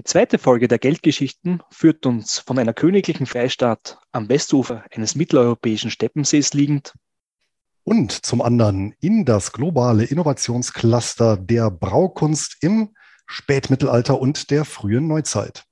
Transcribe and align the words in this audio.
Die 0.00 0.04
zweite 0.04 0.38
Folge 0.38 0.66
der 0.66 0.78
Geldgeschichten 0.78 1.62
führt 1.68 2.06
uns 2.06 2.38
von 2.38 2.58
einer 2.58 2.72
königlichen 2.72 3.26
Freistadt 3.26 3.98
am 4.12 4.30
Westufer 4.30 4.82
eines 4.90 5.14
mitteleuropäischen 5.14 5.90
Steppensees 5.90 6.54
liegend 6.54 6.94
und 7.84 8.10
zum 8.10 8.40
anderen 8.40 8.94
in 9.00 9.26
das 9.26 9.52
globale 9.52 10.04
Innovationscluster 10.04 11.36
der 11.36 11.70
Braukunst 11.70 12.56
im 12.62 12.94
Spätmittelalter 13.26 14.18
und 14.18 14.50
der 14.50 14.64
frühen 14.64 15.06
Neuzeit. 15.06 15.66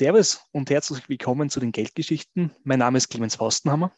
Servus 0.00 0.40
und 0.52 0.70
herzlich 0.70 1.10
willkommen 1.10 1.50
zu 1.50 1.60
den 1.60 1.72
Geldgeschichten. 1.72 2.52
Mein 2.64 2.78
Name 2.78 2.96
ist 2.96 3.10
Clemens 3.10 3.34
Faustenhammer. 3.34 3.92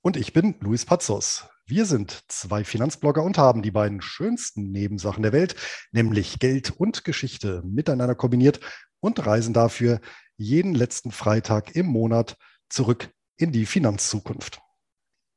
Und 0.00 0.16
ich 0.16 0.32
bin 0.32 0.56
Luis 0.58 0.84
Pazos. 0.84 1.46
Wir 1.64 1.86
sind 1.86 2.24
zwei 2.26 2.64
Finanzblogger 2.64 3.22
und 3.22 3.38
haben 3.38 3.62
die 3.62 3.70
beiden 3.70 4.02
schönsten 4.02 4.72
Nebensachen 4.72 5.22
der 5.22 5.32
Welt, 5.32 5.54
nämlich 5.92 6.40
Geld 6.40 6.72
und 6.72 7.04
Geschichte, 7.04 7.62
miteinander 7.64 8.16
kombiniert 8.16 8.58
und 8.98 9.24
reisen 9.24 9.54
dafür 9.54 10.00
jeden 10.36 10.74
letzten 10.74 11.12
Freitag 11.12 11.76
im 11.76 11.86
Monat 11.86 12.36
zurück 12.68 13.08
in 13.36 13.52
die 13.52 13.66
Finanzzukunft. 13.66 14.60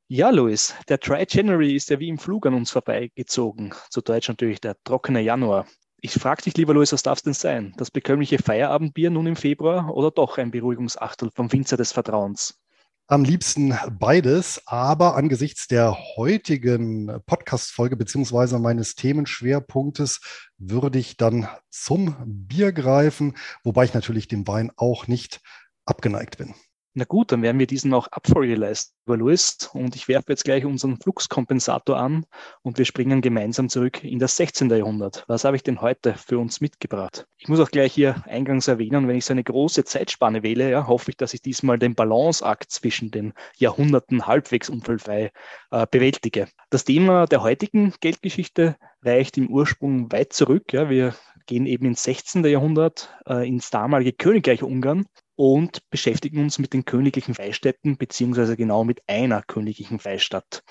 Ja, 0.07 0.31
Luis, 0.31 0.73
der 0.89 0.99
Try 0.99 1.27
January 1.29 1.75
ist 1.75 1.91
ja 1.91 1.99
wie 1.99 2.09
im 2.09 2.17
Flug 2.17 2.47
an 2.47 2.55
uns 2.55 2.71
vorbeigezogen. 2.71 3.75
Zu 3.91 4.01
Deutsch 4.01 4.29
natürlich 4.29 4.61
der 4.61 4.77
trockene 4.83 5.21
Januar. 5.21 5.67
Ich 6.03 6.13
frage 6.13 6.41
dich, 6.41 6.57
lieber 6.57 6.73
Louis, 6.73 6.91
was 6.91 7.03
darf 7.03 7.19
es 7.19 7.23
denn 7.23 7.33
sein? 7.33 7.75
Das 7.77 7.91
bekömmliche 7.91 8.39
Feierabendbier 8.39 9.11
nun 9.11 9.27
im 9.27 9.35
Februar 9.35 9.93
oder 9.93 10.09
doch 10.09 10.39
ein 10.39 10.49
Beruhigungsachtel 10.49 11.29
vom 11.29 11.51
Winzer 11.51 11.77
des 11.77 11.91
Vertrauens? 11.91 12.59
Am 13.05 13.23
liebsten 13.23 13.77
beides, 13.99 14.63
aber 14.65 15.15
angesichts 15.15 15.67
der 15.67 15.95
heutigen 16.15 17.21
Podcast-Folge 17.27 17.97
beziehungsweise 17.97 18.57
meines 18.57 18.95
Themenschwerpunktes 18.95 20.21
würde 20.57 20.97
ich 20.97 21.17
dann 21.17 21.47
zum 21.69 22.15
Bier 22.25 22.71
greifen, 22.71 23.37
wobei 23.63 23.83
ich 23.83 23.93
natürlich 23.93 24.27
dem 24.27 24.47
Wein 24.47 24.71
auch 24.77 25.05
nicht 25.05 25.41
abgeneigt 25.85 26.39
bin. 26.39 26.55
Na 26.93 27.05
gut, 27.05 27.31
dann 27.31 27.41
werden 27.41 27.57
wir 27.57 27.67
diesen 27.67 27.93
auch 27.93 28.09
Abfolge 28.09 28.55
leisten, 28.55 28.93
lieber 29.05 29.15
Louis. 29.15 29.69
Und 29.71 29.95
ich 29.95 30.09
werfe 30.09 30.33
jetzt 30.33 30.43
gleich 30.43 30.65
unseren 30.65 30.97
Fluxkompensator 30.97 31.95
an 31.95 32.25
und 32.63 32.77
wir 32.77 32.83
springen 32.83 33.21
gemeinsam 33.21 33.69
zurück 33.69 34.03
in 34.03 34.19
das 34.19 34.35
16. 34.35 34.69
Jahrhundert. 34.69 35.23
Was 35.27 35.45
habe 35.45 35.55
ich 35.55 35.63
denn 35.63 35.79
heute 35.79 36.15
für 36.15 36.37
uns 36.37 36.59
mitgebracht? 36.59 37.27
Ich 37.37 37.47
muss 37.47 37.61
auch 37.61 37.71
gleich 37.71 37.93
hier 37.93 38.21
eingangs 38.27 38.67
erwähnen, 38.67 39.07
wenn 39.07 39.15
ich 39.15 39.23
so 39.23 39.31
eine 39.31 39.43
große 39.43 39.85
Zeitspanne 39.85 40.43
wähle, 40.43 40.69
ja, 40.69 40.85
hoffe 40.85 41.11
ich, 41.11 41.17
dass 41.17 41.33
ich 41.33 41.41
diesmal 41.41 41.79
den 41.79 41.95
Balanceakt 41.95 42.69
zwischen 42.69 43.09
den 43.09 43.31
Jahrhunderten 43.55 44.27
halbwegs 44.27 44.69
unfallfrei 44.69 45.31
äh, 45.71 45.87
bewältige. 45.89 46.49
Das 46.71 46.83
Thema 46.83 47.25
der 47.25 47.41
heutigen 47.41 47.93
Geldgeschichte 48.01 48.75
reicht 49.03 49.37
im 49.37 49.49
Ursprung 49.49 50.11
weit 50.11 50.33
zurück. 50.33 50.73
Ja. 50.73 50.89
Wir 50.89 51.15
gehen 51.45 51.65
eben 51.65 51.85
ins 51.85 52.03
16. 52.03 52.45
Jahrhundert, 52.45 53.13
äh, 53.27 53.47
ins 53.47 53.69
damalige 53.69 54.13
Königreich 54.13 54.63
Ungarn 54.63 55.05
und 55.35 55.89
beschäftigen 55.89 56.39
uns 56.39 56.59
mit 56.59 56.73
den 56.73 56.85
königlichen 56.85 57.33
Freistädten, 57.33 57.97
beziehungsweise 57.97 58.55
genau 58.55 58.83
mit 58.83 59.01
einer 59.07 59.41
königlichen 59.41 59.99
Freistadt. 59.99 60.63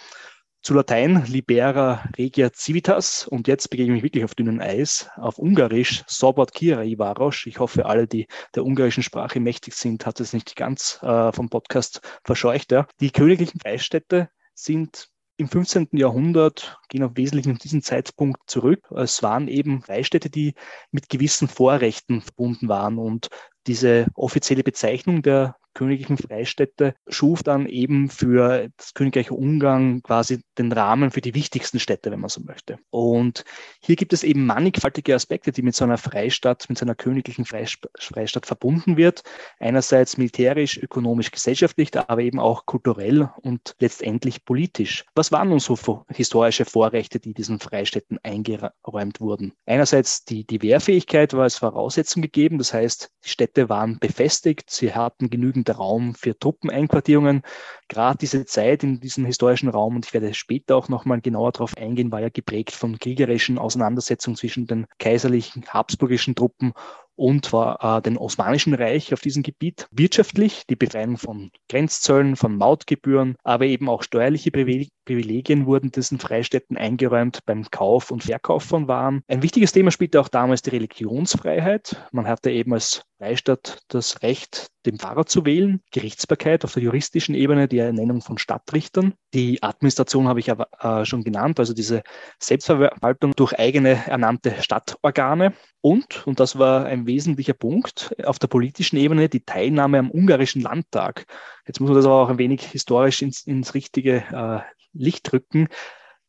Zu 0.62 0.74
Latein 0.74 1.24
Libera 1.24 2.04
Regia 2.18 2.52
Civitas 2.52 3.26
und 3.26 3.48
jetzt 3.48 3.70
begebe 3.70 3.88
ich 3.88 3.94
mich 3.94 4.02
wirklich 4.02 4.24
auf 4.24 4.34
dünnem 4.34 4.60
Eis. 4.60 5.08
Auf 5.16 5.38
Ungarisch 5.38 6.04
Sobot 6.06 6.52
Kira 6.52 6.84
Ivaros. 6.84 7.46
Ich 7.46 7.58
hoffe, 7.58 7.86
alle, 7.86 8.06
die 8.06 8.26
der 8.54 8.66
ungarischen 8.66 9.02
Sprache 9.02 9.40
mächtig 9.40 9.72
sind, 9.72 10.04
hat 10.04 10.20
es 10.20 10.34
nicht 10.34 10.56
ganz 10.56 10.98
äh, 11.02 11.32
vom 11.32 11.48
Podcast 11.48 12.02
verscheucht. 12.24 12.72
Ja. 12.72 12.86
Die 13.00 13.10
königlichen 13.10 13.58
Freistädte 13.58 14.28
sind 14.52 15.08
im 15.40 15.48
15. 15.48 15.88
Jahrhundert, 15.92 16.78
gehen 16.88 17.02
auf 17.02 17.12
wesentlich 17.14 17.46
in 17.46 17.56
diesen 17.56 17.82
Zeitpunkt 17.82 18.38
zurück. 18.48 18.90
Es 18.94 19.22
waren 19.22 19.48
eben 19.48 19.82
Freistädte, 19.82 20.28
die 20.28 20.54
mit 20.90 21.08
gewissen 21.08 21.48
Vorrechten 21.48 22.20
verbunden 22.20 22.68
waren 22.68 22.98
und 22.98 23.28
diese 23.66 24.06
offizielle 24.14 24.62
Bezeichnung 24.62 25.22
der 25.22 25.56
königlichen 25.74 26.16
Freistädte 26.16 26.94
schuf 27.08 27.42
dann 27.42 27.66
eben 27.66 28.10
für 28.10 28.68
das 28.76 28.94
Königreich 28.94 29.30
Ungarn 29.30 30.02
quasi 30.02 30.42
den 30.58 30.72
Rahmen 30.72 31.10
für 31.10 31.20
die 31.20 31.34
wichtigsten 31.34 31.78
Städte, 31.78 32.10
wenn 32.10 32.20
man 32.20 32.30
so 32.30 32.40
möchte. 32.42 32.78
Und 32.90 33.44
hier 33.80 33.96
gibt 33.96 34.12
es 34.12 34.22
eben 34.22 34.46
mannigfaltige 34.46 35.14
Aspekte, 35.14 35.52
die 35.52 35.62
mit 35.62 35.74
so 35.74 35.84
einer 35.84 35.98
Freistadt, 35.98 36.68
mit 36.68 36.78
so 36.78 36.84
einer 36.84 36.94
königlichen 36.94 37.44
Freistadt 37.44 38.46
verbunden 38.46 38.96
wird. 38.96 39.22
Einerseits 39.58 40.16
militärisch, 40.16 40.78
ökonomisch, 40.78 41.30
gesellschaftlich, 41.30 41.96
aber 41.96 42.22
eben 42.22 42.40
auch 42.40 42.66
kulturell 42.66 43.30
und 43.42 43.76
letztendlich 43.78 44.44
politisch. 44.44 45.04
Was 45.14 45.32
waren 45.32 45.48
nun 45.48 45.60
so 45.60 46.04
historische 46.08 46.64
Vorrechte, 46.64 47.20
die 47.20 47.34
diesen 47.34 47.60
Freistädten 47.60 48.18
eingeräumt 48.22 49.20
wurden? 49.20 49.52
Einerseits 49.66 50.24
die, 50.24 50.46
die 50.46 50.62
Wehrfähigkeit 50.62 51.32
war 51.32 51.44
als 51.44 51.56
Voraussetzung 51.56 52.22
gegeben, 52.22 52.58
das 52.58 52.74
heißt, 52.74 53.10
die 53.24 53.28
Städte 53.28 53.68
waren 53.68 53.98
befestigt, 53.98 54.70
sie 54.70 54.94
hatten 54.94 55.30
genügend 55.30 55.59
Raum 55.68 56.14
für 56.14 56.38
Truppeneinquartierungen. 56.38 57.42
Gerade 57.88 58.18
diese 58.18 58.44
Zeit 58.46 58.82
in 58.82 59.00
diesem 59.00 59.24
historischen 59.24 59.68
Raum, 59.68 59.96
und 59.96 60.06
ich 60.06 60.14
werde 60.14 60.32
später 60.34 60.76
auch 60.76 60.88
nochmal 60.88 61.20
genauer 61.20 61.52
darauf 61.52 61.76
eingehen, 61.76 62.12
war 62.12 62.20
ja 62.20 62.28
geprägt 62.28 62.72
von 62.72 62.98
kriegerischen 62.98 63.58
Auseinandersetzungen 63.58 64.36
zwischen 64.36 64.66
den 64.66 64.86
kaiserlichen 64.98 65.64
habsburgischen 65.68 66.34
Truppen 66.34 66.72
und 67.20 67.52
war 67.52 67.98
äh, 67.98 68.02
den 68.02 68.16
Osmanischen 68.16 68.72
Reich 68.72 69.12
auf 69.12 69.20
diesem 69.20 69.42
Gebiet. 69.42 69.86
Wirtschaftlich 69.90 70.64
die 70.70 70.76
Befreiung 70.76 71.18
von 71.18 71.50
Grenzzöllen, 71.68 72.34
von 72.34 72.56
Mautgebühren, 72.56 73.36
aber 73.44 73.66
eben 73.66 73.90
auch 73.90 74.02
steuerliche 74.02 74.50
Privilegien 74.50 75.66
wurden 75.66 75.90
diesen 75.90 76.18
Freistädten 76.18 76.78
eingeräumt 76.78 77.40
beim 77.44 77.70
Kauf 77.70 78.10
und 78.10 78.24
Verkauf 78.24 78.62
von 78.62 78.88
Waren. 78.88 79.22
Ein 79.28 79.42
wichtiges 79.42 79.72
Thema 79.72 79.90
spielte 79.90 80.18
auch 80.18 80.28
damals 80.28 80.62
die 80.62 80.70
Religionsfreiheit. 80.70 82.02
Man 82.10 82.26
hatte 82.26 82.50
eben 82.50 82.72
als 82.72 83.02
Freistadt 83.20 83.82
das 83.88 84.22
Recht, 84.22 84.68
den 84.86 84.98
Pfarrer 84.98 85.26
zu 85.26 85.44
wählen, 85.44 85.82
Gerichtsbarkeit 85.92 86.64
auf 86.64 86.72
der 86.72 86.82
juristischen 86.82 87.34
Ebene, 87.34 87.68
die 87.68 87.76
Ernennung 87.76 88.22
von 88.22 88.38
Stadtrichtern. 88.38 89.12
Die 89.34 89.62
Administration 89.62 90.26
habe 90.26 90.40
ich 90.40 90.50
aber 90.50 90.68
äh, 90.80 91.04
schon 91.04 91.22
genannt, 91.22 91.58
also 91.60 91.74
diese 91.74 92.02
Selbstverwaltung 92.38 93.32
durch 93.36 93.58
eigene 93.58 94.06
ernannte 94.06 94.54
Stadtorgane. 94.62 95.52
Und, 95.82 96.26
und 96.26 96.40
das 96.40 96.58
war 96.58 96.84
ein 96.84 97.06
wesentlicher 97.06 97.54
Punkt, 97.54 98.14
auf 98.24 98.38
der 98.38 98.48
politischen 98.48 98.96
Ebene 98.96 99.28
die 99.28 99.44
Teilnahme 99.44 99.98
am 99.98 100.10
ungarischen 100.10 100.60
Landtag. 100.60 101.24
Jetzt 101.66 101.80
muss 101.80 101.88
man 101.88 101.96
das 101.96 102.04
aber 102.04 102.22
auch 102.22 102.28
ein 102.28 102.38
wenig 102.38 102.62
historisch 102.62 103.22
ins, 103.22 103.46
ins 103.46 103.74
richtige 103.74 104.24
äh, 104.30 104.60
Licht 104.92 105.32
rücken, 105.32 105.68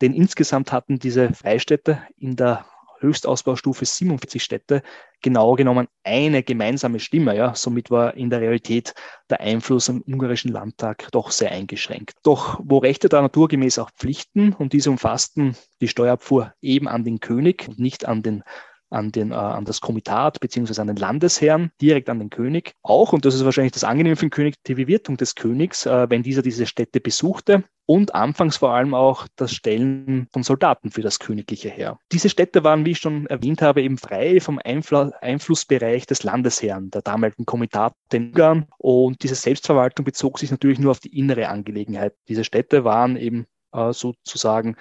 denn 0.02 0.14
insgesamt 0.14 0.72
hatten 0.72 1.00
diese 1.00 1.34
Freistädte 1.34 2.02
in 2.18 2.36
der 2.36 2.66
Höchstausbaustufe 3.02 3.84
47 3.84 4.44
Städte 4.44 4.84
genau 5.22 5.56
genommen 5.56 5.88
eine 6.04 6.44
gemeinsame 6.44 7.00
Stimme. 7.00 7.36
Ja. 7.36 7.56
Somit 7.56 7.92
war 7.92 8.16
in 8.16 8.30
der 8.30 8.42
Realität 8.42 8.94
der 9.30 9.42
Einfluss 9.42 9.90
am 9.90 10.02
ungarischen 10.02 10.52
Landtag 10.52 11.08
doch 11.12 11.32
sehr 11.32 11.52
eingeschränkt. 11.52 12.18
Doch 12.24 12.60
wo 12.64 12.78
Rechte 12.78 13.10
da 13.10 13.22
naturgemäß 13.22 13.80
auch 13.80 13.90
Pflichten 13.92 14.54
und 14.54 14.74
diese 14.74 14.92
umfassten 14.92 15.56
die 15.82 15.88
Steuerabfuhr 15.88 16.54
eben 16.62 16.88
an 16.88 17.04
den 17.04 17.20
König 17.20 17.68
und 17.68 17.80
nicht 17.80 18.08
an 18.08 18.22
den 18.22 18.44
an, 18.92 19.12
den, 19.12 19.32
äh, 19.32 19.36
an 19.36 19.66
das 19.66 19.82
Komitat 19.82 20.40
beziehungsweise 20.40 20.82
an 20.82 20.88
den 20.88 20.98
Landesherrn, 20.98 21.72
direkt 21.82 22.10
an 22.10 22.20
den 22.20 22.30
König. 22.30 22.74
Auch, 22.84 23.14
und 23.14 23.26
das 23.26 23.36
ist 23.36 23.46
wahrscheinlich 23.46 23.72
das 23.72 23.84
Angenehme 23.84 24.16
für 24.16 24.26
den 24.26 24.32
König, 24.32 24.56
die 24.68 24.76
Bewirtung 24.76 25.18
des 25.18 25.36
Königs, 25.36 25.86
äh, 25.86 26.10
wenn 26.10 26.24
dieser 26.24 26.42
diese 26.42 26.66
Städte 26.66 27.00
besuchte 27.00 27.64
und 27.86 28.16
anfangs 28.16 28.58
vor 28.58 28.74
allem 28.74 28.94
auch 28.94 29.28
das 29.36 29.54
Stellen 29.54 30.28
von 30.32 30.44
Soldaten 30.44 30.92
für 30.92 31.02
das 31.02 31.20
königliche 31.20 31.70
Heer. 31.70 32.00
Diese 32.12 32.30
Städte 32.30 32.64
waren, 32.64 32.86
wie 32.86 32.92
ich 32.92 33.00
schon 33.00 33.26
erwähnt 33.28 33.62
habe, 33.62 33.82
eben 33.82 33.98
frei 33.98 34.40
vom 34.40 34.60
Einfl 34.64 35.12
Einflussbereich 35.20 36.06
des 36.06 36.24
Landesherrn, 36.24 36.92
der 36.92 37.02
damaligen 37.02 37.46
Komitate 37.46 37.96
in 38.14 38.28
Ungarn. 38.28 38.68
Und 38.78 39.24
diese 39.24 39.36
Selbstverwaltung 39.36 40.06
bezog 40.06 40.40
sich 40.40 40.52
natürlich 40.52 40.80
nur 40.80 40.92
auf 40.92 41.00
die 41.00 41.18
innere 41.18 41.50
Angelegenheit. 41.50 42.16
Diese 42.28 42.44
Städte 42.44 42.84
waren 42.84 43.18
eben 43.18 43.46
äh, 43.74 43.94
sozusagen 43.94 44.76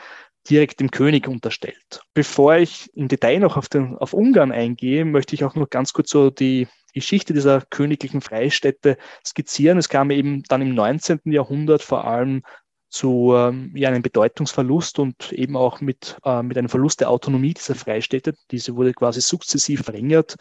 direkt 0.48 0.80
dem 0.80 0.90
König 0.90 1.28
unterstellt. 1.28 2.00
Bevor 2.14 2.56
ich 2.56 2.90
im 2.94 3.08
Detail 3.08 3.40
noch 3.40 3.56
auf, 3.56 3.68
den, 3.68 3.96
auf 3.96 4.12
Ungarn 4.12 4.52
eingehe, 4.52 5.04
möchte 5.04 5.34
ich 5.34 5.44
auch 5.44 5.54
noch 5.54 5.68
ganz 5.68 5.92
kurz 5.92 6.10
so 6.10 6.30
die 6.30 6.66
Geschichte 6.94 7.32
dieser 7.32 7.60
königlichen 7.60 8.20
Freistädte 8.20 8.96
skizzieren. 9.24 9.78
Es 9.78 9.88
kam 9.88 10.10
eben 10.10 10.42
dann 10.44 10.62
im 10.62 10.74
19. 10.74 11.20
Jahrhundert 11.24 11.82
vor 11.82 12.06
allem 12.06 12.42
zu 12.88 13.34
ähm, 13.36 13.72
ja, 13.76 13.88
einem 13.88 14.02
Bedeutungsverlust 14.02 14.98
und 14.98 15.32
eben 15.32 15.56
auch 15.56 15.80
mit, 15.80 16.16
äh, 16.24 16.42
mit 16.42 16.58
einem 16.58 16.68
Verlust 16.68 17.00
der 17.00 17.10
Autonomie 17.10 17.54
dieser 17.54 17.76
Freistädte. 17.76 18.34
Diese 18.50 18.74
wurde 18.74 18.92
quasi 18.92 19.20
sukzessiv 19.20 19.82
verringert 19.82 20.36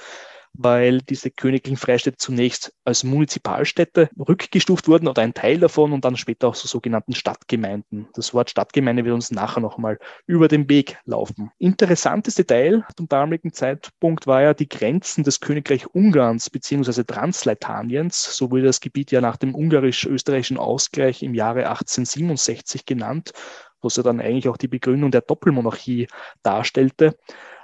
weil 0.62 1.00
diese 1.00 1.32
königlichen 1.32 1.78
Freistädte 1.78 2.18
zunächst 2.18 2.74
als 2.84 3.06
Munizipalstädte 3.06 4.10
rückgestuft 4.20 4.90
wurden 4.90 5.08
oder 5.08 5.22
ein 5.22 5.34
Teil 5.34 5.58
davon 5.58 5.94
und 5.94 6.04
dann 6.04 6.18
später 6.18 6.50
auch 6.50 6.56
zu 6.56 6.68
so 6.68 6.80
sogenannten 6.80 7.16
Stadtgemeinden. 7.16 8.10
Das 8.14 8.34
Wort 8.34 8.50
Stadtgemeinde 8.50 9.06
wird 9.06 9.16
uns 9.16 9.32
nachher 9.32 9.62
nochmal 9.62 10.00
über 10.28 10.50
den 10.50 10.70
Weg 10.70 10.98
laufen. 11.06 11.50
Interessantes 11.60 12.36
Detail 12.36 12.84
zum 12.98 13.08
damaligen 13.08 13.54
Zeitpunkt 13.54 14.28
war 14.28 14.42
ja 14.42 14.54
die 14.54 14.68
Grenzen 14.68 15.24
des 15.24 15.40
Königreich 15.40 15.88
Ungarns 15.96 16.50
bzw. 16.50 17.06
Transleitaniens, 17.06 18.36
so 18.36 18.52
wurde 18.52 18.64
das 18.64 18.82
Gebiet 18.82 19.12
ja 19.12 19.22
nach 19.22 19.38
dem 19.38 19.56
ungarisch-österreichischen 19.56 20.58
Ausgleich 20.58 21.24
im 21.24 21.36
Jahre 21.36 21.70
1867 21.70 22.86
genannt, 22.86 23.32
was 23.82 23.96
ja 23.96 24.04
dann 24.04 24.20
eigentlich 24.20 24.50
auch 24.50 24.58
die 24.58 24.68
Begründung 24.68 25.12
der 25.12 25.22
Doppelmonarchie 25.22 26.08
darstellte 26.44 27.16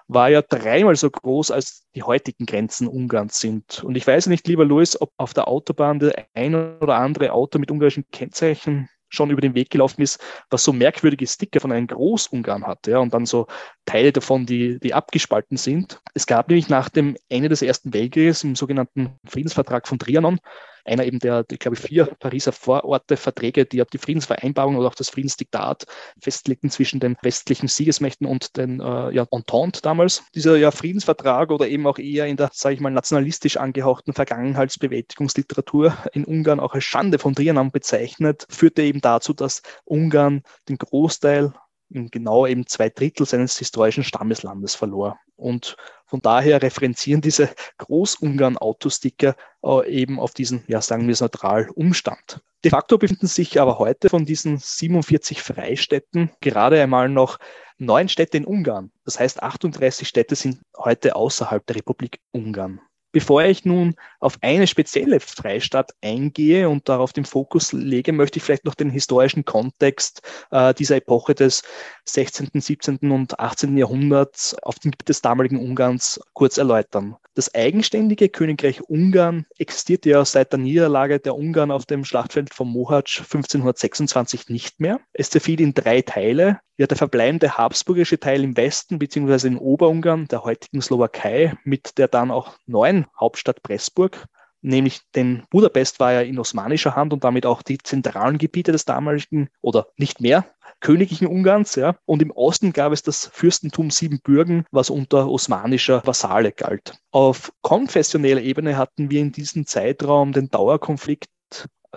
war 0.07 0.30
ja 0.30 0.42
dreimal 0.42 0.96
so 0.96 1.10
groß, 1.10 1.52
als 1.52 1.86
die 1.96 2.04
heutigen 2.04 2.46
Grenzen 2.46 2.88
Ungarns 2.88 3.40
sind. 3.40 3.84
Und 3.84 3.96
ich 3.96 4.06
weiß 4.06 4.28
nicht, 4.28 4.48
lieber 4.48 4.66
Louis, 4.66 5.00
ob 5.00 5.12
auf 5.18 5.34
der 5.34 5.48
Autobahn 5.48 6.00
der 6.00 6.28
ein 6.34 6.56
oder 6.56 6.96
andere 6.96 7.31
Auto 7.31 7.60
mit 7.60 7.72
ungarischen 7.72 8.06
Kennzeichen 8.12 8.90
schon 9.10 9.30
über 9.30 9.42
den 9.42 9.56
Weg 9.56 9.69
gelaufen 9.69 10.02
ist, 10.02 10.19
was 10.50 10.63
so 10.63 10.74
merkwürdige 10.74 11.25
Sticker 11.25 11.60
von 11.60 11.72
einem 11.72 11.88
Großungarn 11.88 12.66
hat, 12.66 12.88
ja, 12.88 13.00
und 13.00 13.13
dann 13.13 13.25
so 13.25 13.48
Teile 13.86 14.12
davon, 14.12 14.46
die, 14.46 14.80
die 14.80 14.94
abgespalten 14.94 15.57
sind. 15.57 16.02
Es 16.13 16.28
gab 16.28 16.50
nämlich 16.50 16.69
nach 16.69 16.90
dem 16.90 17.16
Ende 17.30 17.50
des 17.50 17.62
Ersten 17.62 17.94
Weltkrieges 17.94 18.44
im 18.44 18.56
sogenannten 18.56 19.16
Friedensvertrag 19.25 19.88
von 19.88 20.00
Trianon 20.00 20.40
einer 20.86 21.06
eben 21.06 21.20
der, 21.20 21.44
der 21.44 21.58
glaube 21.58 21.76
ich, 21.76 21.82
vier 21.82 22.06
Pariser 22.06 22.52
Vororte 22.52 23.18
Verträge, 23.18 23.66
die 23.66 23.82
die 23.92 23.98
Friedensvereinbarung 23.98 24.78
oder 24.78 24.88
auch 24.88 24.96
das 24.96 25.10
Friedensdiktat 25.10 25.86
festlegten 26.20 26.70
zwischen 26.70 27.00
den 27.00 27.18
westlichen 27.22 27.68
Siegesmächten 27.68 28.28
und 28.28 28.58
den 28.58 28.80
äh, 28.80 29.12
ja, 29.12 29.26
Entente 29.32 29.82
damals. 29.82 30.24
Dieser 30.34 30.58
ja, 30.58 30.72
Friedensvertrag 30.72 31.52
oder 31.52 31.68
eben 31.68 31.88
auch 31.88 31.98
eher 31.98 32.28
in 32.28 32.38
der, 32.38 32.50
sage 32.54 32.76
ich 32.76 32.82
mal, 32.82 32.92
nationalistisch 32.92 33.58
angehauchten 33.58 34.14
Vergangenheitsbewältigungsliteratur 34.14 35.98
in 36.14 36.26
Ungarn 36.26 36.60
auch 36.60 36.74
als 36.74 36.84
Schande 36.84 37.20
von 37.20 37.36
Trianon 37.36 37.72
bezeichnet, 37.72 38.46
führte 38.50 38.84
eben 38.84 39.02
dazu, 39.02 39.34
dass 39.34 39.62
Ungarn 39.86 40.44
den 40.70 40.78
Großteil 40.78 41.54
genau 41.90 42.46
eben 42.46 42.68
zwei 42.68 42.90
Drittel 42.90 43.26
seines 43.26 43.58
historischen 43.58 44.04
Stammeslandes 44.04 44.76
verlor. 44.76 45.20
Und 45.36 45.76
von 46.06 46.22
daher 46.22 46.62
referenzieren 46.62 47.22
diese 47.22 47.50
Großungarn-Autosticker 47.78 49.36
äh, 49.64 49.90
eben 49.92 50.20
auf 50.20 50.34
diesen, 50.34 50.64
ja, 50.68 50.82
sagen 50.82 51.08
wir 51.08 51.14
es 51.14 51.22
neutral, 51.22 51.70
Umstand. 51.76 52.42
De 52.64 52.72
facto 52.72 52.98
befinden 52.98 53.28
sich 53.28 53.60
aber 53.60 53.78
heute 53.78 54.10
von 54.10 54.26
diesen 54.26 54.58
47 54.58 55.42
Freistädten 55.42 56.32
gerade 56.42 56.82
einmal 56.82 57.10
noch 57.10 57.38
neun 57.78 58.10
Städte 58.10 58.38
in 58.38 58.46
Ungarn. 58.46 58.92
Das 59.04 59.20
heißt, 59.20 59.44
38 59.44 60.08
Städte 60.08 60.36
sind 60.36 60.62
heute 60.78 61.16
außerhalb 61.16 61.66
der 61.66 61.76
Republik 61.76 62.20
Ungarn. 62.32 62.82
Bevor 63.16 63.46
ich 63.46 63.64
nun 63.64 63.96
auf 64.20 64.38
eine 64.42 64.68
spezielle 64.68 65.22
Freistadt 65.22 65.94
eingehe 66.02 66.68
und 66.68 66.90
darauf 66.90 67.14
den 67.14 67.24
Fokus 67.24 67.72
lege, 67.72 68.12
möchte 68.12 68.40
ich 68.40 68.44
vielleicht 68.44 68.66
noch 68.66 68.76
den 68.76 68.90
historischen 68.90 69.46
Kontext 69.46 70.22
äh, 70.52 70.74
dieser 70.74 70.98
Epoche 70.98 71.34
des 71.34 71.64
16., 72.04 72.50
17. 72.54 72.98
und 73.12 73.40
18. 73.40 73.78
Jahrhunderts 73.78 74.58
auf 74.62 74.80
dem 74.80 74.92
Gebiet 74.92 75.08
des 75.08 75.22
damaligen 75.22 75.60
Ungarns 75.60 76.20
kurz 76.34 76.58
erläutern. 76.58 77.16
Das 77.36 77.54
eigenständige 77.56 78.30
Königreich 78.30 78.82
Ungarn 78.82 79.46
existierte 79.58 80.10
ja 80.10 80.24
seit 80.24 80.52
der 80.54 80.60
Niederlage 80.60 81.20
der 81.20 81.36
Ungarn 81.36 81.72
auf 81.72 81.86
dem 81.86 82.06
Schlachtfeld 82.06 82.54
von 82.54 82.70
Mohacs 82.70 83.20
1526 83.20 84.50
nicht 84.50 84.80
mehr. 84.80 85.00
Es 85.12 85.30
zerfiel 85.30 85.62
in 85.62 85.74
drei 85.74 86.02
Teile. 86.02 86.60
Ja, 86.78 86.88
der 86.88 86.98
verbleibende 86.98 87.58
habsburgische 87.58 88.20
Teil 88.20 88.44
im 88.44 88.58
Westen 88.58 89.00
bzw. 89.00 89.48
in 89.48 89.58
Oberungarn, 89.58 90.28
der 90.28 90.44
heutigen 90.44 90.82
Slowakei, 90.82 91.54
mit 91.64 91.98
der 91.98 92.10
dann 92.10 92.32
auch 92.32 92.58
neuen 92.66 93.05
Hauptstadt 93.19 93.63
Pressburg, 93.63 94.25
nämlich 94.62 95.02
denn 95.13 95.44
Budapest 95.50 96.00
war 96.00 96.13
ja 96.13 96.22
in 96.22 96.40
osmanischer 96.40 96.96
Hand 96.96 97.13
und 97.13 97.24
damit 97.24 97.46
auch 97.46 97.62
die 97.62 97.78
zentralen 97.78 98.38
Gebiete 98.38 98.72
des 98.72 98.86
damaligen 98.86 99.50
oder 99.62 99.88
nicht 99.98 100.22
mehr 100.22 100.46
königlichen 100.80 101.28
Ungarns. 101.28 101.75
Ja. 101.75 101.96
Und 102.06 102.22
im 102.22 102.31
Osten 102.31 102.74
gab 102.74 102.92
es 102.92 103.02
das 103.02 103.28
Fürstentum 103.28 103.92
Siebenbürgen, 103.92 104.66
was 104.72 104.90
unter 104.90 105.30
osmanischer 105.30 106.06
Vassale 106.06 106.52
galt. 106.52 106.98
Auf 107.12 107.52
konfessioneller 107.62 108.42
Ebene 108.42 108.78
hatten 108.78 109.10
wir 109.10 109.22
in 109.22 109.31
diesem 109.31 109.66
Zeitraum 109.66 110.31
den 110.31 110.50
Dauerkonflikt 110.50 111.30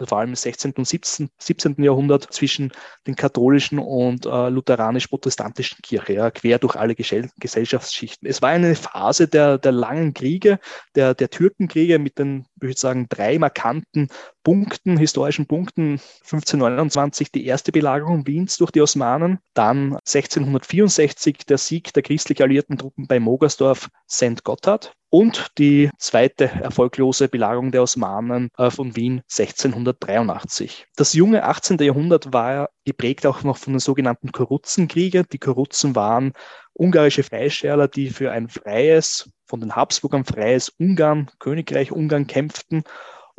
vor 0.07 0.19
allem 0.19 0.31
im 0.31 0.35
16. 0.35 0.73
und 0.77 0.87
17. 0.87 1.31
17. 1.39 1.83
Jahrhundert 1.83 2.33
zwischen 2.33 2.73
den 3.07 3.17
katholischen 3.17 3.79
und 3.79 4.27
äh, 4.27 4.49
lutheranisch-protestantischen 4.49 5.79
Kirche, 5.83 6.15
ja, 6.15 6.31
quer 6.31 6.59
durch 6.59 6.77
alle 6.77 6.95
Gesell 6.95 7.31
Gesellschaftsschichten. 7.39 8.29
Es 8.29 8.43
war 8.43 8.51
eine 8.51 8.75
Phase 8.75 9.29
der, 9.29 9.59
der 9.59 9.73
langen 9.73 10.15
Kriege, 10.15 10.59
der, 10.95 11.15
der 11.15 11.31
Türkenkriege 11.31 11.99
mit 11.99 12.19
den, 12.19 12.47
würde 12.57 12.73
ich 12.73 12.79
sagen, 12.79 13.07
drei 13.09 13.39
markanten 13.39 14.09
Punkten, 14.43 14.97
historischen 14.97 15.47
Punkten. 15.47 16.01
1529 16.23 17.33
die 17.33 17.47
erste 17.47 17.73
Belagerung 17.73 18.27
Wiens 18.27 18.57
durch 18.57 18.71
die 18.71 18.81
Osmanen, 18.81 19.39
dann 19.55 19.95
1664 19.97 21.39
der 21.47 21.59
Sieg 21.59 21.93
der 21.93 22.03
christlich 22.03 22.43
alliierten 22.43 22.79
Truppen 22.79 23.07
bei 23.07 23.21
Mogersdorf, 23.21 23.89
St. 24.09 24.45
Gotthard 24.45 24.93
und 25.11 25.59
die 25.59 25.91
zweite 25.99 26.45
erfolglose 26.45 27.29
Belagerung 27.29 27.73
der 27.73 27.83
Osmanen 27.83 28.51
äh, 28.59 28.71
von 28.71 28.95
Wien 28.95 29.23
1683. 29.31 30.87
Das 30.97 31.15
junge 31.15 31.45
18. 31.45 31.79
Jahrhundert 31.79 32.33
war 32.33 32.71
geprägt 32.85 33.27
auch 33.27 33.43
noch 33.43 33.57
von 33.57 33.75
den 33.75 33.81
sogenannten 33.81 34.33
Kurutzenkriegen. 34.33 35.25
Die 35.33 35.39
Kurutzen 35.39 35.97
waren 35.97 36.33
ungarische 36.75 37.23
Freischärler, 37.23 37.89
die 37.89 38.11
für 38.11 38.31
ein 38.31 38.49
freies, 38.49 39.31
von 39.47 39.61
den 39.61 39.75
Habsburgern 39.75 40.25
freies 40.25 40.69
Ungarn, 40.79 41.31
Königreich 41.39 41.91
Ungarn 41.91 42.27
kämpften 42.27 42.85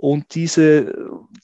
und 0.02 0.34
diese, 0.34 0.96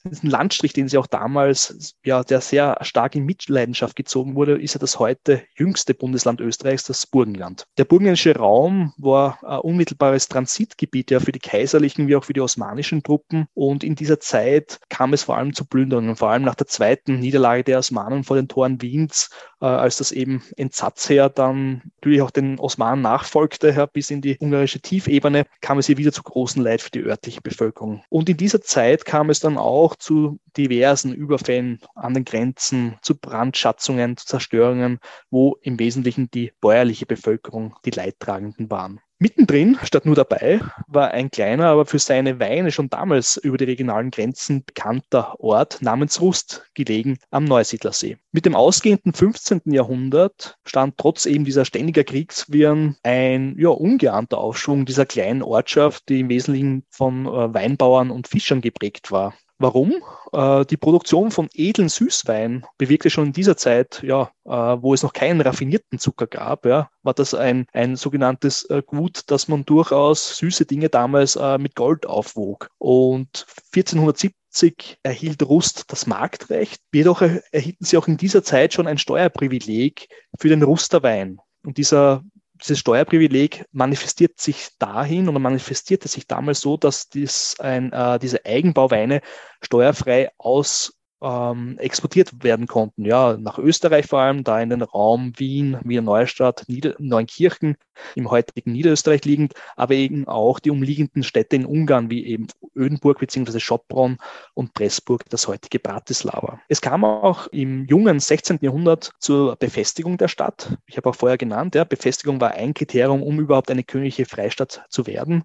diesen 0.05 0.29
Landstrich, 0.29 0.71
den 0.71 0.87
sie 0.87 0.97
auch 0.97 1.07
damals, 1.07 1.97
ja, 2.05 2.23
der 2.23 2.39
sehr 2.39 2.77
stark 2.83 3.13
in 3.13 3.25
Mitleidenschaft 3.25 3.97
gezogen 3.97 4.35
wurde, 4.35 4.53
ist 4.53 4.75
ja 4.75 4.79
das 4.79 4.97
heute 4.97 5.43
jüngste 5.57 5.93
Bundesland 5.93 6.39
Österreichs, 6.39 6.85
das 6.85 7.05
Burgenland. 7.05 7.65
Der 7.77 7.83
burgenländische 7.83 8.33
Raum 8.33 8.93
war 8.97 9.43
ein 9.43 9.59
unmittelbares 9.59 10.29
Transitgebiet 10.29 11.11
ja 11.11 11.19
für 11.19 11.33
die 11.33 11.39
kaiserlichen 11.39 12.07
wie 12.07 12.15
auch 12.15 12.23
für 12.23 12.31
die 12.31 12.39
osmanischen 12.39 13.03
Truppen. 13.03 13.47
Und 13.55 13.83
in 13.83 13.95
dieser 13.95 14.21
Zeit 14.21 14.79
kam 14.87 15.11
es 15.11 15.23
vor 15.23 15.35
allem 15.35 15.53
zu 15.53 15.65
Plünderungen, 15.65 16.15
vor 16.15 16.29
allem 16.29 16.43
nach 16.43 16.55
der 16.55 16.67
zweiten 16.67 17.19
Niederlage 17.19 17.65
der 17.65 17.79
Osmanen 17.79 18.23
vor 18.23 18.37
den 18.37 18.47
Toren 18.47 18.81
Wiens, 18.81 19.31
äh, 19.59 19.65
als 19.65 19.97
das 19.97 20.13
eben 20.13 20.41
Entsatzheer 20.55 21.27
dann 21.27 21.81
natürlich 21.97 22.21
auch 22.21 22.31
den 22.31 22.57
Osmanen 22.57 23.01
nachfolgte, 23.01 23.73
ja, 23.75 23.85
bis 23.85 24.11
in 24.11 24.21
die 24.21 24.37
ungarische 24.39 24.79
Tiefebene, 24.79 25.45
kam 25.59 25.77
es 25.77 25.87
hier 25.87 25.97
wieder 25.97 26.13
zu 26.13 26.23
großen 26.23 26.63
Leid 26.63 26.81
für 26.81 26.91
die 26.91 27.03
örtliche 27.03 27.41
Bevölkerung. 27.41 28.01
Und 28.07 28.29
in 28.29 28.37
dieser 28.45 28.61
Zeit 28.61 29.05
kam 29.05 29.31
es 29.31 29.39
dann 29.39 29.57
auch 29.57 29.95
zu 29.95 30.39
diversen 30.55 31.11
Überfällen 31.11 31.79
an 31.95 32.13
den 32.13 32.25
Grenzen, 32.25 32.95
zu 33.01 33.17
Brandschatzungen, 33.17 34.17
zu 34.17 34.27
Zerstörungen, 34.27 34.99
wo 35.31 35.57
im 35.63 35.79
Wesentlichen 35.79 36.29
die 36.29 36.53
bäuerliche 36.61 37.07
Bevölkerung 37.07 37.75
die 37.85 37.89
Leidtragenden 37.89 38.69
waren. 38.69 39.01
Mittendrin, 39.25 39.79
statt 39.81 40.05
nur 40.05 40.13
dabei, 40.13 40.61
war 40.85 41.09
ein 41.09 41.31
kleiner, 41.31 41.65
aber 41.65 41.87
für 41.87 41.97
seine 41.97 42.39
Weine 42.39 42.71
schon 42.71 42.91
damals 42.91 43.37
über 43.37 43.57
die 43.57 43.63
regionalen 43.63 44.11
Grenzen 44.11 44.63
bekannter 44.63 45.39
Ort 45.39 45.81
namens 45.81 46.21
Rust, 46.21 46.69
gelegen 46.75 47.17
am 47.31 47.45
Neusiedlersee. 47.45 48.17
Mit 48.31 48.45
dem 48.45 48.53
ausgehenden 48.53 49.13
15. 49.13 49.61
Jahrhundert 49.65 50.59
stand 50.63 50.99
trotz 50.99 51.25
eben 51.25 51.43
dieser 51.43 51.65
ständiger 51.65 52.03
Kriegswirren 52.03 52.97
ein 53.01 53.55
ja, 53.57 53.69
ungeahnter 53.69 54.37
Aufschwung 54.37 54.85
dieser 54.85 55.07
kleinen 55.07 55.41
Ortschaft, 55.41 56.07
die 56.07 56.19
im 56.19 56.29
Wesentlichen 56.29 56.85
von 56.91 57.25
äh, 57.25 57.51
Weinbauern 57.51 58.11
und 58.11 58.27
Fischern 58.27 58.61
geprägt 58.61 59.11
war. 59.11 59.33
Warum? 59.57 60.03
Äh, 60.33 60.65
die 60.65 60.77
Produktion 60.77 61.31
von 61.31 61.47
edlen 61.53 61.87
Süßwein 61.87 62.65
bewirkte 62.77 63.09
schon 63.09 63.27
in 63.27 63.33
dieser 63.33 63.55
Zeit, 63.55 64.03
ja, 64.03 64.31
äh, 64.43 64.49
wo 64.49 64.93
es 64.93 65.01
noch 65.01 65.13
keinen 65.13 65.39
raffinierten 65.39 65.97
Zucker 65.97 66.27
gab, 66.27 66.65
ja, 66.65 66.89
war 67.03 67.13
das 67.13 67.33
ein, 67.33 67.65
ein 67.71 67.95
sogenanntes 67.95 68.63
äh, 68.65 68.83
Gut, 68.85 69.21
dass 69.27 69.47
man 69.47 69.63
durchaus 69.63 70.37
süße 70.37 70.65
Dinge 70.65 70.89
damals 70.89 71.37
äh, 71.37 71.57
mit 71.57 71.75
Gold 71.75 72.05
aufwog. 72.05 72.69
Und 72.79 73.45
1470 73.73 74.97
erhielt 75.03 75.41
Rust 75.43 75.85
das 75.87 76.05
Marktrecht. 76.05 76.81
Jedoch 76.93 77.21
erhielten 77.21 77.85
sie 77.85 77.97
auch 77.97 78.07
in 78.07 78.17
dieser 78.17 78.43
Zeit 78.43 78.73
schon 78.73 78.87
ein 78.87 78.97
Steuerprivileg 78.97 80.09
für 80.37 80.49
den 80.49 80.63
Rusterwein. 80.63 81.39
Und 81.63 81.77
dieser 81.77 82.23
dieses 82.61 82.79
Steuerprivileg 82.79 83.65
manifestiert 83.71 84.39
sich 84.39 84.69
dahin 84.79 85.27
oder 85.29 85.39
manifestierte 85.39 86.07
sich 86.07 86.27
damals 86.27 86.61
so, 86.61 86.77
dass 86.77 87.09
dies 87.09 87.59
ein, 87.59 87.91
äh, 87.91 88.19
diese 88.19 88.45
Eigenbauweine 88.45 89.21
steuerfrei 89.61 90.31
aus 90.37 90.93
ähm, 91.25 91.77
exportiert 91.79 92.43
werden 92.43 92.67
konnten. 92.67 93.03
Ja, 93.03 93.35
nach 93.37 93.57
Österreich 93.57 94.05
vor 94.05 94.19
allem, 94.19 94.43
da 94.43 94.61
in 94.61 94.69
den 94.69 94.83
Raum 94.83 95.33
Wien, 95.37 95.79
Wiener 95.83 96.03
Neustadt, 96.03 96.65
Nieder 96.67 96.93
Neunkirchen 96.99 97.77
im 98.13 98.29
heutigen 98.29 98.73
Niederösterreich 98.73 99.25
liegend, 99.25 99.53
aber 99.75 99.95
eben 99.95 100.27
auch 100.27 100.59
die 100.59 100.69
umliegenden 100.69 101.23
Städte 101.23 101.55
in 101.55 101.65
Ungarn, 101.65 102.11
wie 102.11 102.25
eben 102.27 102.47
Ödenburg 102.75 103.19
bzw. 103.19 103.59
Schopron 103.59 104.17
und 104.53 104.73
Pressburg, 104.73 105.23
das 105.29 105.47
heutige 105.47 105.79
Bratislava. 105.79 106.59
Es 106.67 106.81
kam 106.81 107.03
auch 107.03 107.47
im 107.47 107.85
jungen 107.85 108.19
16. 108.19 108.59
Jahrhundert 108.61 109.11
zur 109.19 109.55
Befestigung 109.55 110.17
der 110.17 110.27
Stadt. 110.27 110.77
Ich 110.85 110.97
habe 110.97 111.09
auch 111.09 111.15
vorher 111.15 111.37
genannt, 111.37 111.73
ja, 111.73 111.85
Befestigung 111.85 112.39
war 112.39 112.51
ein 112.51 112.75
Kriterium, 112.75 113.23
um 113.23 113.39
überhaupt 113.39 113.71
eine 113.71 113.83
königliche 113.83 114.25
Freistadt 114.25 114.83
zu 114.89 115.07
werden. 115.07 115.43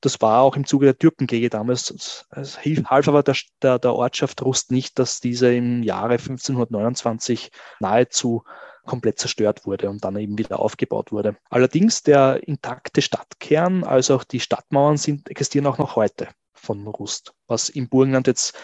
Das 0.00 0.20
war 0.20 0.42
auch 0.42 0.56
im 0.56 0.66
Zuge 0.66 0.86
der 0.86 0.98
Türkenkriege 0.98 1.48
damals. 1.48 2.26
Es 2.30 2.58
half 2.58 3.08
aber 3.08 3.22
der, 3.22 3.36
der, 3.62 3.78
der 3.78 3.94
Ortschaft 3.94 4.42
Rust 4.42 4.70
nicht, 4.70 4.98
dass 4.98 5.20
diese 5.20 5.54
im 5.54 5.82
Jahre 5.82 6.14
1529 6.14 7.50
nahezu 7.80 8.44
komplett 8.84 9.18
zerstört 9.18 9.66
wurde 9.66 9.90
und 9.90 10.04
dann 10.04 10.16
eben 10.16 10.38
wieder 10.38 10.60
aufgebaut 10.60 11.12
wurde. 11.12 11.36
Allerdings 11.50 12.02
der 12.02 12.46
intakte 12.46 13.02
Stadtkern, 13.02 13.84
als 13.84 14.10
auch 14.10 14.24
die 14.24 14.40
Stadtmauern 14.40 14.96
sind, 14.96 15.28
existieren 15.28 15.66
auch 15.66 15.78
noch 15.78 15.96
heute 15.96 16.28
von 16.54 16.86
Rust, 16.86 17.34
was 17.46 17.68
im 17.68 17.88
Burgenland 17.88 18.26
jetzt 18.26 18.56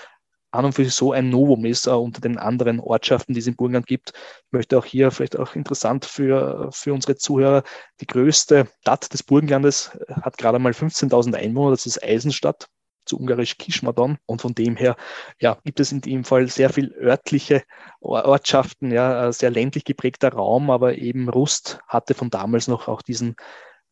an 0.52 0.64
und 0.66 0.72
für 0.74 0.84
sich 0.84 0.94
so 0.94 1.12
ein 1.12 1.30
Novum 1.30 1.64
ist 1.64 1.86
äh, 1.86 1.90
unter 1.90 2.20
den 2.20 2.38
anderen 2.38 2.80
Ortschaften, 2.80 3.34
die 3.34 3.40
es 3.40 3.46
im 3.46 3.56
Burgenland 3.56 3.86
gibt. 3.86 4.12
Ich 4.14 4.52
möchte 4.52 4.78
auch 4.78 4.84
hier 4.84 5.10
vielleicht 5.10 5.38
auch 5.38 5.54
interessant 5.54 6.04
für, 6.04 6.68
für 6.72 6.92
unsere 6.92 7.16
Zuhörer, 7.16 7.62
die 8.00 8.06
größte 8.06 8.68
Stadt 8.80 9.12
des 9.12 9.22
Burgenlandes 9.22 9.98
hat 10.08 10.38
gerade 10.38 10.58
mal 10.58 10.72
15.000 10.72 11.34
Einwohner, 11.34 11.70
das 11.70 11.86
ist 11.86 12.02
Eisenstadt 12.02 12.68
zu 13.04 13.18
ungarisch 13.18 13.58
Kismadon. 13.58 14.18
Und 14.26 14.42
von 14.42 14.54
dem 14.54 14.76
her 14.76 14.96
ja, 15.40 15.58
gibt 15.64 15.80
es 15.80 15.92
in 15.92 16.00
dem 16.00 16.24
Fall 16.24 16.48
sehr 16.48 16.70
viel 16.70 16.92
örtliche 16.92 17.62
Ortschaften, 18.00 18.90
ja, 18.90 19.32
sehr 19.32 19.50
ländlich 19.50 19.84
geprägter 19.84 20.32
Raum, 20.32 20.70
aber 20.70 20.96
eben 20.96 21.28
Rust 21.28 21.80
hatte 21.88 22.14
von 22.14 22.30
damals 22.30 22.68
noch 22.68 22.88
auch 22.88 23.02
diesen 23.02 23.36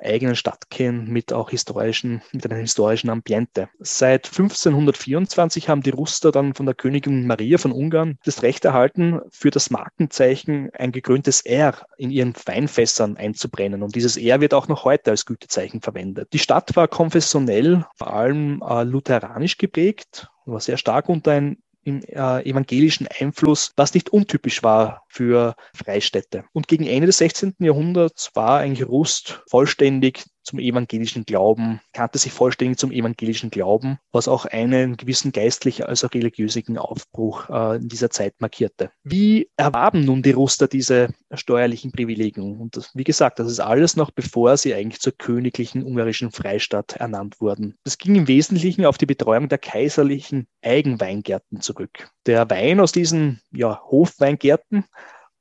eigenen 0.01 0.37
Stadtkern 0.37 1.07
mit 1.07 1.33
auch 1.33 1.51
historischen, 1.51 2.23
mit 2.33 2.45
einem 2.47 2.61
historischen 2.61 3.11
Ambiente. 3.11 3.69
Seit 3.79 4.27
1524 4.27 5.69
haben 5.69 5.83
die 5.83 5.91
Ruster 5.91 6.33
dann 6.33 6.55
von 6.55 6.67
der 6.67 6.75
Königin 6.75 7.27
Maria 7.27 7.59
von 7.59 7.73
Ungarn 7.73 8.19
das 8.25 8.43
Recht 8.43 8.65
erhalten, 8.65 9.21
für 9.31 9.51
das 9.51 9.71
Markenzeichen 9.71 10.71
ein 10.75 10.93
gekröntes 10.93 11.43
R 11.43 11.75
in 11.97 12.11
ihren 12.11 12.35
Weinfässern 12.45 13.17
einzubrennen. 13.17 13.83
Und 13.83 13.95
dieses 13.95 14.17
R 14.17 14.41
wird 14.41 14.55
auch 14.55 14.69
noch 14.69 14.85
heute 14.85 15.11
als 15.11 15.27
Gütezeichen 15.27 15.81
verwendet. 15.81 16.33
Die 16.33 16.39
Stadt 16.39 16.75
war 16.77 16.89
konfessionell 16.89 17.87
vor 17.95 18.13
allem 18.13 18.63
äh, 18.69 18.85
lutheranisch 18.85 19.59
geprägt, 19.59 20.31
war 20.47 20.61
sehr 20.61 20.77
stark 20.77 21.09
unter 21.09 21.33
ein 21.33 21.59
im 21.83 22.03
äh, 22.03 22.43
evangelischen 22.49 23.09
Einfluss, 23.19 23.73
was 23.77 23.95
nicht 23.95 24.11
untypisch 24.11 24.63
war 24.63 25.07
für 25.11 25.55
Freistädte. 25.75 26.45
Und 26.53 26.69
gegen 26.69 26.87
Ende 26.87 27.07
des 27.07 27.19
16. 27.19 27.57
Jahrhunderts 27.59 28.31
war 28.35 28.61
eigentlich 28.61 28.89
Rust 28.89 29.43
vollständig 29.49 30.25
zum 30.43 30.59
evangelischen 30.59 31.25
Glauben, 31.25 31.81
kannte 31.93 32.19
sich 32.19 32.33
vollständig 32.33 32.79
zum 32.79 32.93
evangelischen 32.93 33.51
Glauben, 33.51 33.99
was 34.11 34.27
auch 34.27 34.47
einen 34.47 34.97
gewissen 34.97 35.33
geistlichen 35.33 35.85
als 35.85 36.05
auch 36.05 36.13
religiösen 36.13 36.79
Aufbruch 36.79 37.49
äh, 37.51 37.77
in 37.77 37.89
dieser 37.89 38.11
Zeit 38.11 38.35
markierte. 38.41 38.91
Wie 39.05 39.49
erwarben 39.57 40.05
nun 40.05 40.23
die 40.23 40.33
Ruster 40.33 40.67
diese 40.67 41.15
steuerlichen 41.33 41.93
Privilegien? 41.93 42.59
Und 42.59 42.77
das, 42.77 42.91
wie 42.95 43.05
gesagt, 43.05 43.39
das 43.39 43.51
ist 43.51 43.61
alles 43.61 43.97
noch 43.97 44.11
bevor 44.11 44.57
sie 44.57 44.75
eigentlich 44.75 45.01
zur 45.01 45.13
königlichen 45.17 45.85
ungarischen 45.85 46.33
Freistadt 46.33 46.97
ernannt 46.97 47.41
wurden. 47.41 47.77
Das 47.85 47.99
ging 47.99 48.15
im 48.15 48.29
Wesentlichen 48.29 48.87
auf 48.87 48.99
die 48.99 49.07
Betreuung 49.07 49.49
der 49.49 49.59
kaiserlichen 49.59 50.47
Eigenweingärten 50.63 51.61
zurück. 51.61 52.11
Der 52.27 52.49
Wein 52.51 52.81
aus 52.81 52.93
diesen 52.93 53.41
ja, 53.53 53.81
Hofweingärten 53.91 54.85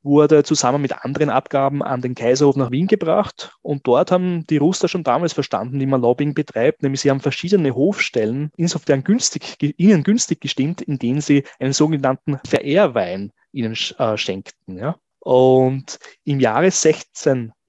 wurde 0.01 0.43
zusammen 0.43 0.81
mit 0.81 0.93
anderen 1.03 1.29
Abgaben 1.29 1.83
an 1.83 2.01
den 2.01 2.15
Kaiserhof 2.15 2.55
nach 2.55 2.71
Wien 2.71 2.87
gebracht. 2.87 3.57
Und 3.61 3.85
dort 3.85 4.11
haben 4.11 4.45
die 4.47 4.57
Ruster 4.57 4.87
schon 4.87 5.03
damals 5.03 5.33
verstanden, 5.33 5.79
wie 5.79 5.85
man 5.85 6.01
Lobbying 6.01 6.33
betreibt, 6.33 6.83
nämlich 6.83 7.01
sie 7.01 7.09
haben 7.09 7.19
verschiedene 7.19 7.75
Hofstellen 7.75 8.51
insofern 8.55 9.03
günstig, 9.03 9.57
ihnen 9.77 10.03
günstig 10.03 10.41
gestimmt, 10.41 10.81
indem 10.81 11.21
sie 11.21 11.43
einen 11.59 11.73
sogenannten 11.73 12.39
Verehrwein 12.45 13.31
ihnen 13.51 13.77
äh, 13.97 14.17
schenkten. 14.17 14.77
Ja. 14.77 14.97
Und 15.19 15.99
im 16.23 16.39
Jahre 16.39 16.71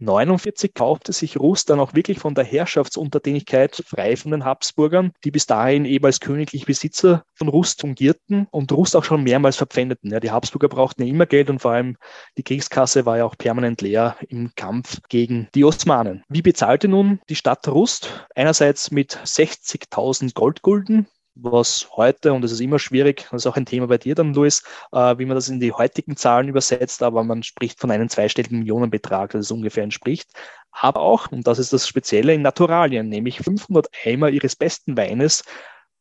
1649 0.00 0.72
kaufte 0.74 1.12
sich 1.12 1.38
Rus 1.38 1.66
dann 1.66 1.78
auch 1.78 1.94
wirklich 1.94 2.18
von 2.18 2.34
der 2.34 2.44
Herrschaftsuntertänigkeit 2.44 3.82
frei 3.86 4.16
von 4.16 4.30
den 4.30 4.44
Habsburgern, 4.44 5.12
die 5.24 5.30
bis 5.30 5.46
dahin 5.46 5.84
eben 5.84 6.06
als 6.06 6.20
königlich 6.20 6.64
Besitzer 6.64 7.24
von 7.34 7.48
Rust 7.48 7.82
fungierten 7.82 8.46
und 8.50 8.72
Rust 8.72 8.96
auch 8.96 9.04
schon 9.04 9.22
mehrmals 9.22 9.56
verpfändeten. 9.56 10.10
Ja, 10.10 10.20
die 10.20 10.30
Habsburger 10.30 10.68
brauchten 10.68 11.02
ja 11.02 11.08
immer 11.08 11.26
Geld 11.26 11.50
und 11.50 11.60
vor 11.60 11.72
allem 11.72 11.96
die 12.38 12.42
Kriegskasse 12.42 13.04
war 13.04 13.18
ja 13.18 13.24
auch 13.26 13.36
permanent 13.36 13.82
leer 13.82 14.16
im 14.28 14.52
Kampf 14.56 15.00
gegen 15.08 15.48
die 15.54 15.64
Osmanen. 15.64 16.24
Wie 16.28 16.42
bezahlte 16.42 16.88
nun 16.88 17.20
die 17.28 17.36
Stadt 17.36 17.68
Rust? 17.68 18.26
Einerseits 18.34 18.90
mit 18.90 19.16
60.000 19.16 20.32
Goldgulden, 20.34 21.08
was 21.34 21.88
heute, 21.96 22.32
und 22.32 22.42
das 22.42 22.52
ist 22.52 22.60
immer 22.60 22.78
schwierig, 22.78 23.26
das 23.30 23.42
ist 23.42 23.46
auch 23.46 23.56
ein 23.56 23.66
Thema 23.66 23.86
bei 23.86 23.98
dir 23.98 24.14
dann, 24.14 24.34
Luis, 24.34 24.62
äh, 24.92 25.18
wie 25.18 25.24
man 25.24 25.34
das 25.34 25.48
in 25.48 25.60
die 25.60 25.72
heutigen 25.72 26.16
Zahlen 26.16 26.48
übersetzt, 26.48 27.02
aber 27.02 27.24
man 27.24 27.42
spricht 27.42 27.80
von 27.80 27.90
einem 27.90 28.08
zweistelligen 28.08 28.58
Millionenbetrag, 28.58 29.30
das 29.30 29.46
es 29.46 29.50
ungefähr 29.50 29.84
entspricht. 29.84 30.30
Aber 30.72 31.00
auch, 31.00 31.30
und 31.32 31.46
das 31.46 31.58
ist 31.58 31.72
das 31.72 31.88
Spezielle, 31.88 32.34
in 32.34 32.42
Naturalien, 32.42 33.08
nämlich 33.08 33.38
500 33.38 33.88
Eimer 34.04 34.30
ihres 34.30 34.56
besten 34.56 34.96
Weines 34.96 35.44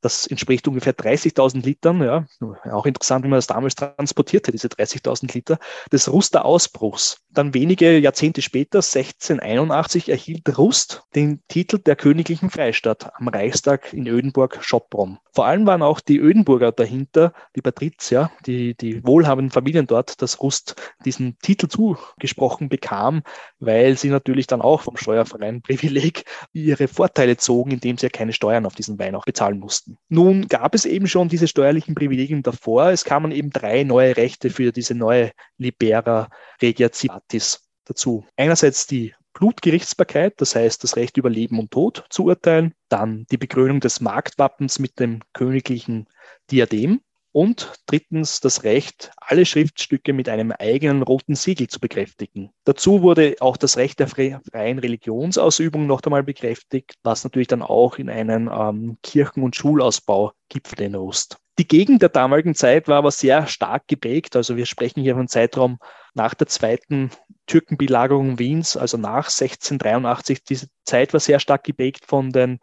das 0.01 0.27
entspricht 0.27 0.67
ungefähr 0.67 0.95
30.000 0.95 1.63
Litern. 1.63 2.01
Ja, 2.01 2.25
auch 2.71 2.85
interessant, 2.85 3.25
wie 3.25 3.29
man 3.29 3.37
das 3.37 3.47
damals 3.47 3.75
transportierte, 3.75 4.51
diese 4.51 4.67
30.000 4.67 5.33
Liter 5.33 5.59
des 5.91 6.11
Ruster-Ausbruchs. 6.11 7.21
Dann 7.31 7.53
wenige 7.53 7.97
Jahrzehnte 7.97 8.41
später, 8.41 8.79
1681, 8.79 10.09
erhielt 10.09 10.57
Rust 10.57 11.03
den 11.15 11.41
Titel 11.47 11.77
der 11.79 11.95
königlichen 11.95 12.49
Freistadt 12.49 13.11
am 13.15 13.27
Reichstag 13.27 13.93
in 13.93 14.07
Ödenburg-Schopron. 14.07 15.19
Vor 15.31 15.45
allem 15.45 15.65
waren 15.65 15.81
auch 15.81 15.99
die 15.99 16.17
Ödenburger 16.17 16.71
dahinter, 16.71 17.33
die 17.55 17.61
Patrizier, 17.61 18.31
die, 18.45 18.75
die 18.75 19.05
wohlhabenden 19.05 19.51
Familien 19.51 19.87
dort, 19.87 20.21
dass 20.21 20.41
Rust 20.41 20.75
diesen 21.05 21.37
Titel 21.39 21.67
zugesprochen 21.67 22.67
bekam, 22.67 23.23
weil 23.59 23.97
sie 23.97 24.09
natürlich 24.09 24.47
dann 24.47 24.61
auch 24.61 24.81
vom 24.81 24.97
steuerfreien 24.97 25.61
Privileg 25.61 26.25
ihre 26.51 26.87
Vorteile 26.87 27.37
zogen, 27.37 27.71
indem 27.71 27.97
sie 27.97 28.07
ja 28.07 28.09
keine 28.09 28.33
Steuern 28.33 28.65
auf 28.65 28.75
diesen 28.75 28.99
Wein 28.99 29.15
auch 29.15 29.25
bezahlen 29.25 29.59
mussten. 29.59 29.88
Nun 30.07 30.47
gab 30.47 30.75
es 30.75 30.85
eben 30.85 31.07
schon 31.07 31.29
diese 31.29 31.47
steuerlichen 31.47 31.95
Privilegien 31.95 32.43
davor. 32.43 32.89
Es 32.89 33.05
kamen 33.05 33.31
eben 33.31 33.49
drei 33.49 33.83
neue 33.83 34.17
Rechte 34.17 34.49
für 34.49 34.71
diese 34.71 34.95
neue 34.95 35.31
Libera 35.57 36.29
Regia 36.61 36.91
Civitas 36.91 37.67
dazu. 37.85 38.25
Einerseits 38.35 38.87
die 38.87 39.13
Blutgerichtsbarkeit, 39.33 40.33
das 40.37 40.55
heißt 40.55 40.83
das 40.83 40.95
Recht 40.95 41.17
über 41.17 41.29
Leben 41.29 41.59
und 41.59 41.71
Tod 41.71 42.05
zu 42.09 42.25
urteilen, 42.25 42.73
dann 42.89 43.25
die 43.31 43.37
Bekrönung 43.37 43.79
des 43.79 44.01
Marktwappens 44.01 44.79
mit 44.79 44.99
dem 44.99 45.21
königlichen 45.33 46.07
Diadem 46.51 47.01
und 47.31 47.73
drittens 47.85 48.39
das 48.39 48.63
Recht, 48.63 49.11
alle 49.17 49.45
Schriftstücke 49.45 50.13
mit 50.13 50.29
einem 50.29 50.51
eigenen 50.51 51.03
roten 51.03 51.35
Siegel 51.35 51.67
zu 51.67 51.79
bekräftigen. 51.79 52.51
Dazu 52.63 53.01
wurde 53.01 53.35
auch 53.39 53.57
das 53.57 53.77
Recht 53.77 53.99
der 53.99 54.07
freien 54.07 54.79
Religionsausübung 54.79 55.85
noch 55.85 56.01
einmal 56.03 56.23
bekräftigt, 56.23 56.95
was 57.03 57.23
natürlich 57.23 57.47
dann 57.47 57.61
auch 57.61 57.97
in 57.97 58.09
einen 58.09 58.49
ähm, 58.51 58.97
Kirchen- 59.03 59.43
und 59.43 59.55
Schulausbau 59.55 60.31
gipfelte 60.49 60.85
in 60.85 60.95
Ost. 60.95 61.37
Die 61.59 61.67
Gegend 61.67 62.01
der 62.01 62.09
damaligen 62.09 62.55
Zeit 62.55 62.87
war 62.87 62.97
aber 62.97 63.11
sehr 63.11 63.45
stark 63.45 63.87
geprägt. 63.87 64.37
Also 64.37 64.55
wir 64.55 64.65
sprechen 64.65 65.01
hier 65.01 65.15
von 65.15 65.27
Zeitraum 65.27 65.77
nach 66.13 66.33
der 66.33 66.47
zweiten 66.47 67.11
Türkenbelagerung 67.47 68.39
Wiens, 68.39 68.77
also 68.77 68.97
nach 68.97 69.27
1683. 69.27 70.43
Diese 70.45 70.67
Zeit 70.85 71.11
war 71.11 71.19
sehr 71.19 71.41
stark 71.41 71.65
geprägt 71.65 72.05
von 72.05 72.31
den 72.31 72.59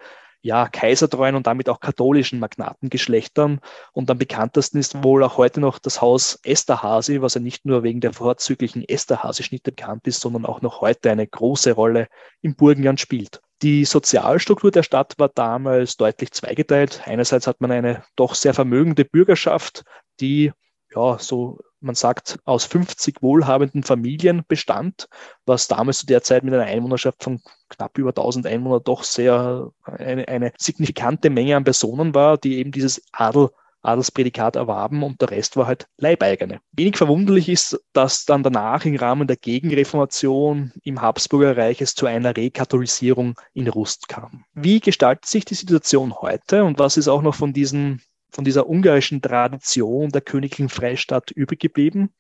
ja, 0.46 0.68
kaisertreuen 0.68 1.34
und 1.34 1.46
damit 1.46 1.68
auch 1.68 1.80
katholischen 1.80 2.38
Magnatengeschlechtern. 2.38 3.60
Und 3.92 4.10
am 4.10 4.18
bekanntesten 4.18 4.78
ist 4.78 5.02
wohl 5.02 5.22
auch 5.24 5.36
heute 5.36 5.60
noch 5.60 5.78
das 5.78 6.00
Haus 6.00 6.38
Esterhazy, 6.44 7.20
was 7.20 7.34
ja 7.34 7.40
nicht 7.40 7.66
nur 7.66 7.82
wegen 7.82 8.00
der 8.00 8.12
vorzüglichen 8.12 8.84
Esterhazy-Schnitte 8.88 9.72
bekannt 9.72 10.06
ist, 10.06 10.20
sondern 10.20 10.46
auch 10.46 10.62
noch 10.62 10.80
heute 10.80 11.10
eine 11.10 11.26
große 11.26 11.72
Rolle 11.72 12.08
im 12.40 12.54
Burgenland 12.54 13.00
spielt. 13.00 13.40
Die 13.62 13.84
Sozialstruktur 13.84 14.70
der 14.70 14.82
Stadt 14.82 15.14
war 15.18 15.30
damals 15.30 15.96
deutlich 15.96 16.30
zweigeteilt. 16.30 17.02
Einerseits 17.06 17.46
hat 17.46 17.60
man 17.60 17.72
eine 17.72 18.04
doch 18.14 18.34
sehr 18.34 18.54
vermögende 18.54 19.04
Bürgerschaft, 19.04 19.82
die 20.20 20.52
ja 20.96 21.18
so 21.18 21.58
man 21.80 21.94
sagt, 21.94 22.38
aus 22.44 22.64
50 22.64 23.22
wohlhabenden 23.22 23.82
Familien 23.82 24.44
bestand, 24.48 25.08
was 25.44 25.68
damals 25.68 26.00
zu 26.00 26.06
der 26.06 26.22
Zeit 26.22 26.42
mit 26.42 26.52
einer 26.52 26.64
Einwohnerschaft 26.64 27.22
von 27.22 27.40
knapp 27.68 27.96
über 27.98 28.10
1000 28.10 28.46
Einwohnern 28.46 28.82
doch 28.84 29.04
sehr 29.04 29.70
eine, 29.84 30.28
eine 30.28 30.52
signifikante 30.58 31.30
Menge 31.30 31.56
an 31.56 31.64
Personen 31.64 32.14
war, 32.14 32.38
die 32.38 32.58
eben 32.58 32.72
dieses 32.72 33.02
Adel 33.12 33.50
Adelsprädikat 33.82 34.56
erwarben 34.56 35.04
und 35.04 35.20
der 35.20 35.30
Rest 35.30 35.56
war 35.56 35.68
halt 35.68 35.86
Leibeigene. 35.96 36.58
Wenig 36.72 36.96
verwunderlich 36.96 37.48
ist, 37.48 37.80
dass 37.92 38.24
dann 38.24 38.42
danach 38.42 38.84
im 38.84 38.96
Rahmen 38.96 39.28
der 39.28 39.36
Gegenreformation 39.36 40.72
im 40.82 41.00
Habsburger 41.00 41.56
Reich 41.56 41.80
es 41.80 41.94
zu 41.94 42.06
einer 42.06 42.36
Rekatholisierung 42.36 43.34
in 43.54 43.68
Rust 43.68 44.08
kam. 44.08 44.44
Wie 44.54 44.80
gestaltet 44.80 45.26
sich 45.26 45.44
die 45.44 45.54
Situation 45.54 46.14
heute 46.14 46.64
und 46.64 46.80
was 46.80 46.96
ist 46.96 47.06
auch 47.06 47.22
noch 47.22 47.36
von 47.36 47.52
diesen 47.52 48.02
von 48.37 48.45
dieser 48.45 48.69
ungarischen 48.69 49.23
Tradition 49.23 50.11
der 50.11 50.21
königlichen 50.21 50.69
Freistadt 50.69 51.31
übrig 51.31 51.59
geblieben? 51.59 52.11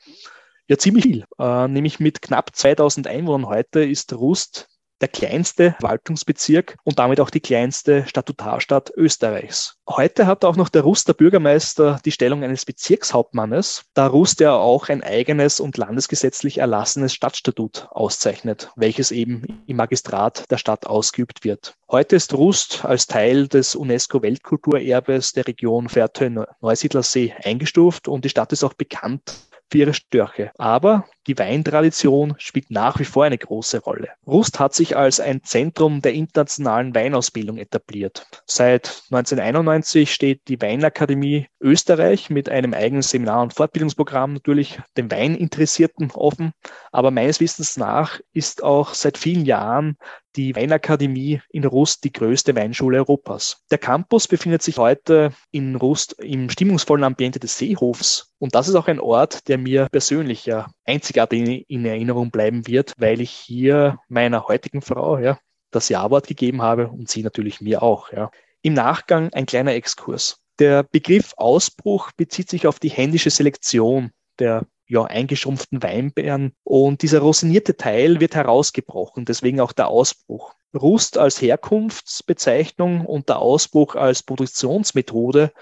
Ja, 0.66 0.78
ziemlich 0.78 1.04
viel. 1.04 1.24
Äh, 1.38 1.68
nämlich 1.68 2.00
mit 2.00 2.22
knapp 2.22 2.56
2000 2.56 3.06
Einwohnern 3.06 3.48
heute 3.48 3.84
ist 3.84 4.14
Rust 4.14 4.68
der 5.00 5.08
kleinste 5.08 5.76
Verwaltungsbezirk 5.80 6.76
und 6.84 6.98
damit 6.98 7.20
auch 7.20 7.30
die 7.30 7.40
kleinste 7.40 8.06
Statutarstadt 8.06 8.90
Österreichs. 8.96 9.76
Heute 9.88 10.26
hat 10.26 10.44
auch 10.44 10.56
noch 10.56 10.68
der 10.68 10.82
Ruster 10.82 11.14
Bürgermeister 11.14 12.00
die 12.04 12.12
Stellung 12.12 12.42
eines 12.42 12.64
Bezirkshauptmannes, 12.64 13.84
da 13.94 14.06
Rust 14.06 14.40
ja 14.40 14.54
auch 14.54 14.88
ein 14.88 15.02
eigenes 15.02 15.60
und 15.60 15.76
landesgesetzlich 15.76 16.58
erlassenes 16.58 17.12
Stadtstatut 17.12 17.88
auszeichnet, 17.90 18.70
welches 18.76 19.10
eben 19.10 19.62
im 19.66 19.76
Magistrat 19.76 20.50
der 20.50 20.58
Stadt 20.58 20.86
ausgeübt 20.86 21.44
wird. 21.44 21.74
Heute 21.90 22.16
ist 22.16 22.34
Rust 22.34 22.84
als 22.84 23.06
Teil 23.06 23.48
des 23.48 23.74
UNESCO-Weltkulturerbes 23.74 25.32
der 25.32 25.46
Region 25.46 25.88
Vertö-Neusiedlersee 25.88 27.34
eingestuft 27.44 28.08
und 28.08 28.24
die 28.24 28.28
Stadt 28.28 28.52
ist 28.52 28.64
auch 28.64 28.74
bekannt 28.74 29.34
für 29.70 29.78
ihre 29.78 29.94
Störche. 29.94 30.50
Aber 30.58 31.06
die 31.26 31.38
Weintradition 31.38 32.34
spielt 32.38 32.70
nach 32.70 32.98
wie 32.98 33.04
vor 33.04 33.24
eine 33.24 33.38
große 33.38 33.80
Rolle. 33.80 34.08
Rust 34.26 34.60
hat 34.60 34.74
sich 34.74 34.96
als 34.96 35.18
ein 35.18 35.42
Zentrum 35.42 36.00
der 36.02 36.14
internationalen 36.14 36.94
Weinausbildung 36.94 37.58
etabliert. 37.58 38.26
Seit 38.46 39.02
1991 39.10 40.12
steht 40.12 40.48
die 40.48 40.60
Weinakademie 40.60 41.48
Österreich 41.60 42.30
mit 42.30 42.48
einem 42.48 42.74
eigenen 42.74 43.02
Seminar- 43.02 43.42
und 43.42 43.54
Fortbildungsprogramm 43.54 44.34
natürlich 44.34 44.78
den 44.96 45.10
Weininteressierten 45.10 46.12
offen. 46.12 46.52
Aber 46.92 47.10
meines 47.10 47.40
Wissens 47.40 47.76
nach 47.76 48.20
ist 48.32 48.62
auch 48.62 48.94
seit 48.94 49.18
vielen 49.18 49.44
Jahren 49.44 49.96
die 50.36 50.54
Weinakademie 50.54 51.40
in 51.50 51.64
Rust 51.64 52.04
die 52.04 52.12
größte 52.12 52.54
Weinschule 52.54 52.98
Europas. 52.98 53.64
Der 53.70 53.78
Campus 53.78 54.28
befindet 54.28 54.62
sich 54.62 54.76
heute 54.76 55.32
in 55.50 55.76
Rust 55.76 56.12
im 56.20 56.50
stimmungsvollen 56.50 57.04
Ambiente 57.04 57.40
des 57.40 57.56
Seehofs. 57.56 58.32
Und 58.38 58.54
das 58.54 58.68
ist 58.68 58.74
auch 58.74 58.86
ein 58.86 59.00
Ort, 59.00 59.48
der 59.48 59.56
mir 59.56 59.88
persönlich 59.90 60.44
ja 60.44 60.68
einzigartig 60.84 61.15
in 61.16 61.84
Erinnerung 61.84 62.30
bleiben 62.30 62.66
wird, 62.66 62.92
weil 62.98 63.20
ich 63.20 63.30
hier 63.30 63.98
meiner 64.08 64.48
heutigen 64.48 64.82
Frau 64.82 65.18
ja, 65.18 65.38
das 65.70 65.88
Ja-Wort 65.88 66.26
gegeben 66.26 66.62
habe 66.62 66.88
und 66.88 67.08
sie 67.08 67.22
natürlich 67.22 67.60
mir 67.60 67.82
auch. 67.82 68.12
Ja. 68.12 68.30
Im 68.62 68.74
Nachgang 68.74 69.32
ein 69.32 69.46
kleiner 69.46 69.74
Exkurs. 69.74 70.38
Der 70.58 70.82
Begriff 70.82 71.32
Ausbruch 71.36 72.12
bezieht 72.16 72.48
sich 72.48 72.66
auf 72.66 72.78
die 72.78 72.88
händische 72.88 73.30
Selektion 73.30 74.10
der 74.38 74.66
ja, 74.88 75.04
eingeschrumpften 75.04 75.82
Weinbeeren. 75.82 76.54
Und 76.64 77.02
dieser 77.02 77.20
rosinierte 77.20 77.76
Teil 77.76 78.20
wird 78.20 78.34
herausgebrochen, 78.34 79.24
deswegen 79.24 79.60
auch 79.60 79.72
der 79.72 79.88
Ausbruch. 79.88 80.54
Rust 80.74 81.18
als 81.18 81.40
Herkunftsbezeichnung 81.40 83.06
und 83.06 83.28
der 83.28 83.38
Ausbruch 83.38 83.94
als 83.94 84.22
Produktionsmethode 84.22 85.52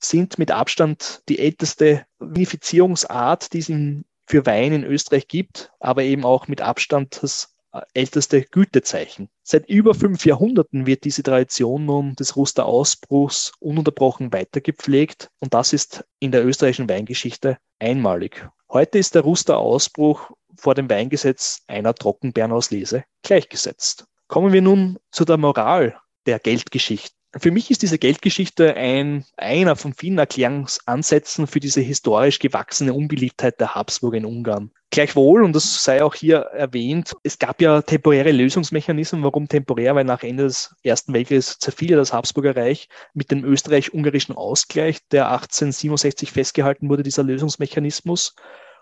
sind 0.00 0.38
mit 0.38 0.50
Abstand 0.50 1.22
die 1.28 1.38
älteste 1.38 2.04
Vinifizierungsart, 2.18 3.52
die 3.52 3.58
es 3.58 3.68
in, 3.68 4.04
für 4.28 4.44
Wein 4.46 4.72
in 4.72 4.84
Österreich 4.84 5.26
gibt, 5.26 5.72
aber 5.80 6.02
eben 6.02 6.24
auch 6.24 6.48
mit 6.48 6.60
Abstand 6.60 7.22
das 7.22 7.56
äh, 7.72 7.80
älteste 7.94 8.42
Gütezeichen. 8.42 9.28
Seit 9.42 9.68
über 9.68 9.94
fünf 9.94 10.26
Jahrhunderten 10.26 10.86
wird 10.86 11.04
diese 11.04 11.22
Tradition 11.22 11.86
nun 11.86 12.14
des 12.14 12.36
Rusterausbruchs 12.36 13.52
ununterbrochen 13.58 14.32
weitergepflegt 14.32 15.30
und 15.40 15.54
das 15.54 15.72
ist 15.72 16.04
in 16.18 16.30
der 16.30 16.46
österreichischen 16.46 16.88
Weingeschichte 16.88 17.58
einmalig. 17.78 18.48
Heute 18.70 18.98
ist 18.98 19.14
der 19.14 19.22
Rusterausbruch 19.22 20.30
vor 20.54 20.74
dem 20.74 20.90
Weingesetz 20.90 21.62
einer 21.66 21.94
Trockenbeerenauslese 21.94 23.04
gleichgesetzt. 23.22 24.06
Kommen 24.26 24.52
wir 24.52 24.60
nun 24.60 24.98
zu 25.10 25.24
der 25.24 25.38
Moral 25.38 25.98
der 26.26 26.38
Geldgeschichte. 26.38 27.17
Für 27.36 27.50
mich 27.50 27.70
ist 27.70 27.82
diese 27.82 27.98
Geldgeschichte 27.98 28.74
ein, 28.74 29.24
einer 29.36 29.76
von 29.76 29.92
vielen 29.92 30.16
Erklärungsansätzen 30.16 31.46
für 31.46 31.60
diese 31.60 31.82
historisch 31.82 32.38
gewachsene 32.38 32.94
Unbeliebtheit 32.94 33.60
der 33.60 33.74
Habsburger 33.74 34.16
in 34.16 34.24
Ungarn. 34.24 34.70
Gleichwohl, 34.90 35.44
und 35.44 35.54
das 35.54 35.84
sei 35.84 36.02
auch 36.02 36.14
hier 36.14 36.38
erwähnt, 36.38 37.14
es 37.22 37.38
gab 37.38 37.60
ja 37.60 37.82
temporäre 37.82 38.32
Lösungsmechanismen. 38.32 39.22
Warum 39.22 39.46
temporär? 39.46 39.94
Weil 39.94 40.04
nach 40.04 40.22
Ende 40.22 40.44
des 40.44 40.74
Ersten 40.82 41.12
Weltkriegs 41.12 41.58
zerfiel 41.58 41.96
das 41.96 42.14
Habsburger 42.14 42.56
Reich 42.56 42.88
mit 43.12 43.30
dem 43.30 43.44
österreich-ungarischen 43.44 44.34
Ausgleich, 44.34 45.06
der 45.10 45.26
1867 45.26 46.32
festgehalten 46.32 46.88
wurde, 46.88 47.02
dieser 47.02 47.24
Lösungsmechanismus. 47.24 48.34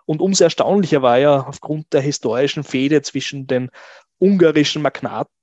Und 0.04 0.20
umso 0.20 0.44
erstaunlicher 0.44 1.02
war 1.02 1.18
ja 1.18 1.40
aufgrund 1.40 1.92
der 1.92 2.00
historischen 2.00 2.62
Fehde 2.62 3.02
zwischen 3.02 3.48
den 3.48 3.70
ungarischen 4.18 4.82
Magnaten 4.82 5.36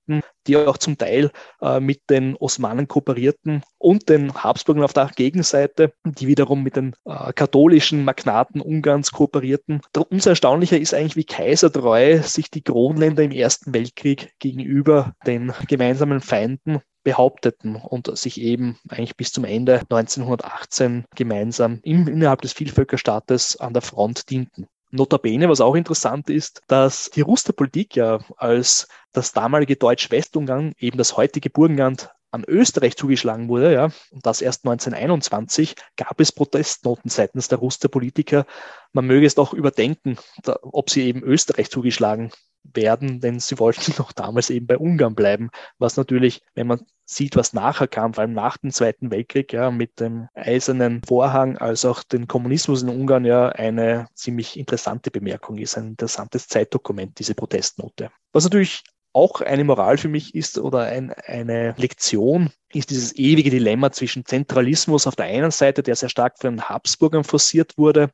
die 0.48 0.58
auch 0.58 0.78
zum 0.78 0.98
Teil 0.98 1.32
äh, 1.62 1.80
mit 1.80 2.10
den 2.10 2.36
Osmanen 2.36 2.88
kooperierten 2.88 3.64
und 3.78 4.10
den 4.10 4.34
Habsburgern 4.34 4.84
auf 4.84 4.94
der 4.94 5.10
Gegenseite, 5.16 5.94
die 6.04 6.28
wiederum 6.28 6.64
mit 6.64 6.76
den 6.76 6.96
äh, 7.06 7.32
katholischen 7.34 8.04
Magnaten 8.04 8.62
Ungarns 8.62 9.12
kooperierten. 9.12 9.82
Umso 10.10 10.30
erstaunlicher 10.30 10.78
ist 10.78 10.94
eigentlich, 10.94 11.16
wie 11.16 11.24
kaisertreu 11.24 12.22
sich 12.22 12.50
die 12.50 12.64
Kronländer 12.64 13.24
im 13.24 13.32
Ersten 13.32 13.74
Weltkrieg 13.74 14.34
gegenüber 14.40 15.14
den 15.26 15.54
gemeinsamen 15.68 16.20
Feinden 16.20 16.82
behaupteten 17.04 17.76
und 17.76 18.16
sich 18.18 18.40
eben 18.40 18.78
eigentlich 18.88 19.18
bis 19.18 19.32
zum 19.32 19.44
Ende 19.44 19.82
1918 19.90 21.04
gemeinsam 21.16 21.80
im, 21.84 22.08
innerhalb 22.08 22.42
des 22.42 22.54
Vielvölkerstaates 22.54 23.58
an 23.60 23.74
der 23.74 23.82
Front 23.82 24.30
dienten. 24.30 24.68
Notabene, 24.94 25.50
was 25.50 25.60
auch 25.60 25.76
interessant 25.76 26.30
ist, 26.30 26.62
dass 26.68 27.10
die 27.10 27.22
Rusterpolitik 27.22 27.96
ja 27.96 28.20
als 28.38 28.88
das 29.12 29.34
damalige 29.34 29.76
Deutsch-Westungarn, 29.76 30.74
eben 30.78 30.98
das 30.98 31.18
heutige 31.18 31.50
Burgenland, 31.50 32.12
an 32.30 32.44
Österreich 32.48 32.96
zugeschlagen 32.96 33.48
wurde, 33.48 33.74
ja, 33.74 33.90
und 34.12 34.26
das 34.26 34.42
erst 34.42 34.66
1921, 34.66 35.76
gab 35.98 36.20
es 36.20 36.32
Protestnoten 36.32 37.10
seitens 37.10 37.48
der 37.48 37.60
Ruster-Politiker. 37.60 38.46
Man 38.92 39.06
möge 39.06 39.28
es 39.28 39.36
doch 39.36 39.54
überdenken, 39.54 40.18
da, 40.42 40.58
ob 40.64 40.90
sie 40.90 41.04
eben 41.04 41.22
Österreich 41.22 41.70
zugeschlagen 41.70 42.32
werden, 42.64 43.20
denn 43.20 43.40
sie 43.40 43.60
wollten 43.60 43.94
noch 43.98 44.12
damals 44.12 44.50
eben 44.50 44.68
bei 44.68 44.78
Ungarn 44.78 45.16
bleiben, 45.16 45.50
was 45.78 45.98
natürlich, 45.98 46.42
wenn 46.56 46.68
man 46.68 46.86
sieht, 47.06 47.36
was 47.36 47.54
nachher 47.54 47.88
kam, 47.88 48.14
vor 48.14 48.22
allem 48.22 48.34
nach 48.34 48.58
dem 48.58 48.72
Zweiten 48.72 49.12
Weltkrieg, 49.12 49.54
ja, 49.54 49.72
mit 49.72 50.00
dem 50.00 50.28
eisernen 50.34 51.02
Vorhang, 51.06 51.58
als 51.58 51.86
auch 51.86 52.04
den 52.04 52.28
Kommunismus 52.28 52.82
in 52.82 52.90
Ungarn, 52.90 53.26
ja, 53.26 53.50
eine 53.50 54.08
ziemlich 54.14 54.58
interessante 54.58 55.12
Bemerkung 55.12 55.58
ist, 55.58 55.78
ein 55.78 55.90
interessantes 55.90 56.48
Zeitdokument, 56.48 57.20
diese 57.20 57.36
Protestnote. 57.36 58.10
Was 58.32 58.46
natürlich 58.46 58.84
auch 59.14 59.42
eine 59.42 59.64
Moral 59.64 59.98
für 59.98 60.08
mich 60.08 60.34
ist 60.34 60.58
oder 60.58 60.80
ein, 60.86 61.14
eine 61.26 61.76
Lektion, 61.78 62.50
ist 62.74 62.90
dieses 62.90 63.16
ewige 63.16 63.52
Dilemma 63.52 63.92
zwischen 63.92 64.26
Zentralismus 64.26 65.06
auf 65.06 65.16
der 65.16 65.26
einen 65.26 65.52
Seite, 65.52 65.84
der 65.84 65.96
sehr 65.96 66.10
stark 66.10 66.40
von 66.40 66.56
den 66.56 66.70
Habsburgern 66.70 67.24
forciert 67.24 67.78
wurde, 67.78 68.10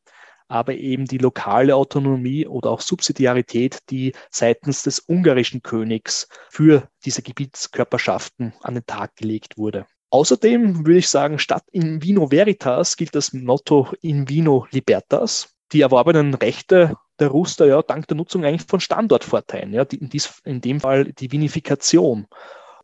aber 0.49 0.73
eben 0.73 1.05
die 1.05 1.19
lokale 1.19 1.75
Autonomie 1.75 2.45
oder 2.45 2.71
auch 2.71 2.81
Subsidiarität, 2.81 3.79
die 3.89 4.13
seitens 4.29 4.83
des 4.83 4.99
ungarischen 4.99 5.62
Königs 5.62 6.27
für 6.49 6.89
diese 7.05 7.21
Gebietskörperschaften 7.21 8.53
an 8.62 8.73
den 8.73 8.85
Tag 8.85 9.15
gelegt 9.15 9.57
wurde. 9.57 9.85
Außerdem 10.09 10.85
würde 10.85 10.99
ich 10.99 11.07
sagen, 11.07 11.38
statt 11.38 11.63
in 11.71 12.01
Vino 12.01 12.31
Veritas 12.31 12.97
gilt 12.97 13.13
das 13.13 13.31
Motto 13.31 13.89
in 14.01 14.27
Vino 14.27 14.65
Libertas. 14.71 15.53
Die 15.71 15.81
erworbenen 15.81 16.33
Rechte 16.33 16.95
der 17.19 17.27
Ruster 17.27 17.67
ja 17.67 17.81
dank 17.83 18.07
der 18.07 18.17
Nutzung 18.17 18.43
eigentlich 18.43 18.67
von 18.67 18.79
Standortvorteilen, 18.79 19.73
ja, 19.73 19.83
in, 19.83 20.09
dies, 20.09 20.41
in 20.45 20.62
dem 20.62 20.79
Fall 20.79 21.13
die 21.13 21.31
Vinifikation. 21.31 22.25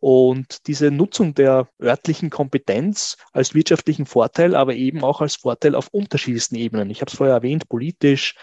Und 0.08 0.68
diese 0.68 0.92
Nutzung 0.92 1.34
der 1.34 1.68
örtlichen 1.82 2.30
Kompetenz 2.30 3.16
als 3.32 3.54
wirtschaftlichen 3.56 4.06
Vorteil, 4.06 4.54
aber 4.54 4.76
eben 4.76 5.02
auch 5.02 5.20
als 5.20 5.34
Vorteil 5.34 5.74
auf 5.74 5.88
unterschiedlichsten 5.88 6.54
Ebenen. 6.54 6.90
Ich 6.90 7.00
habe 7.00 7.10
es 7.10 7.16
vorher 7.16 7.34
erwähnt, 7.34 7.68
politisch, 7.68 8.36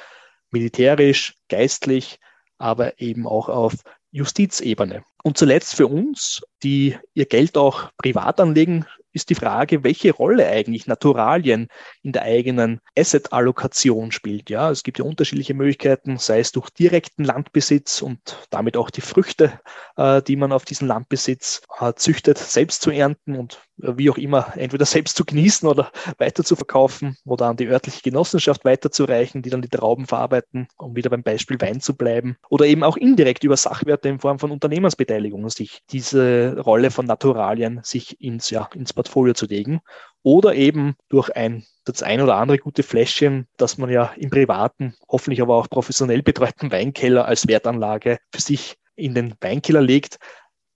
militärisch, 0.51 1.35
geistlich, 1.47 2.19
aber 2.57 2.99
eben 2.99 3.25
auch 3.25 3.47
auf 3.47 3.75
Justizebene. 4.11 5.05
Und 5.23 5.37
zuletzt 5.37 5.75
für 5.75 5.87
uns, 5.87 6.41
die 6.63 6.97
ihr 7.13 7.25
Geld 7.25 7.57
auch 7.57 7.89
privat 7.97 8.41
anlegen, 8.41 8.85
ist 9.13 9.29
die 9.29 9.35
Frage, 9.35 9.83
welche 9.83 10.11
Rolle 10.11 10.47
eigentlich 10.47 10.87
Naturalien 10.87 11.67
in 12.01 12.11
der 12.11 12.23
eigenen 12.23 12.81
Asset-Allokation 12.97 14.11
spielt. 14.11 14.49
Ja, 14.49 14.71
es 14.71 14.83
gibt 14.83 14.99
ja 14.99 15.05
unterschiedliche 15.05 15.53
Möglichkeiten, 15.53 16.17
sei 16.17 16.39
es 16.39 16.51
durch 16.51 16.69
direkten 16.71 17.23
Landbesitz 17.23 18.01
und 18.01 18.19
damit 18.49 18.75
auch 18.75 18.89
die 18.89 19.01
Früchte, 19.01 19.59
äh, 19.97 20.21
die 20.23 20.35
man 20.35 20.51
auf 20.51 20.65
diesen 20.65 20.87
Landbesitz 20.87 21.61
äh, 21.79 21.93
züchtet, 21.95 22.37
selbst 22.39 22.81
zu 22.81 22.89
ernten 22.89 23.35
und 23.35 23.61
äh, 23.81 23.93
wie 23.97 24.09
auch 24.09 24.17
immer, 24.17 24.53
entweder 24.57 24.85
selbst 24.85 25.15
zu 25.15 25.25
genießen 25.25 25.69
oder 25.69 25.91
weiter 26.17 26.43
zu 26.43 26.55
verkaufen 26.55 27.15
oder 27.23 27.45
an 27.45 27.57
die 27.57 27.67
örtliche 27.67 28.01
Genossenschaft 28.01 28.65
weiterzureichen, 28.65 29.43
die 29.43 29.51
dann 29.51 29.61
die 29.61 29.69
Trauben 29.69 30.07
verarbeiten, 30.07 30.67
um 30.77 30.95
wieder 30.95 31.11
beim 31.11 31.23
Beispiel 31.23 31.61
Wein 31.61 31.81
zu 31.81 31.95
bleiben. 31.95 32.37
Oder 32.49 32.65
eben 32.65 32.83
auch 32.83 32.97
indirekt 32.97 33.43
über 33.43 33.57
Sachwerte 33.57 34.09
in 34.09 34.19
Form 34.19 34.39
von 34.39 34.51
Unternehmensbeteiligung 34.51 35.12
sich 35.49 35.81
diese 35.89 36.59
Rolle 36.59 36.91
von 36.91 37.05
Naturalien 37.05 37.81
sich 37.83 38.19
ins, 38.21 38.49
ja, 38.49 38.69
ins 38.73 38.93
Portfolio 38.93 39.33
zu 39.33 39.45
legen 39.45 39.81
oder 40.23 40.55
eben 40.55 40.95
durch 41.09 41.35
ein 41.35 41.65
das 41.85 42.01
ein 42.01 42.21
oder 42.21 42.35
andere 42.35 42.57
gute 42.57 42.83
Fläschchen, 42.83 43.47
das 43.57 43.77
man 43.77 43.89
ja 43.89 44.13
im 44.17 44.29
privaten, 44.29 44.95
hoffentlich 45.09 45.41
aber 45.41 45.55
auch 45.55 45.69
professionell 45.69 46.23
betreuten 46.23 46.71
Weinkeller 46.71 47.25
als 47.25 47.47
Wertanlage 47.47 48.19
für 48.33 48.41
sich 48.41 48.77
in 48.95 49.13
den 49.13 49.35
Weinkeller 49.41 49.81
legt, 49.81 50.17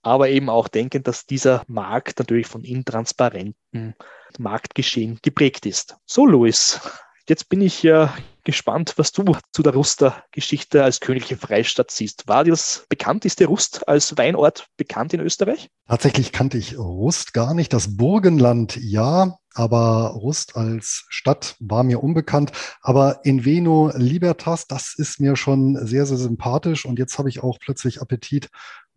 aber 0.02 0.30
eben 0.30 0.50
auch 0.50 0.68
denken, 0.68 1.04
dass 1.04 1.26
dieser 1.26 1.64
Markt 1.68 2.20
natürlich 2.20 2.48
von 2.48 2.64
intransparenten 2.64 3.96
Marktgeschehen 4.38 5.20
geprägt 5.22 5.66
ist. 5.66 5.96
So, 6.06 6.26
Luis, 6.26 6.80
jetzt 7.28 7.50
bin 7.50 7.62
ich 7.62 7.84
ja 7.84 8.14
gespannt, 8.48 8.94
was 8.96 9.12
du 9.12 9.26
zu 9.52 9.62
der 9.62 9.74
Ruster-Geschichte 9.74 10.82
als 10.82 11.02
königliche 11.02 11.36
Freistadt 11.36 11.92
siehst. 11.92 12.30
War 12.30 12.46
das 12.46 12.86
bekannt? 12.88 13.26
Ist 13.26 13.42
der 13.42 13.48
Rust 13.48 13.86
als 13.90 14.18
Weinort 14.18 14.68
bekannt 14.78 15.14
in 15.14 15.20
Österreich? 15.20 15.70
Tatsächlich 15.86 16.32
kannte 16.32 16.58
ich 16.58 16.78
Rust 16.78 17.34
gar 17.34 17.54
nicht. 17.54 17.74
Das 17.74 17.98
Burgenland 17.98 18.78
ja, 18.78 19.38
aber 19.54 20.12
Rust 20.16 20.56
als 20.56 21.06
Stadt 21.10 21.58
war 21.60 21.84
mir 21.84 22.02
unbekannt. 22.02 22.54
Aber 22.82 23.20
in 23.26 23.44
Veno 23.44 23.92
Libertas, 23.94 24.66
das 24.66 24.94
ist 24.96 25.20
mir 25.20 25.36
schon 25.36 25.86
sehr, 25.86 26.06
sehr 26.06 26.18
sympathisch. 26.18 26.86
Und 26.86 27.00
jetzt 27.00 27.20
habe 27.20 27.28
ich 27.28 27.44
auch 27.44 27.60
plötzlich 27.60 28.02
Appetit 28.02 28.48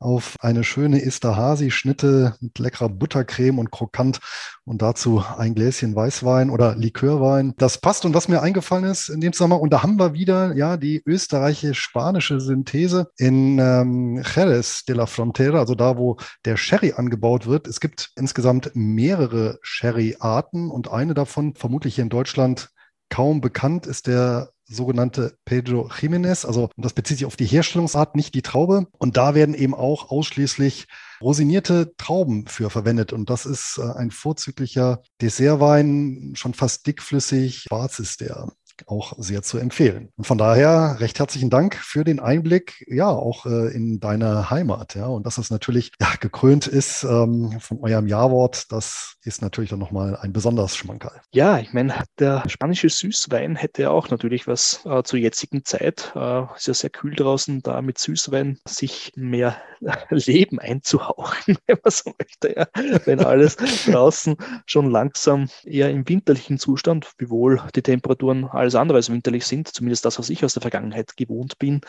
auf 0.01 0.37
eine 0.41 0.65
schöne 0.65 1.03
Esterhazy-Schnitte 1.03 2.37
mit 2.41 2.59
leckerer 2.59 2.89
Buttercreme 2.89 3.59
und 3.59 3.71
krokant 3.71 4.19
und 4.65 4.83
dazu 4.83 5.23
ein 5.37 5.55
Gläschen 5.55 5.95
Weißwein 5.95 6.51
oder 6.51 6.75
Likörwein. 6.75 7.55
Das 7.59 7.79
passt. 7.79 8.05
Und 8.05 8.15
was 8.15 8.29
mir 8.29 8.43
eingefallen 8.43 8.85
ist 8.85 9.11
in 9.11 9.21
dem 9.21 9.33
Sommer, 9.33 9.61
und 9.61 9.73
da 9.73 9.83
haben 9.83 9.99
wir 9.99 10.15
wieder 10.15 10.57
ja 10.57 10.77
die 10.77 11.03
österreichische-spanische 11.05 12.41
Synthese 12.41 13.11
in 13.19 13.59
ähm, 13.59 14.23
Jerez 14.35 14.85
de 14.87 14.97
la 14.97 15.07
Frontera, 15.07 15.59
also 15.59 15.75
da, 15.75 15.99
wo 15.99 16.17
der 16.45 16.57
Sherry 16.57 16.95
angebaut 16.97 17.47
wird. 17.47 17.69
Es 17.69 17.81
gibt 17.81 18.11
insgesamt 18.17 18.71
mehrere 18.75 19.59
Sherry-Arten 19.63 20.71
und 20.71 20.91
eine 20.91 21.15
davon, 21.15 21.55
vermutlich 21.55 21.97
hier 21.97 22.05
in 22.05 22.11
Deutschland 22.11 22.71
kaum 23.11 23.41
bekannt, 23.41 23.87
ist 23.87 24.07
der 24.07 24.51
sogenannte 24.71 25.37
Pedro 25.45 25.89
Jiménez. 25.89 26.47
Also 26.47 26.71
das 26.77 26.93
bezieht 26.93 27.19
sich 27.19 27.27
auf 27.27 27.37
die 27.37 27.47
Herstellungsart, 27.47 28.15
nicht 28.15 28.35
die 28.35 28.43
Traube. 28.43 28.87
Und 28.99 29.17
da 29.17 29.35
werden 29.35 29.55
eben 29.55 29.75
auch 29.75 30.11
ausschließlich 30.11 30.87
rosinierte 31.21 31.95
Trauben 31.97 32.47
für 32.47 32.71
verwendet. 32.71 33.13
Und 33.13 33.29
das 33.29 33.47
ist 33.47 33.79
äh, 33.79 33.99
ein 33.99 34.11
vorzüglicher 34.11 35.03
Dessertwein, 35.21 36.33
schon 36.35 36.55
fast 36.55 36.87
dickflüssig. 36.87 37.65
Schwarz 37.69 37.99
ist 37.99 38.21
der 38.21 38.53
auch 38.87 39.15
sehr 39.19 39.43
zu 39.43 39.59
empfehlen. 39.59 40.11
Und 40.17 40.27
von 40.27 40.39
daher 40.39 40.97
recht 41.01 41.19
herzlichen 41.19 41.51
Dank 41.51 41.75
für 41.77 42.05
den 42.05 42.21
Einblick, 42.21 42.85
ja, 42.89 43.09
auch 43.09 43.47
äh, 43.47 43.75
in 43.75 44.01
deine 44.01 44.51
Heimat, 44.51 44.95
ja, 44.95 45.07
und 45.07 45.27
dass 45.27 45.37
das 45.37 45.51
natürlich 45.51 45.93
ja, 46.01 46.09
gekrönt 46.21 46.67
ist 46.67 47.05
ähm, 47.05 47.59
von 47.61 47.81
eurem 47.81 48.07
Jawort, 48.07 48.71
das 48.73 49.17
ist 49.23 49.43
natürlich 49.43 49.71
dann 49.71 49.79
nochmal 49.79 50.17
ein 50.17 50.33
besonders 50.33 50.77
Schmankerl. 50.77 51.21
Ja, 51.33 51.59
ich 51.59 51.73
meine, 51.73 51.95
der 52.19 52.43
spanische 52.49 52.89
Süßwein 52.89 53.57
hätte 53.57 53.83
ja 53.83 53.91
auch 53.91 54.09
natürlich 54.09 54.47
was 54.47 54.85
äh, 54.85 55.03
zur 55.03 55.19
jetzigen 55.19 55.65
Zeit, 55.65 56.13
äh, 56.15 56.43
ist 56.57 56.67
ja 56.67 56.75
sehr 56.75 56.91
kühl 56.91 57.15
draußen, 57.15 57.63
da 57.63 57.83
mit 57.83 57.99
Süßwein 57.99 58.59
sich 58.67 59.13
mehr 59.17 59.57
Leben 60.11 60.59
einzuhauchen, 60.59 61.57
wenn 61.67 61.79
man 61.83 61.91
so 61.91 62.13
möchte, 62.19 62.55
ja. 62.57 62.67
wenn 63.05 63.21
alles 63.21 63.57
draußen 63.87 64.37
schon 64.67 64.91
langsam 64.91 65.49
eher 65.65 65.91
im 65.91 66.09
winterlichen 66.09 66.59
Zustand, 66.59 67.13
wiewohl 67.19 67.61
die 67.75 67.83
Temperaturen 67.83 68.45
alles 68.45 68.70
alles 68.71 68.81
andere 68.81 68.99
als 68.99 69.11
winterlich 69.11 69.47
sind, 69.47 69.69
zumindest 69.69 70.05
das, 70.05 70.19
was 70.19 70.31
ich 70.31 70.45
aus 70.45 70.55
der 70.55 70.63
Vergangenheit 70.63 71.17
gewohnt 71.17 71.59
bin, 71.59 71.81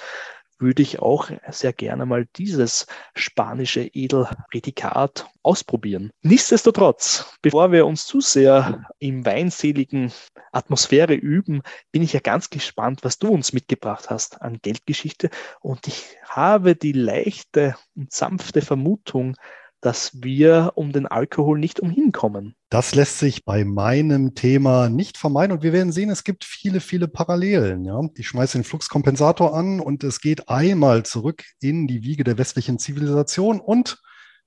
würde 0.57 0.83
ich 0.83 0.99
auch 0.99 1.31
sehr 1.49 1.73
gerne 1.73 2.05
mal 2.05 2.27
dieses 2.35 2.85
spanische 3.15 3.81
Edelprädikat 3.81 5.27
ausprobieren. 5.41 6.11
Nichtsdestotrotz, 6.21 7.37
bevor 7.41 7.71
wir 7.71 7.87
uns 7.87 8.05
zu 8.05 8.21
sehr 8.21 8.85
im 8.99 9.25
weinseligen 9.25 10.11
Atmosphäre 10.51 11.15
üben, 11.15 11.63
bin 11.91 12.03
ich 12.03 12.13
ja 12.13 12.19
ganz 12.19 12.51
gespannt, 12.51 13.03
was 13.03 13.17
du 13.17 13.29
uns 13.29 13.53
mitgebracht 13.53 14.11
hast 14.11 14.41
an 14.41 14.59
Geldgeschichte. 14.61 15.31
Und 15.61 15.87
ich 15.87 16.15
habe 16.27 16.75
die 16.75 16.93
leichte 16.93 17.75
und 17.95 18.13
sanfte 18.13 18.61
Vermutung, 18.61 19.35
dass 19.81 20.11
wir 20.21 20.73
um 20.75 20.91
den 20.91 21.07
Alkohol 21.07 21.59
nicht 21.59 21.79
umhinkommen. 21.79 22.55
Das 22.69 22.95
lässt 22.95 23.19
sich 23.19 23.43
bei 23.43 23.65
meinem 23.65 24.35
Thema 24.35 24.89
nicht 24.89 25.17
vermeiden 25.17 25.57
und 25.57 25.63
wir 25.63 25.73
werden 25.73 25.91
sehen, 25.91 26.09
es 26.09 26.23
gibt 26.23 26.45
viele, 26.45 26.79
viele 26.79 27.07
Parallelen. 27.07 27.83
Ja? 27.83 27.99
Ich 28.15 28.27
schmeiße 28.27 28.57
den 28.57 28.63
Fluxkompensator 28.63 29.55
an 29.55 29.79
und 29.79 30.03
es 30.03 30.21
geht 30.21 30.47
einmal 30.47 31.03
zurück 31.03 31.43
in 31.59 31.87
die 31.87 32.03
Wiege 32.03 32.23
der 32.23 32.37
westlichen 32.37 32.79
Zivilisation 32.79 33.59
und 33.59 34.01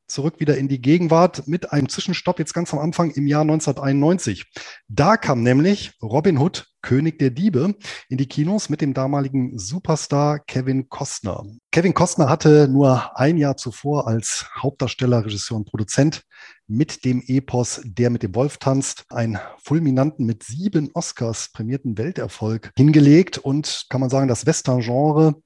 zurück 0.06 0.40
wieder 0.40 0.56
in 0.56 0.68
die 0.68 0.80
Gegenwart 0.80 1.46
mit 1.46 1.72
einem 1.72 1.88
Zwischenstopp 1.88 2.38
jetzt 2.38 2.54
ganz 2.54 2.72
am 2.72 2.78
Anfang 2.78 3.10
im 3.10 3.26
Jahr 3.26 3.42
1991. 3.42 4.44
Da 4.88 5.16
kam 5.16 5.42
nämlich 5.42 5.92
Robin 6.02 6.38
Hood, 6.38 6.66
König 6.82 7.18
der 7.18 7.30
Diebe, 7.30 7.74
in 8.08 8.18
die 8.18 8.26
Kinos 8.26 8.68
mit 8.68 8.82
dem 8.82 8.92
damaligen 8.92 9.58
Superstar 9.58 10.38
Kevin 10.38 10.88
Costner. 10.88 11.42
Kevin 11.72 11.94
Costner 11.94 12.28
hatte 12.28 12.68
nur 12.68 13.18
ein 13.18 13.38
Jahr 13.38 13.56
zuvor 13.56 14.06
als 14.06 14.46
Hauptdarsteller, 14.60 15.24
Regisseur 15.24 15.56
und 15.56 15.64
Produzent 15.64 16.22
mit 16.66 17.04
dem 17.04 17.22
Epos 17.26 17.80
Der 17.84 18.10
mit 18.10 18.22
dem 18.22 18.34
Wolf 18.34 18.58
tanzt, 18.58 19.04
einen 19.08 19.38
fulminanten 19.62 20.26
mit 20.26 20.42
sieben 20.42 20.90
Oscars 20.94 21.50
prämierten 21.52 21.96
Welterfolg 21.98 22.70
hingelegt 22.76 23.38
und 23.38 23.86
kann 23.88 24.00
man 24.00 24.10
sagen, 24.10 24.28
das 24.28 24.46
Western-Genre 24.46 25.42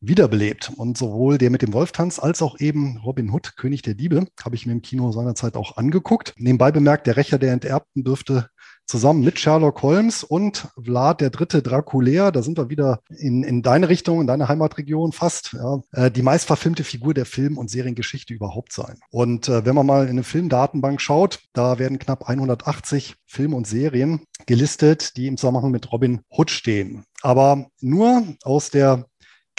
wiederbelebt. 0.00 0.72
Und 0.76 0.96
sowohl 0.96 1.38
der 1.38 1.50
mit 1.50 1.62
dem 1.62 1.72
Wolftanz 1.72 2.18
als 2.18 2.42
auch 2.42 2.58
eben 2.58 2.98
Robin 2.98 3.30
Hood, 3.30 3.56
König 3.56 3.82
der 3.82 3.94
Diebe, 3.94 4.26
habe 4.42 4.54
ich 4.54 4.66
mir 4.66 4.72
im 4.72 4.82
Kino 4.82 5.12
seinerzeit 5.12 5.56
auch 5.56 5.76
angeguckt. 5.76 6.34
Nebenbei 6.36 6.72
bemerkt, 6.72 7.06
der 7.06 7.16
Rächer 7.16 7.38
der 7.38 7.52
Enterbten 7.52 8.04
dürfte 8.04 8.48
zusammen 8.90 9.22
mit 9.22 9.38
Sherlock 9.38 9.82
Holmes 9.82 10.24
und 10.24 10.68
Vlad 10.82 11.20
der 11.20 11.30
dritte 11.30 11.62
Draculair, 11.62 12.32
da 12.32 12.42
sind 12.42 12.58
wir 12.58 12.70
wieder 12.70 13.00
in, 13.08 13.44
in 13.44 13.62
deine 13.62 13.88
Richtung, 13.88 14.20
in 14.20 14.26
deine 14.26 14.48
Heimatregion 14.48 15.12
fast, 15.12 15.52
ja, 15.52 15.80
äh, 15.92 16.10
die 16.10 16.22
meistverfilmte 16.22 16.82
Figur 16.82 17.14
der 17.14 17.24
Film- 17.24 17.56
und 17.56 17.70
Seriengeschichte 17.70 18.34
überhaupt 18.34 18.72
sein. 18.72 18.98
Und 19.10 19.48
äh, 19.48 19.64
wenn 19.64 19.76
man 19.76 19.86
mal 19.86 20.04
in 20.04 20.10
eine 20.10 20.24
Filmdatenbank 20.24 21.00
schaut, 21.00 21.38
da 21.52 21.78
werden 21.78 22.00
knapp 22.00 22.28
180 22.28 23.14
Filme 23.26 23.54
und 23.54 23.68
Serien 23.68 24.22
gelistet, 24.46 25.16
die 25.16 25.28
im 25.28 25.36
Zusammenhang 25.36 25.70
mit 25.70 25.92
Robin 25.92 26.22
Hood 26.28 26.50
stehen. 26.50 27.04
Aber 27.22 27.66
nur 27.80 28.24
aus 28.42 28.70
der 28.70 29.06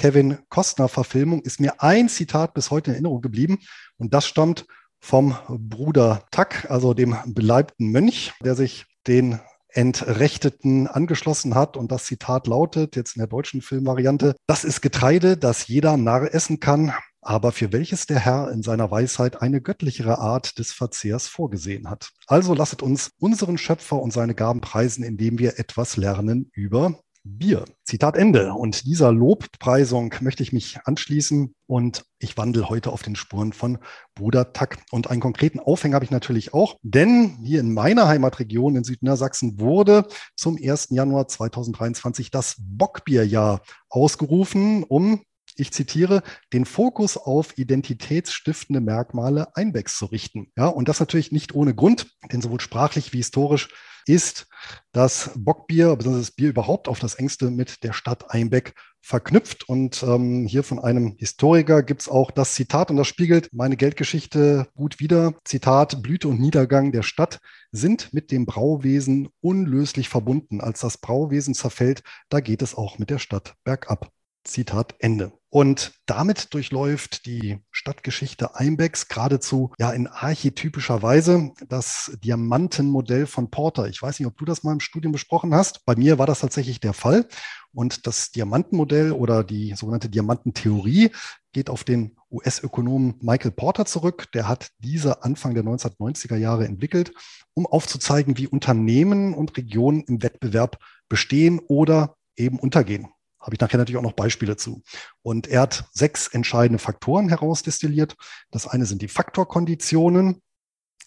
Kevin 0.01 0.39
Costner-Verfilmung 0.49 1.43
ist 1.43 1.59
mir 1.59 1.83
ein 1.83 2.09
Zitat 2.09 2.55
bis 2.55 2.71
heute 2.71 2.89
in 2.89 2.95
Erinnerung 2.95 3.21
geblieben 3.21 3.59
und 3.99 4.15
das 4.15 4.25
stammt 4.25 4.65
vom 4.99 5.37
Bruder 5.47 6.25
Tuck, 6.31 6.65
also 6.71 6.95
dem 6.95 7.15
beleibten 7.27 7.91
Mönch, 7.91 8.33
der 8.43 8.55
sich 8.55 8.87
den 9.05 9.39
Entrechteten 9.69 10.87
angeschlossen 10.87 11.53
hat. 11.53 11.77
Und 11.77 11.91
das 11.91 12.05
Zitat 12.05 12.47
lautet, 12.47 12.95
jetzt 12.95 13.15
in 13.15 13.19
der 13.19 13.27
deutschen 13.27 13.61
Filmvariante, 13.61 14.35
das 14.47 14.63
ist 14.63 14.81
Getreide, 14.81 15.37
das 15.37 15.67
jeder 15.67 15.97
Narr 15.97 16.33
essen 16.33 16.59
kann, 16.59 16.93
aber 17.21 17.51
für 17.51 17.71
welches 17.71 18.07
der 18.07 18.17
Herr 18.17 18.49
in 18.49 18.63
seiner 18.63 18.89
Weisheit 18.89 19.43
eine 19.43 19.61
göttlichere 19.61 20.17
Art 20.17 20.57
des 20.57 20.73
Verzehrs 20.73 21.27
vorgesehen 21.27 21.91
hat. 21.91 22.09
Also 22.25 22.55
lasset 22.55 22.81
uns 22.81 23.11
unseren 23.19 23.59
Schöpfer 23.59 24.01
und 24.01 24.11
seine 24.11 24.33
Gaben 24.33 24.61
preisen, 24.61 25.03
indem 25.03 25.37
wir 25.37 25.59
etwas 25.59 25.95
lernen 25.95 26.49
über 26.53 26.97
Bier. 27.23 27.65
Zitat 27.83 28.15
Ende. 28.15 28.53
Und 28.53 28.85
dieser 28.85 29.11
Lobpreisung 29.11 30.13
möchte 30.21 30.43
ich 30.43 30.53
mich 30.53 30.79
anschließen 30.85 31.53
und 31.67 32.05
ich 32.19 32.37
wandle 32.37 32.69
heute 32.69 32.91
auf 32.91 33.03
den 33.03 33.15
Spuren 33.15 33.53
von 33.53 33.77
Bruder 34.15 34.53
Tack. 34.53 34.79
Und 34.91 35.09
einen 35.09 35.21
konkreten 35.21 35.59
Aufhänger 35.59 35.95
habe 35.95 36.05
ich 36.05 36.11
natürlich 36.11 36.53
auch, 36.53 36.77
denn 36.81 37.37
hier 37.43 37.59
in 37.59 37.73
meiner 37.73 38.07
Heimatregion 38.07 38.75
in 38.75 38.83
Südniedersachsen 38.83 39.59
wurde 39.59 40.07
zum 40.35 40.57
1. 40.61 40.87
Januar 40.91 41.27
2023 41.27 42.31
das 42.31 42.55
Bockbierjahr 42.59 43.61
ausgerufen, 43.89 44.83
um 44.83 45.21
ich 45.55 45.71
zitiere, 45.71 46.23
den 46.53 46.65
Fokus 46.65 47.17
auf 47.17 47.57
identitätsstiftende 47.57 48.81
Merkmale 48.81 49.55
Einbecks 49.55 49.97
zu 49.97 50.05
richten. 50.05 50.51
Ja, 50.57 50.67
und 50.67 50.87
das 50.87 50.99
natürlich 50.99 51.31
nicht 51.31 51.53
ohne 51.53 51.75
Grund, 51.75 52.07
denn 52.31 52.41
sowohl 52.41 52.61
sprachlich 52.61 53.13
wie 53.13 53.17
historisch 53.17 53.69
ist 54.05 54.47
das 54.91 55.31
Bockbier, 55.35 55.95
beziehungsweise 55.95 56.27
das 56.27 56.35
Bier 56.35 56.49
überhaupt 56.49 56.87
auf 56.87 56.99
das 56.99 57.15
engste 57.15 57.51
mit 57.51 57.83
der 57.83 57.93
Stadt 57.93 58.31
Einbeck 58.31 58.73
verknüpft. 59.01 59.67
Und 59.67 60.03
ähm, 60.03 60.45
hier 60.45 60.63
von 60.63 60.79
einem 60.79 61.15
Historiker 61.17 61.83
gibt 61.83 62.01
es 62.01 62.09
auch 62.09 62.31
das 62.31 62.53
Zitat, 62.53 62.91
und 62.91 62.97
das 62.97 63.07
spiegelt 63.07 63.49
meine 63.53 63.77
Geldgeschichte 63.77 64.67
gut 64.75 64.99
wider. 64.99 65.33
Zitat, 65.43 66.01
Blüte 66.01 66.27
und 66.27 66.39
Niedergang 66.39 66.91
der 66.91 67.03
Stadt 67.03 67.39
sind 67.71 68.13
mit 68.13 68.31
dem 68.31 68.45
Brauwesen 68.45 69.29
unlöslich 69.41 70.09
verbunden. 70.09 70.61
Als 70.61 70.81
das 70.81 70.97
Brauwesen 70.97 71.53
zerfällt, 71.53 72.03
da 72.29 72.39
geht 72.39 72.61
es 72.61 72.75
auch 72.75 72.99
mit 72.99 73.09
der 73.09 73.19
Stadt 73.19 73.55
bergab. 73.63 74.11
Zitat 74.43 74.95
Ende. 74.99 75.31
Und 75.49 75.91
damit 76.05 76.53
durchläuft 76.53 77.25
die 77.25 77.59
Stadtgeschichte 77.71 78.55
Einbecks 78.55 79.09
geradezu 79.09 79.73
ja 79.77 79.91
in 79.91 80.07
archetypischer 80.07 81.01
Weise 81.01 81.51
das 81.67 82.17
Diamantenmodell 82.23 83.27
von 83.27 83.51
Porter. 83.51 83.87
Ich 83.87 84.01
weiß 84.01 84.19
nicht, 84.19 84.27
ob 84.27 84.37
du 84.37 84.45
das 84.45 84.63
mal 84.63 84.71
im 84.71 84.79
Studium 84.79 85.11
besprochen 85.11 85.53
hast. 85.53 85.83
Bei 85.85 85.97
mir 85.97 86.17
war 86.17 86.25
das 86.25 86.39
tatsächlich 86.39 86.79
der 86.79 86.93
Fall. 86.93 87.27
Und 87.73 88.07
das 88.07 88.31
Diamantenmodell 88.31 89.11
oder 89.11 89.43
die 89.43 89.75
sogenannte 89.75 90.09
Diamantentheorie 90.09 91.11
geht 91.51 91.69
auf 91.69 91.83
den 91.83 92.15
US-Ökonomen 92.31 93.15
Michael 93.21 93.51
Porter 93.51 93.85
zurück. 93.85 94.31
Der 94.33 94.47
hat 94.47 94.69
diese 94.79 95.23
Anfang 95.23 95.53
der 95.53 95.63
1990er 95.63 96.37
Jahre 96.37 96.65
entwickelt, 96.65 97.13
um 97.53 97.65
aufzuzeigen, 97.65 98.37
wie 98.37 98.47
Unternehmen 98.47 99.33
und 99.33 99.57
Regionen 99.57 100.01
im 100.07 100.23
Wettbewerb 100.23 100.77
bestehen 101.09 101.59
oder 101.59 102.15
eben 102.37 102.57
untergehen 102.57 103.09
habe 103.41 103.55
ich 103.55 103.59
nachher 103.59 103.77
natürlich 103.77 103.97
auch 103.97 104.03
noch 104.03 104.13
Beispiele 104.13 104.55
zu. 104.55 104.83
Und 105.23 105.47
er 105.47 105.61
hat 105.61 105.85
sechs 105.91 106.27
entscheidende 106.27 106.79
Faktoren 106.79 107.29
herausdestilliert. 107.29 108.15
Das 108.51 108.67
eine 108.67 108.85
sind 108.85 109.01
die 109.01 109.07
Faktorkonditionen, 109.07 110.41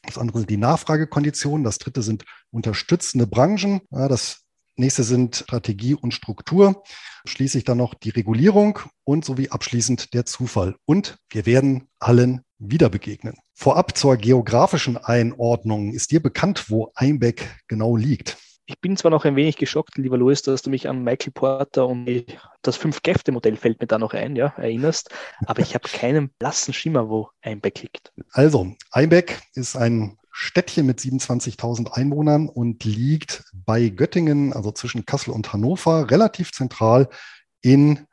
das 0.02 0.18
andere 0.18 0.38
sind 0.40 0.50
die 0.50 0.56
Nachfragekonditionen, 0.56 1.64
das 1.64 1.78
dritte 1.78 2.02
sind 2.02 2.24
unterstützende 2.50 3.26
Branchen, 3.26 3.80
das 3.90 4.42
nächste 4.76 5.04
sind 5.04 5.36
Strategie 5.36 5.94
und 5.94 6.12
Struktur. 6.12 6.82
Schließlich 7.26 7.64
dann 7.64 7.78
noch 7.78 7.94
die 7.94 8.10
Regulierung 8.10 8.80
und 9.04 9.24
sowie 9.24 9.48
abschließend 9.48 10.12
der 10.12 10.26
Zufall. 10.26 10.76
Und 10.84 11.16
wir 11.30 11.46
werden 11.46 11.88
allen 11.98 12.42
wieder 12.58 12.90
begegnen. 12.90 13.36
Vorab 13.54 13.96
zur 13.96 14.16
geografischen 14.16 14.96
Einordnung. 14.96 15.92
Ist 15.92 16.10
dir 16.10 16.20
bekannt, 16.20 16.70
wo 16.70 16.90
Einbeck 16.94 17.62
genau 17.68 17.96
liegt? 17.96 18.36
Ich 18.66 18.80
bin 18.80 18.96
zwar 18.96 19.10
noch 19.10 19.26
ein 19.26 19.36
wenig 19.36 19.56
geschockt, 19.56 19.98
lieber 19.98 20.16
Louis, 20.16 20.40
dass 20.40 20.62
du 20.62 20.70
mich 20.70 20.88
an 20.88 21.04
Michael 21.04 21.32
Porter 21.32 21.86
und 21.86 22.24
das 22.62 22.76
Fünf-Kräfte-Modell 22.76 23.56
fällt 23.56 23.80
mir 23.80 23.86
da 23.86 23.98
noch 23.98 24.14
ein, 24.14 24.36
ja, 24.36 24.54
erinnerst, 24.56 25.10
aber 25.44 25.60
ich 25.60 25.74
habe 25.74 25.86
keinen 25.86 26.30
blassen 26.38 26.72
Schimmer, 26.72 27.10
wo 27.10 27.28
Einbeck 27.42 27.82
liegt. 27.82 28.12
Also, 28.32 28.74
Einbeck 28.90 29.42
ist 29.52 29.76
ein 29.76 30.16
Städtchen 30.30 30.86
mit 30.86 30.98
27.000 30.98 31.92
Einwohnern 31.92 32.48
und 32.48 32.84
liegt 32.84 33.44
bei 33.52 33.88
Göttingen, 33.90 34.52
also 34.52 34.72
zwischen 34.72 35.04
Kassel 35.04 35.32
und 35.32 35.52
Hannover, 35.52 36.10
relativ 36.10 36.50
zentral 36.52 37.08
in 37.60 38.06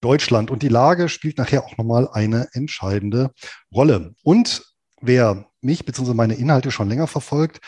Deutschland. 0.00 0.50
Und 0.50 0.62
die 0.62 0.68
Lage 0.68 1.08
spielt 1.08 1.38
nachher 1.38 1.64
auch 1.64 1.76
nochmal 1.76 2.08
eine 2.10 2.48
entscheidende 2.54 3.32
Rolle. 3.72 4.14
Und 4.22 4.64
wer 5.00 5.46
mich 5.60 5.84
bzw. 5.84 6.14
meine 6.14 6.34
Inhalte 6.34 6.70
schon 6.70 6.88
länger 6.88 7.06
verfolgt, 7.06 7.60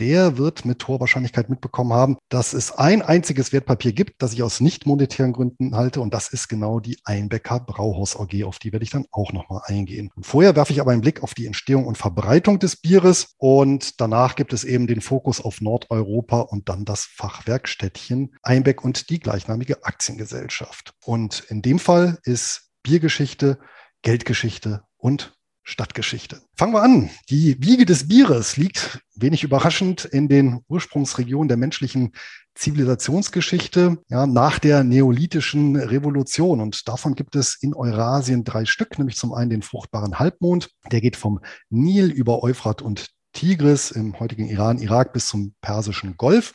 der 0.00 0.38
wird 0.38 0.64
mit 0.64 0.86
hoher 0.88 1.00
Wahrscheinlichkeit 1.00 1.50
mitbekommen 1.50 1.92
haben, 1.92 2.16
dass 2.30 2.54
es 2.54 2.72
ein 2.72 3.02
einziges 3.02 3.52
Wertpapier 3.52 3.92
gibt, 3.92 4.22
das 4.22 4.32
ich 4.32 4.42
aus 4.42 4.60
nicht 4.60 4.86
monetären 4.86 5.32
Gründen 5.32 5.76
halte. 5.76 6.00
Und 6.00 6.14
das 6.14 6.28
ist 6.28 6.48
genau 6.48 6.80
die 6.80 6.98
Einbecker 7.04 7.60
Brauhaus 7.60 8.18
AG. 8.18 8.44
Auf 8.44 8.58
die 8.58 8.72
werde 8.72 8.84
ich 8.84 8.90
dann 8.90 9.06
auch 9.10 9.32
nochmal 9.32 9.62
eingehen. 9.66 10.10
Und 10.16 10.24
vorher 10.24 10.56
werfe 10.56 10.72
ich 10.72 10.80
aber 10.80 10.92
einen 10.92 11.02
Blick 11.02 11.22
auf 11.22 11.34
die 11.34 11.46
Entstehung 11.46 11.86
und 11.86 11.98
Verbreitung 11.98 12.58
des 12.58 12.76
Bieres. 12.76 13.34
Und 13.36 14.00
danach 14.00 14.36
gibt 14.36 14.52
es 14.52 14.64
eben 14.64 14.86
den 14.86 15.02
Fokus 15.02 15.40
auf 15.40 15.60
Nordeuropa 15.60 16.40
und 16.40 16.68
dann 16.68 16.84
das 16.84 17.04
Fachwerkstädtchen 17.04 18.34
Einbeck 18.42 18.82
und 18.82 19.10
die 19.10 19.20
gleichnamige 19.20 19.84
Aktiengesellschaft. 19.84 20.94
Und 21.04 21.44
in 21.48 21.62
dem 21.62 21.78
Fall 21.78 22.18
ist 22.24 22.70
Biergeschichte, 22.82 23.58
Geldgeschichte 24.02 24.82
und 24.96 25.34
Stadtgeschichte. 25.70 26.42
Fangen 26.56 26.74
wir 26.74 26.82
an. 26.82 27.10
Die 27.30 27.56
Wiege 27.62 27.86
des 27.86 28.08
Bieres 28.08 28.56
liegt 28.56 29.00
wenig 29.14 29.44
überraschend 29.44 30.04
in 30.04 30.28
den 30.28 30.60
Ursprungsregionen 30.68 31.48
der 31.48 31.56
menschlichen 31.56 32.12
Zivilisationsgeschichte 32.54 33.98
ja, 34.08 34.26
nach 34.26 34.58
der 34.58 34.82
neolithischen 34.84 35.76
Revolution. 35.76 36.60
Und 36.60 36.88
davon 36.88 37.14
gibt 37.14 37.36
es 37.36 37.56
in 37.60 37.72
Eurasien 37.74 38.44
drei 38.44 38.64
Stück, 38.64 38.98
nämlich 38.98 39.16
zum 39.16 39.32
einen 39.32 39.50
den 39.50 39.62
fruchtbaren 39.62 40.18
Halbmond, 40.18 40.70
der 40.90 41.00
geht 41.00 41.16
vom 41.16 41.40
Nil 41.70 42.10
über 42.10 42.42
Euphrat 42.42 42.82
und 42.82 43.06
Tigris 43.32 43.92
im 43.92 44.18
heutigen 44.18 44.48
Iran, 44.48 44.78
Irak 44.78 45.12
bis 45.12 45.28
zum 45.28 45.54
Persischen 45.60 46.16
Golf. 46.16 46.52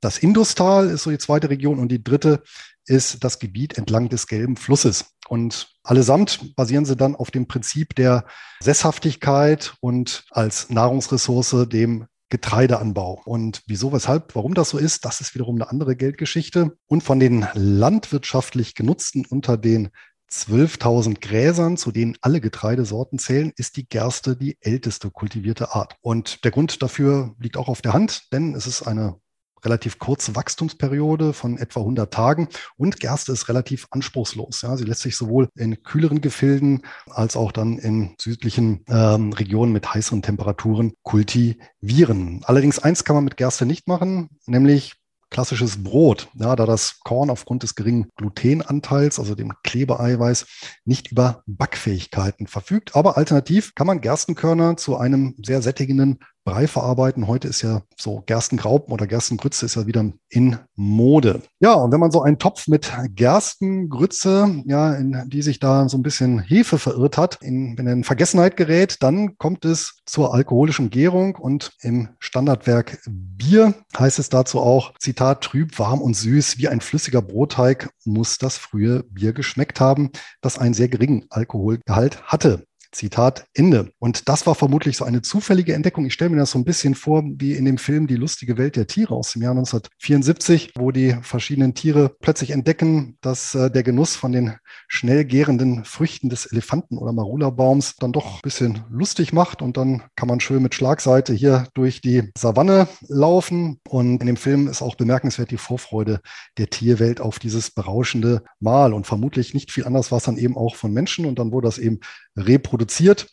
Das 0.00 0.18
Industal 0.18 0.88
ist 0.88 1.02
so 1.02 1.10
die 1.10 1.18
zweite 1.18 1.50
Region 1.50 1.78
und 1.78 1.88
die 1.88 2.02
dritte 2.02 2.42
ist 2.86 3.22
das 3.22 3.38
Gebiet 3.38 3.76
entlang 3.76 4.08
des 4.08 4.26
Gelben 4.26 4.56
Flusses. 4.56 5.16
Und 5.28 5.74
allesamt 5.84 6.56
basieren 6.56 6.84
sie 6.84 6.96
dann 6.96 7.14
auf 7.14 7.30
dem 7.30 7.46
Prinzip 7.46 7.94
der 7.94 8.24
Sesshaftigkeit 8.60 9.74
und 9.80 10.24
als 10.30 10.70
Nahrungsressource 10.70 11.68
dem 11.68 12.06
Getreideanbau. 12.30 13.20
Und 13.24 13.62
wieso, 13.66 13.92
weshalb, 13.92 14.34
warum 14.34 14.54
das 14.54 14.70
so 14.70 14.78
ist, 14.78 15.04
das 15.04 15.20
ist 15.20 15.34
wiederum 15.34 15.56
eine 15.56 15.68
andere 15.68 15.96
Geldgeschichte. 15.96 16.76
Und 16.86 17.02
von 17.02 17.20
den 17.20 17.46
landwirtschaftlich 17.54 18.74
genutzten 18.74 19.26
unter 19.26 19.56
den 19.56 19.90
12.000 20.30 21.20
Gräsern, 21.20 21.76
zu 21.76 21.90
denen 21.90 22.16
alle 22.20 22.40
Getreidesorten 22.40 23.18
zählen, 23.18 23.52
ist 23.56 23.76
die 23.76 23.88
Gerste 23.88 24.36
die 24.36 24.56
älteste 24.60 25.10
kultivierte 25.10 25.74
Art. 25.74 25.96
Und 26.00 26.44
der 26.44 26.52
Grund 26.52 26.82
dafür 26.82 27.34
liegt 27.38 27.56
auch 27.56 27.68
auf 27.68 27.82
der 27.82 27.92
Hand, 27.92 28.32
denn 28.32 28.54
es 28.54 28.68
ist 28.68 28.82
eine 28.82 29.20
relativ 29.64 29.98
kurze 29.98 30.34
Wachstumsperiode 30.36 31.32
von 31.32 31.58
etwa 31.58 31.80
100 31.80 32.12
Tagen 32.12 32.48
und 32.76 33.00
Gerste 33.00 33.32
ist 33.32 33.48
relativ 33.48 33.86
anspruchslos. 33.90 34.62
Ja, 34.62 34.76
sie 34.76 34.84
lässt 34.84 35.02
sich 35.02 35.16
sowohl 35.16 35.48
in 35.56 35.82
kühleren 35.82 36.20
Gefilden 36.20 36.82
als 37.08 37.36
auch 37.36 37.52
dann 37.52 37.78
in 37.78 38.14
südlichen 38.20 38.84
ähm, 38.88 39.32
Regionen 39.32 39.72
mit 39.72 39.92
heißeren 39.92 40.22
Temperaturen 40.22 40.92
kultivieren. 41.02 42.42
Allerdings 42.44 42.78
eins 42.78 43.04
kann 43.04 43.16
man 43.16 43.24
mit 43.24 43.36
Gerste 43.36 43.66
nicht 43.66 43.88
machen, 43.88 44.30
nämlich 44.46 45.00
klassisches 45.30 45.82
Brot, 45.82 46.28
ja, 46.34 46.56
da 46.56 46.66
das 46.66 47.00
Korn 47.00 47.30
aufgrund 47.30 47.62
des 47.62 47.76
geringen 47.76 48.10
Glutenanteils, 48.16 49.18
also 49.18 49.34
dem 49.34 49.52
Klebeeiweiß, 49.62 50.46
nicht 50.84 51.12
über 51.12 51.42
Backfähigkeiten 51.46 52.46
verfügt. 52.46 52.96
Aber 52.96 53.16
alternativ 53.16 53.74
kann 53.74 53.86
man 53.86 54.00
Gerstenkörner 54.00 54.76
zu 54.76 54.96
einem 54.96 55.34
sehr 55.42 55.62
sättigenden 55.62 56.18
Brei 56.44 56.66
verarbeiten. 56.66 57.26
Heute 57.26 57.48
ist 57.48 57.62
ja 57.62 57.82
so 57.96 58.22
Gerstengraupen 58.24 58.92
oder 58.92 59.06
Gerstengrütze 59.06 59.66
ist 59.66 59.76
ja 59.76 59.86
wieder 59.86 60.10
in 60.30 60.56
Mode. 60.74 61.42
Ja, 61.60 61.74
und 61.74 61.92
wenn 61.92 62.00
man 62.00 62.10
so 62.10 62.22
einen 62.22 62.38
Topf 62.38 62.66
mit 62.66 62.92
Gerstengrütze, 63.14 64.62
ja, 64.64 64.94
in 64.94 65.28
die 65.28 65.42
sich 65.42 65.58
da 65.58 65.88
so 65.88 65.98
ein 65.98 66.02
bisschen 66.02 66.40
Hefe 66.40 66.78
verirrt 66.78 67.18
hat, 67.18 67.38
in, 67.42 67.76
wenn 67.76 67.86
er 67.86 67.92
in 67.92 68.04
Vergessenheit 68.04 68.56
gerät, 68.56 68.96
dann 69.00 69.36
kommt 69.36 69.64
es 69.64 69.98
zur 70.06 70.32
alkoholischen 70.32 70.88
Gärung 70.88 71.36
und 71.36 71.72
im 71.82 72.08
Standardwerk 72.18 72.98
Bier 73.06 73.74
heißt 73.98 74.18
es 74.18 74.30
dazu 74.30 74.60
auch, 74.60 74.94
Zitat, 74.98 75.42
trüb, 75.42 75.78
warm 75.78 76.00
und 76.00 76.14
süß, 76.14 76.58
wie 76.58 76.68
ein 76.68 76.80
flüssiger 76.80 77.22
Brotteig 77.22 77.90
muss 78.04 78.38
das 78.38 78.56
frühe 78.56 79.04
Bier 79.04 79.32
geschmeckt 79.32 79.80
haben, 79.80 80.10
das 80.40 80.58
einen 80.58 80.74
sehr 80.74 80.88
geringen 80.88 81.26
Alkoholgehalt 81.28 82.22
hatte. 82.24 82.64
Zitat 82.92 83.46
Ende. 83.54 83.92
Und 83.98 84.28
das 84.28 84.46
war 84.46 84.54
vermutlich 84.54 84.96
so 84.96 85.04
eine 85.04 85.22
zufällige 85.22 85.74
Entdeckung. 85.74 86.06
Ich 86.06 86.14
stelle 86.14 86.30
mir 86.30 86.38
das 86.38 86.50
so 86.50 86.58
ein 86.58 86.64
bisschen 86.64 86.94
vor, 86.94 87.22
wie 87.24 87.54
in 87.54 87.64
dem 87.64 87.78
Film 87.78 88.06
Die 88.06 88.16
lustige 88.16 88.58
Welt 88.58 88.76
der 88.76 88.86
Tiere 88.86 89.14
aus 89.14 89.32
dem 89.32 89.42
Jahr 89.42 89.52
1974, 89.52 90.72
wo 90.76 90.90
die 90.90 91.16
verschiedenen 91.22 91.74
Tiere 91.74 92.14
plötzlich 92.20 92.50
entdecken, 92.50 93.16
dass 93.20 93.54
äh, 93.54 93.70
der 93.70 93.82
Genuss 93.82 94.16
von 94.16 94.32
den 94.32 94.54
schnell 94.88 95.24
gärenden 95.24 95.84
Früchten 95.84 96.28
des 96.28 96.46
Elefanten- 96.46 96.98
oder 96.98 97.12
Marula-Baums 97.12 97.96
dann 97.96 98.12
doch 98.12 98.36
ein 98.36 98.42
bisschen 98.42 98.84
lustig 98.90 99.32
macht. 99.32 99.62
Und 99.62 99.76
dann 99.76 100.02
kann 100.16 100.28
man 100.28 100.40
schön 100.40 100.62
mit 100.62 100.74
Schlagseite 100.74 101.32
hier 101.32 101.68
durch 101.74 102.00
die 102.00 102.30
Savanne 102.36 102.88
laufen. 103.08 103.80
Und 103.88 104.20
in 104.20 104.26
dem 104.26 104.36
Film 104.36 104.68
ist 104.68 104.82
auch 104.82 104.96
bemerkenswert 104.96 105.50
die 105.50 105.56
Vorfreude 105.56 106.20
der 106.58 106.70
Tierwelt 106.70 107.20
auf 107.20 107.38
dieses 107.38 107.70
berauschende 107.70 108.42
Mahl. 108.58 108.92
Und 108.92 109.06
vermutlich 109.06 109.54
nicht 109.54 109.70
viel 109.70 109.84
anders 109.84 110.10
war 110.10 110.18
es 110.18 110.24
dann 110.24 110.36
eben 110.36 110.56
auch 110.56 110.74
von 110.74 110.92
Menschen. 110.92 111.26
Und 111.26 111.38
dann 111.38 111.52
wurde 111.52 111.68
das 111.68 111.78
eben 111.78 112.00
reproduziert. 112.36 113.28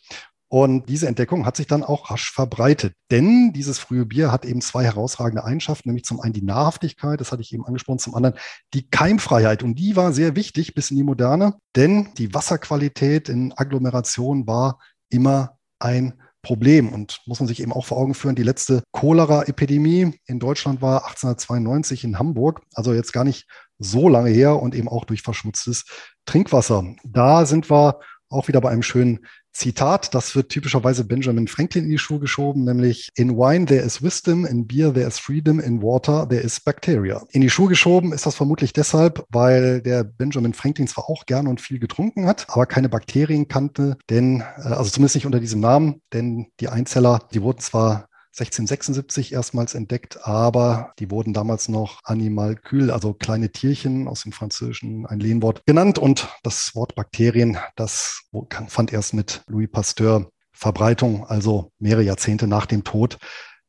Und 0.50 0.88
diese 0.88 1.06
Entdeckung 1.06 1.44
hat 1.44 1.56
sich 1.58 1.66
dann 1.66 1.84
auch 1.84 2.10
rasch 2.10 2.32
verbreitet. 2.32 2.94
Denn 3.10 3.52
dieses 3.52 3.78
frühe 3.78 4.06
Bier 4.06 4.32
hat 4.32 4.46
eben 4.46 4.62
zwei 4.62 4.84
herausragende 4.84 5.44
Eigenschaften, 5.44 5.90
nämlich 5.90 6.04
zum 6.04 6.20
einen 6.20 6.32
die 6.32 6.42
Nahrhaftigkeit, 6.42 7.20
das 7.20 7.32
hatte 7.32 7.42
ich 7.42 7.52
eben 7.52 7.66
angesprochen, 7.66 7.98
zum 7.98 8.14
anderen 8.14 8.36
die 8.72 8.88
Keimfreiheit. 8.88 9.62
Und 9.62 9.74
die 9.74 9.94
war 9.94 10.12
sehr 10.12 10.36
wichtig 10.36 10.74
bis 10.74 10.90
in 10.90 10.96
die 10.96 11.02
Moderne, 11.02 11.54
denn 11.76 12.08
die 12.16 12.32
Wasserqualität 12.32 13.28
in 13.28 13.52
Agglomerationen 13.52 14.46
war 14.46 14.78
immer 15.10 15.58
ein 15.78 16.14
Problem. 16.40 16.88
Und 16.88 17.20
muss 17.26 17.40
man 17.40 17.46
sich 17.46 17.60
eben 17.60 17.72
auch 17.72 17.84
vor 17.84 17.98
Augen 17.98 18.14
führen, 18.14 18.34
die 18.34 18.42
letzte 18.42 18.82
Cholera-Epidemie 18.92 20.18
in 20.24 20.38
Deutschland 20.38 20.80
war 20.80 21.04
1892 21.04 22.04
in 22.04 22.18
Hamburg, 22.18 22.62
also 22.72 22.94
jetzt 22.94 23.12
gar 23.12 23.24
nicht 23.24 23.46
so 23.78 24.08
lange 24.08 24.30
her 24.30 24.60
und 24.60 24.74
eben 24.74 24.88
auch 24.88 25.04
durch 25.04 25.20
verschmutztes 25.20 25.84
Trinkwasser. 26.24 26.94
Da 27.04 27.44
sind 27.44 27.70
wir 27.70 28.00
auch 28.30 28.48
wieder 28.48 28.60
bei 28.60 28.70
einem 28.70 28.82
schönen 28.82 29.20
Zitat, 29.52 30.14
das 30.14 30.36
wird 30.36 30.50
typischerweise 30.50 31.04
Benjamin 31.04 31.48
Franklin 31.48 31.84
in 31.84 31.90
die 31.90 31.98
Schuhe 31.98 32.20
geschoben, 32.20 32.64
nämlich 32.64 33.08
in 33.16 33.36
wine 33.36 33.66
there 33.66 33.82
is 33.82 34.02
wisdom, 34.02 34.44
in 34.44 34.66
beer 34.66 34.92
there 34.94 35.08
is 35.08 35.18
freedom, 35.18 35.58
in 35.58 35.82
water 35.82 36.28
there 36.28 36.42
is 36.42 36.60
bacteria. 36.60 37.22
In 37.30 37.40
die 37.40 37.50
Schuhe 37.50 37.68
geschoben 37.68 38.12
ist 38.12 38.24
das 38.24 38.36
vermutlich 38.36 38.72
deshalb, 38.72 39.24
weil 39.30 39.82
der 39.82 40.04
Benjamin 40.04 40.52
Franklin 40.52 40.86
zwar 40.86 41.10
auch 41.10 41.26
gern 41.26 41.48
und 41.48 41.60
viel 41.60 41.78
getrunken 41.78 42.26
hat, 42.26 42.46
aber 42.48 42.66
keine 42.66 42.88
Bakterien 42.88 43.48
kannte, 43.48 43.96
denn, 44.10 44.40
äh, 44.40 44.68
also 44.68 44.90
zumindest 44.90 45.16
nicht 45.16 45.26
unter 45.26 45.40
diesem 45.40 45.60
Namen, 45.60 46.02
denn 46.12 46.46
die 46.60 46.68
Einzeller, 46.68 47.20
die 47.32 47.42
wurden 47.42 47.60
zwar 47.60 48.07
1676 48.38 49.32
erstmals 49.32 49.74
entdeckt, 49.74 50.24
aber 50.26 50.92
die 51.00 51.10
wurden 51.10 51.34
damals 51.34 51.68
noch 51.68 52.00
Animalkül, 52.04 52.90
also 52.90 53.12
kleine 53.12 53.50
Tierchen 53.50 54.06
aus 54.06 54.22
dem 54.22 54.32
Französischen, 54.32 55.06
ein 55.06 55.18
Lehnwort 55.18 55.62
genannt. 55.66 55.98
Und 55.98 56.28
das 56.44 56.74
Wort 56.76 56.94
Bakterien, 56.94 57.58
das 57.74 58.22
fand 58.68 58.92
erst 58.92 59.14
mit 59.14 59.42
Louis 59.48 59.68
Pasteur 59.70 60.30
Verbreitung, 60.52 61.26
also 61.26 61.72
mehrere 61.78 62.02
Jahrzehnte 62.02 62.46
nach 62.46 62.66
dem 62.66 62.84
Tod 62.84 63.18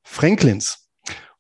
Franklins. 0.03 0.89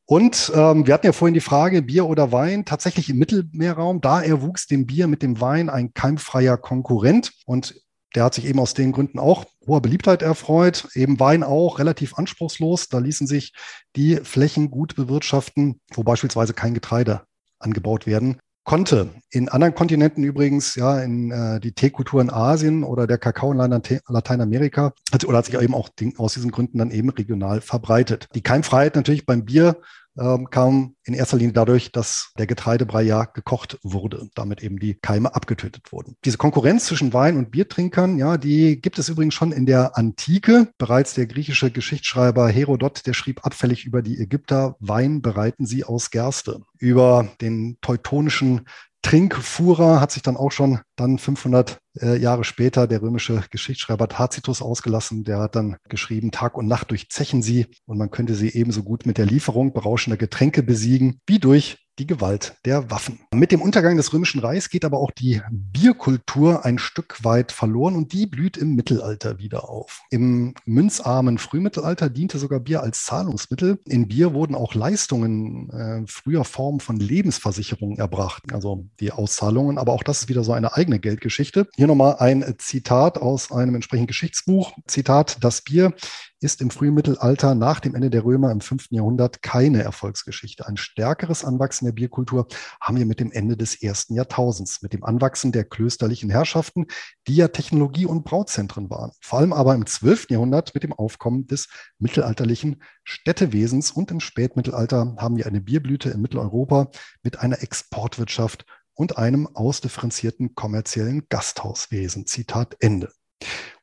Und 0.05 0.51
ähm, 0.55 0.87
wir 0.87 0.95
hatten 0.95 1.05
ja 1.05 1.11
vorhin 1.11 1.35
die 1.35 1.39
Frage, 1.39 1.83
Bier 1.83 2.07
oder 2.07 2.31
Wein, 2.31 2.65
tatsächlich 2.65 3.09
im 3.09 3.17
Mittelmeerraum, 3.17 4.01
da 4.01 4.21
erwuchs 4.23 4.65
dem 4.65 4.87
Bier 4.87 5.07
mit 5.07 5.21
dem 5.21 5.39
Wein 5.39 5.69
ein 5.69 5.93
keimfreier 5.93 6.57
Konkurrent. 6.57 7.31
Und 7.45 7.75
der 8.15 8.23
hat 8.23 8.33
sich 8.33 8.45
eben 8.45 8.59
aus 8.59 8.73
den 8.73 8.91
Gründen 8.91 9.19
auch 9.19 9.45
hoher 9.67 9.81
Beliebtheit 9.81 10.21
erfreut. 10.21 10.87
Eben 10.93 11.19
Wein 11.19 11.43
auch 11.43 11.79
relativ 11.79 12.15
anspruchslos. 12.17 12.89
Da 12.89 12.99
ließen 12.99 13.27
sich 13.27 13.53
die 13.95 14.17
Flächen 14.17 14.71
gut 14.71 14.95
bewirtschaften, 14.95 15.79
wo 15.93 16.03
beispielsweise 16.03 16.53
kein 16.53 16.73
Getreide 16.73 17.21
angebaut 17.59 18.07
werden 18.07 18.39
konnte. 18.63 19.09
In 19.31 19.49
anderen 19.49 19.73
Kontinenten 19.73 20.23
übrigens, 20.23 20.75
ja, 20.75 20.99
in 20.99 21.31
äh, 21.31 21.59
die 21.59 21.71
Teekultur 21.71 22.21
in 22.21 22.29
Asien 22.29 22.83
oder 22.83 23.07
der 23.07 23.17
Kakao 23.17 23.51
in 23.51 23.57
Lateinamerika, 23.57 24.93
hat, 25.11 25.25
oder 25.25 25.39
hat 25.39 25.45
sich 25.45 25.59
eben 25.59 25.73
auch 25.73 25.89
aus 26.17 26.33
diesen 26.33 26.51
Gründen 26.51 26.77
dann 26.77 26.91
eben 26.91 27.09
regional 27.09 27.61
verbreitet. 27.61 28.27
Die 28.35 28.43
Keimfreiheit 28.43 28.95
natürlich 28.95 29.25
beim 29.25 29.45
Bier 29.45 29.77
ähm, 30.17 30.49
kam 30.49 30.95
in 31.03 31.13
erster 31.13 31.37
Linie 31.37 31.53
dadurch, 31.53 31.91
dass 31.91 32.31
der 32.37 32.47
Getreidebrei 32.47 33.03
ja 33.03 33.25
gekocht 33.25 33.79
wurde, 33.83 34.29
damit 34.35 34.63
eben 34.63 34.79
die 34.79 34.95
Keime 34.95 35.35
abgetötet 35.35 35.91
wurden. 35.91 36.15
Diese 36.25 36.37
Konkurrenz 36.37 36.85
zwischen 36.85 37.13
Wein- 37.13 37.37
und 37.37 37.51
Biertrinkern, 37.51 38.17
ja, 38.17 38.37
die 38.37 38.79
gibt 38.81 38.99
es 38.99 39.09
übrigens 39.09 39.33
schon 39.33 39.51
in 39.51 39.65
der 39.65 39.97
Antike. 39.97 40.69
Bereits 40.77 41.13
der 41.13 41.27
griechische 41.27 41.71
Geschichtsschreiber 41.71 42.49
Herodot, 42.49 43.05
der 43.05 43.13
schrieb 43.13 43.45
abfällig 43.45 43.85
über 43.85 44.01
die 44.01 44.19
Ägypter, 44.19 44.75
Wein 44.79 45.21
bereiten 45.21 45.65
sie 45.65 45.83
aus 45.83 46.11
Gerste. 46.11 46.61
Über 46.77 47.27
den 47.41 47.77
teutonischen 47.81 48.67
Trinkfuhrer 49.01 50.01
hat 50.01 50.11
sich 50.11 50.21
dann 50.23 50.35
auch 50.35 50.51
schon 50.51 50.79
dann 50.95 51.17
500 51.17 51.79
äh, 52.01 52.17
Jahre 52.17 52.43
später 52.43 52.85
der 52.85 53.01
römische 53.01 53.43
Geschichtsschreiber 53.49 54.09
Tacitus 54.09 54.61
ausgelassen. 54.61 55.23
Der 55.23 55.39
hat 55.39 55.55
dann 55.55 55.77
geschrieben, 55.87 56.31
Tag 56.31 56.57
und 56.57 56.67
Nacht 56.67 56.91
durchzechen 56.91 57.41
sie 57.41 57.67
und 57.85 57.97
man 57.97 58.11
könnte 58.11 58.35
sie 58.35 58.49
ebenso 58.49 58.83
gut 58.83 59.05
mit 59.05 59.17
der 59.17 59.25
Lieferung 59.25 59.73
berauschender 59.73 60.17
Getränke 60.17 60.63
besiegen, 60.63 61.21
wie 61.25 61.39
durch 61.39 61.77
die 61.99 62.07
Gewalt 62.07 62.55
der 62.65 62.89
Waffen. 62.89 63.19
Mit 63.33 63.51
dem 63.51 63.61
Untergang 63.61 63.97
des 63.97 64.13
Römischen 64.13 64.39
Reichs 64.39 64.69
geht 64.69 64.85
aber 64.85 64.99
auch 64.99 65.11
die 65.11 65.41
Bierkultur 65.51 66.65
ein 66.65 66.79
Stück 66.79 67.23
weit 67.23 67.51
verloren 67.51 67.95
und 67.95 68.13
die 68.13 68.25
blüht 68.25 68.57
im 68.57 68.75
Mittelalter 68.75 69.37
wieder 69.37 69.69
auf. 69.69 70.01
Im 70.09 70.53
münzarmen 70.65 71.37
Frühmittelalter 71.37 72.09
diente 72.09 72.39
sogar 72.39 72.61
Bier 72.61 72.81
als 72.81 73.03
Zahlungsmittel. 73.03 73.79
In 73.85 74.07
Bier 74.07 74.33
wurden 74.33 74.55
auch 74.55 74.73
Leistungen 74.73 75.69
äh, 75.69 76.03
früher 76.07 76.45
Formen 76.45 76.79
von 76.79 76.97
Lebensversicherungen 76.97 77.97
erbracht, 77.97 78.43
also 78.53 78.87
die 78.99 79.11
Auszahlungen, 79.11 79.77
aber 79.77 79.93
auch 79.93 80.03
das 80.03 80.21
ist 80.21 80.29
wieder 80.29 80.43
so 80.43 80.53
eine 80.53 80.75
eigene 80.75 80.99
Geldgeschichte. 80.99 81.67
Hier 81.75 81.87
nochmal 81.87 82.15
ein 82.19 82.55
Zitat 82.57 83.17
aus 83.17 83.51
einem 83.51 83.75
entsprechenden 83.75 84.07
Geschichtsbuch. 84.07 84.71
Zitat, 84.87 85.37
das 85.41 85.61
Bier 85.61 85.93
ist 86.41 86.61
im 86.61 86.69
frühen 86.69 86.93
Mittelalter 86.93 87.55
nach 87.55 87.79
dem 87.79 87.95
Ende 87.95 88.09
der 88.09 88.23
Römer 88.23 88.51
im 88.51 88.61
5. 88.61 88.87
Jahrhundert 88.91 89.41
keine 89.41 89.83
Erfolgsgeschichte. 89.83 90.65
Ein 90.67 90.77
stärkeres 90.77 91.43
Anwachsen 91.43 91.85
der 91.85 91.91
Bierkultur 91.91 92.47
haben 92.79 92.97
wir 92.97 93.05
mit 93.05 93.19
dem 93.19 93.31
Ende 93.31 93.57
des 93.57 93.81
ersten 93.81 94.13
Jahrtausends, 94.13 94.81
mit 94.81 94.93
dem 94.93 95.03
Anwachsen 95.03 95.51
der 95.51 95.65
klösterlichen 95.65 96.29
Herrschaften, 96.29 96.87
die 97.27 97.35
ja 97.35 97.49
Technologie- 97.49 98.05
und 98.05 98.23
Brauzentren 98.23 98.89
waren. 98.89 99.11
Vor 99.21 99.39
allem 99.39 99.53
aber 99.53 99.75
im 99.75 99.85
12. 99.85 100.27
Jahrhundert 100.29 100.73
mit 100.73 100.83
dem 100.83 100.93
Aufkommen 100.93 101.47
des 101.47 101.67
mittelalterlichen 101.97 102.81
Städtewesens 103.03 103.91
und 103.91 104.11
im 104.11 104.19
Spätmittelalter 104.19 105.15
haben 105.17 105.37
wir 105.37 105.45
eine 105.45 105.61
Bierblüte 105.61 106.09
in 106.09 106.21
Mitteleuropa 106.21 106.91
mit 107.23 107.39
einer 107.39 107.61
Exportwirtschaft 107.61 108.65
und 108.93 109.17
einem 109.17 109.47
ausdifferenzierten 109.47 110.55
kommerziellen 110.55 111.27
Gasthauswesen. 111.29 112.25
Zitat 112.27 112.75
Ende. 112.79 113.11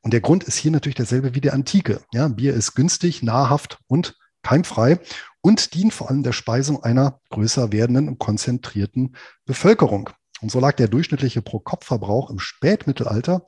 Und 0.03 0.12
der 0.12 0.21
Grund 0.21 0.45
ist 0.45 0.57
hier 0.57 0.71
natürlich 0.71 0.95
derselbe 0.95 1.35
wie 1.35 1.40
der 1.40 1.55
Antike. 1.55 2.01
Ja, 2.12 2.29
Bier 2.29 2.55
ist 2.55 2.75
günstig, 2.75 3.23
nahrhaft 3.23 3.79
und 3.88 4.16
keimfrei 4.42 5.01
und 5.40 5.75
dient 5.75 5.92
vor 5.92 6.09
allem 6.09 6.23
der 6.23 6.33
Speisung 6.33 6.83
einer 6.83 7.21
größer 7.31 7.73
werdenden 7.73 8.09
und 8.09 8.19
konzentrierten 8.19 9.16
Bevölkerung. 9.45 10.11
Und 10.40 10.51
so 10.51 10.61
lag 10.61 10.77
der 10.77 10.88
durchschnittliche 10.88 11.42
Pro-Kopf-Verbrauch 11.42 12.31
im 12.31 12.38
Spätmittelalter 12.38 13.45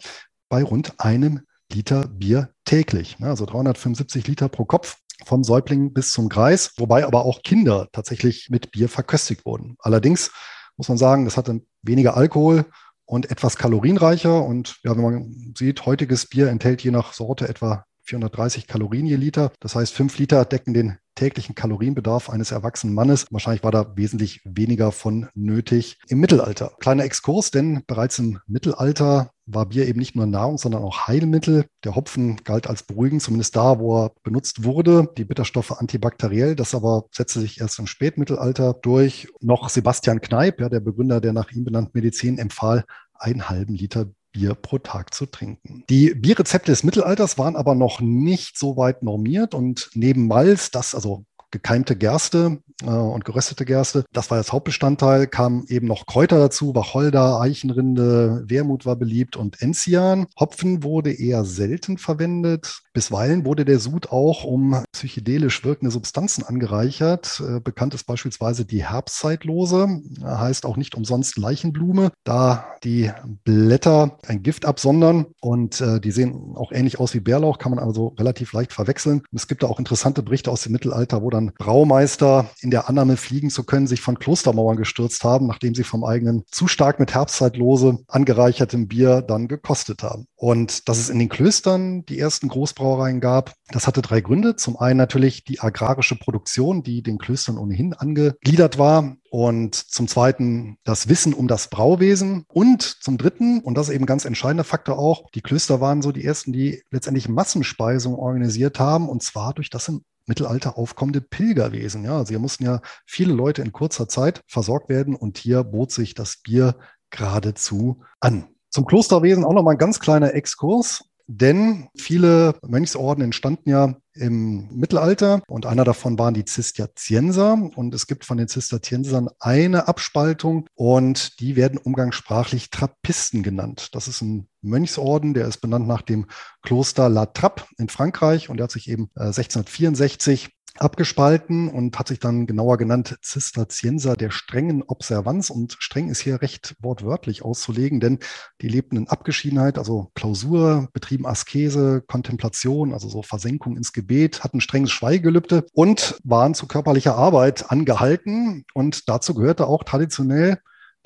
bei 0.48 0.62
rund 0.62 0.98
einem 0.98 1.42
Liter 1.72 2.08
Bier 2.08 2.50
täglich. 2.64 3.18
Also 3.20 3.46
375 3.46 4.26
Liter 4.26 4.48
pro 4.48 4.64
Kopf 4.64 4.96
vom 5.24 5.44
Säugling 5.44 5.92
bis 5.92 6.12
zum 6.12 6.28
Greis, 6.28 6.72
wobei 6.78 7.04
aber 7.04 7.24
auch 7.24 7.42
Kinder 7.42 7.88
tatsächlich 7.92 8.48
mit 8.50 8.70
Bier 8.70 8.88
verköstigt 8.88 9.44
wurden. 9.44 9.76
Allerdings 9.80 10.30
muss 10.76 10.88
man 10.88 10.98
sagen, 10.98 11.24
das 11.24 11.36
hatte 11.36 11.60
weniger 11.82 12.16
Alkohol 12.16 12.64
und 13.08 13.30
etwas 13.30 13.56
kalorienreicher. 13.56 14.44
Und 14.44 14.76
ja, 14.84 14.94
wenn 14.94 15.02
man 15.02 15.54
sieht, 15.56 15.86
heutiges 15.86 16.26
Bier 16.26 16.48
enthält 16.48 16.82
je 16.82 16.90
nach 16.90 17.14
Sorte 17.14 17.48
etwa 17.48 17.84
430 18.02 18.66
Kalorien 18.66 19.06
je 19.06 19.16
Liter. 19.16 19.50
Das 19.60 19.74
heißt, 19.74 19.94
fünf 19.94 20.18
Liter 20.18 20.44
decken 20.44 20.74
den 20.74 20.98
täglichen 21.18 21.56
Kalorienbedarf 21.56 22.30
eines 22.30 22.52
erwachsenen 22.52 22.94
Mannes. 22.94 23.26
Wahrscheinlich 23.30 23.64
war 23.64 23.72
da 23.72 23.96
wesentlich 23.96 24.40
weniger 24.44 24.92
von 24.92 25.28
nötig 25.34 25.98
im 26.08 26.20
Mittelalter. 26.20 26.72
Kleiner 26.78 27.04
Exkurs, 27.04 27.50
denn 27.50 27.82
bereits 27.86 28.18
im 28.20 28.38
Mittelalter 28.46 29.32
war 29.44 29.66
Bier 29.66 29.88
eben 29.88 29.98
nicht 29.98 30.14
nur 30.14 30.26
Nahrung, 30.26 30.58
sondern 30.58 30.82
auch 30.82 31.08
Heilmittel. 31.08 31.66
Der 31.82 31.96
Hopfen 31.96 32.36
galt 32.44 32.68
als 32.68 32.82
beruhigend, 32.84 33.22
zumindest 33.22 33.56
da, 33.56 33.78
wo 33.78 34.04
er 34.04 34.12
benutzt 34.22 34.62
wurde. 34.62 35.08
Die 35.16 35.24
Bitterstoffe 35.24 35.72
antibakteriell. 35.72 36.54
Das 36.54 36.74
aber 36.74 37.06
setzte 37.10 37.40
sich 37.40 37.60
erst 37.60 37.78
im 37.78 37.86
Spätmittelalter 37.86 38.74
durch. 38.74 39.28
Noch 39.40 39.70
Sebastian 39.70 40.20
Kneipp, 40.20 40.60
ja, 40.60 40.68
der 40.68 40.80
Begründer 40.80 41.20
der 41.20 41.32
nach 41.32 41.50
ihm 41.50 41.64
benannten 41.64 41.92
Medizin, 41.94 42.38
empfahl 42.38 42.84
einen 43.14 43.48
halben 43.48 43.74
Liter 43.74 44.06
Bier 44.32 44.54
pro 44.54 44.78
Tag 44.78 45.14
zu 45.14 45.26
trinken. 45.26 45.84
Die 45.88 46.14
Bierrezepte 46.14 46.72
des 46.72 46.84
Mittelalters 46.84 47.38
waren 47.38 47.56
aber 47.56 47.74
noch 47.74 48.00
nicht 48.00 48.58
so 48.58 48.76
weit 48.76 49.02
normiert 49.02 49.54
und 49.54 49.90
neben 49.94 50.26
Malz, 50.26 50.70
das 50.70 50.94
also 50.94 51.24
gekeimte 51.50 51.96
Gerste 51.96 52.62
äh, 52.82 52.90
und 52.90 53.24
geröstete 53.24 53.64
Gerste. 53.64 54.04
Das 54.12 54.30
war 54.30 54.38
das 54.38 54.52
Hauptbestandteil, 54.52 55.26
kamen 55.26 55.64
eben 55.68 55.86
noch 55.86 56.06
Kräuter 56.06 56.38
dazu, 56.38 56.74
Wacholder, 56.74 57.40
Eichenrinde, 57.40 58.44
Wermut 58.46 58.86
war 58.86 58.96
beliebt 58.96 59.36
und 59.36 59.60
Enzian. 59.62 60.26
Hopfen 60.38 60.82
wurde 60.82 61.12
eher 61.12 61.44
selten 61.44 61.98
verwendet. 61.98 62.82
Bisweilen 62.92 63.44
wurde 63.44 63.64
der 63.64 63.78
Sud 63.78 64.10
auch 64.10 64.44
um 64.44 64.82
psychedelisch 64.92 65.64
wirkende 65.64 65.90
Substanzen 65.90 66.44
angereichert. 66.44 67.42
Äh, 67.46 67.60
bekannt 67.60 67.94
ist 67.94 68.04
beispielsweise 68.04 68.64
die 68.64 68.84
Herbstzeitlose, 68.84 70.00
heißt 70.24 70.66
auch 70.66 70.76
nicht 70.76 70.94
umsonst 70.94 71.38
Leichenblume, 71.38 72.10
da 72.24 72.66
die 72.84 73.10
Blätter 73.44 74.18
ein 74.26 74.42
Gift 74.42 74.64
absondern 74.64 75.26
und 75.40 75.80
äh, 75.80 76.00
die 76.00 76.10
sehen 76.10 76.54
auch 76.56 76.72
ähnlich 76.72 77.00
aus 77.00 77.14
wie 77.14 77.20
Bärlauch, 77.20 77.58
kann 77.58 77.70
man 77.70 77.78
also 77.78 78.08
relativ 78.18 78.52
leicht 78.52 78.72
verwechseln. 78.72 79.22
Es 79.32 79.48
gibt 79.48 79.62
da 79.62 79.66
auch 79.66 79.78
interessante 79.78 80.22
Berichte 80.22 80.50
aus 80.50 80.62
dem 80.62 80.72
Mittelalter, 80.72 81.22
wo 81.22 81.30
dann 81.30 81.52
Braumeister 81.58 82.50
in 82.60 82.67
der 82.70 82.88
Annahme 82.88 83.16
fliegen 83.16 83.50
zu 83.50 83.64
können, 83.64 83.86
sich 83.86 84.00
von 84.00 84.18
Klostermauern 84.18 84.76
gestürzt 84.76 85.24
haben, 85.24 85.46
nachdem 85.46 85.74
sie 85.74 85.84
vom 85.84 86.04
eigenen 86.04 86.44
zu 86.50 86.66
stark 86.66 87.00
mit 87.00 87.14
Herbstzeitlose 87.14 87.98
angereichertem 88.08 88.88
Bier 88.88 89.22
dann 89.22 89.48
gekostet 89.48 90.02
haben. 90.02 90.26
Und 90.36 90.88
dass 90.88 90.98
es 90.98 91.10
in 91.10 91.18
den 91.18 91.28
Klöstern 91.28 92.04
die 92.06 92.18
ersten 92.18 92.48
Großbrauereien 92.48 93.20
gab, 93.20 93.54
das 93.70 93.86
hatte 93.86 94.02
drei 94.02 94.20
Gründe. 94.20 94.56
Zum 94.56 94.76
einen 94.78 94.98
natürlich 94.98 95.44
die 95.44 95.60
agrarische 95.60 96.16
Produktion, 96.16 96.82
die 96.82 97.02
den 97.02 97.18
Klöstern 97.18 97.58
ohnehin 97.58 97.92
angegliedert 97.92 98.78
war. 98.78 99.16
Und 99.30 99.74
zum 99.74 100.08
Zweiten 100.08 100.78
das 100.84 101.08
Wissen 101.08 101.34
um 101.34 101.48
das 101.48 101.68
Brauwesen. 101.68 102.44
Und 102.48 102.82
zum 102.82 103.18
Dritten, 103.18 103.60
und 103.60 103.76
das 103.76 103.88
ist 103.88 103.94
eben 103.94 104.04
ein 104.04 104.06
ganz 104.06 104.24
entscheidender 104.24 104.64
Faktor 104.64 104.98
auch, 104.98 105.30
die 105.34 105.42
Klöster 105.42 105.80
waren 105.80 106.00
so 106.00 106.12
die 106.12 106.24
ersten, 106.24 106.52
die 106.52 106.82
letztendlich 106.90 107.28
Massenspeisung 107.28 108.14
organisiert 108.14 108.80
haben. 108.80 109.08
Und 109.08 109.22
zwar 109.22 109.52
durch 109.52 109.70
das 109.70 109.88
im 109.88 110.02
Mittelalter 110.28 110.78
aufkommende 110.78 111.20
Pilgerwesen. 111.20 112.04
Ja, 112.04 112.18
also 112.18 112.30
hier 112.30 112.38
mussten 112.38 112.64
ja 112.64 112.80
viele 113.06 113.32
Leute 113.32 113.62
in 113.62 113.72
kurzer 113.72 114.08
Zeit 114.08 114.42
versorgt 114.46 114.88
werden 114.88 115.14
und 115.16 115.38
hier 115.38 115.64
bot 115.64 115.90
sich 115.90 116.14
das 116.14 116.36
Bier 116.36 116.76
geradezu 117.10 118.02
an. 118.20 118.48
Zum 118.70 118.84
Klosterwesen 118.84 119.44
auch 119.44 119.54
noch 119.54 119.62
mal 119.62 119.72
ein 119.72 119.78
ganz 119.78 120.00
kleiner 120.00 120.34
Exkurs. 120.34 121.04
Denn 121.30 121.88
viele 121.94 122.54
Mönchsorden 122.66 123.22
entstanden 123.22 123.68
ja 123.68 123.96
im 124.14 124.66
Mittelalter 124.74 125.42
und 125.46 125.66
einer 125.66 125.84
davon 125.84 126.18
waren 126.18 126.32
die 126.32 126.46
Zisterzienser. 126.46 127.52
Und 127.76 127.94
es 127.94 128.06
gibt 128.06 128.24
von 128.24 128.38
den 128.38 128.48
Zisterziensern 128.48 129.28
eine 129.38 129.88
Abspaltung 129.88 130.66
und 130.74 131.38
die 131.40 131.54
werden 131.54 131.78
umgangssprachlich 131.78 132.70
Trappisten 132.70 133.42
genannt. 133.42 133.90
Das 133.92 134.08
ist 134.08 134.22
ein 134.22 134.48
Mönchsorden, 134.62 135.34
der 135.34 135.46
ist 135.46 135.58
benannt 135.58 135.86
nach 135.86 136.02
dem 136.02 136.26
Kloster 136.62 137.08
La 137.08 137.26
Trappe 137.26 137.64
in 137.78 137.88
Frankreich 137.88 138.50
und 138.50 138.56
der 138.58 138.64
hat 138.64 138.72
sich 138.72 138.88
eben 138.88 139.10
1664 139.14 140.50
abgespalten 140.80 141.68
und 141.68 141.98
hat 141.98 142.08
sich 142.08 142.18
dann 142.18 142.46
genauer 142.46 142.78
genannt 142.78 143.18
Zisterzienser 143.22 144.14
der 144.14 144.30
strengen 144.30 144.82
Observanz. 144.82 145.50
Und 145.50 145.76
streng 145.78 146.08
ist 146.08 146.20
hier 146.20 146.40
recht 146.42 146.76
wortwörtlich 146.80 147.44
auszulegen, 147.44 148.00
denn 148.00 148.18
die 148.60 148.68
lebten 148.68 148.96
in 148.96 149.08
Abgeschiedenheit, 149.08 149.78
also 149.78 150.10
Klausur, 150.14 150.88
betrieben 150.92 151.26
Askese, 151.26 152.02
Kontemplation, 152.06 152.92
also 152.92 153.08
so 153.08 153.22
Versenkung 153.22 153.76
ins 153.76 153.92
Gebet, 153.92 154.44
hatten 154.44 154.60
strenges 154.60 154.90
Schweigelübde 154.90 155.66
und 155.72 156.18
waren 156.24 156.54
zu 156.54 156.66
körperlicher 156.66 157.16
Arbeit 157.16 157.70
angehalten. 157.70 158.64
Und 158.74 159.08
dazu 159.08 159.34
gehörte 159.34 159.66
auch 159.66 159.84
traditionell 159.84 160.58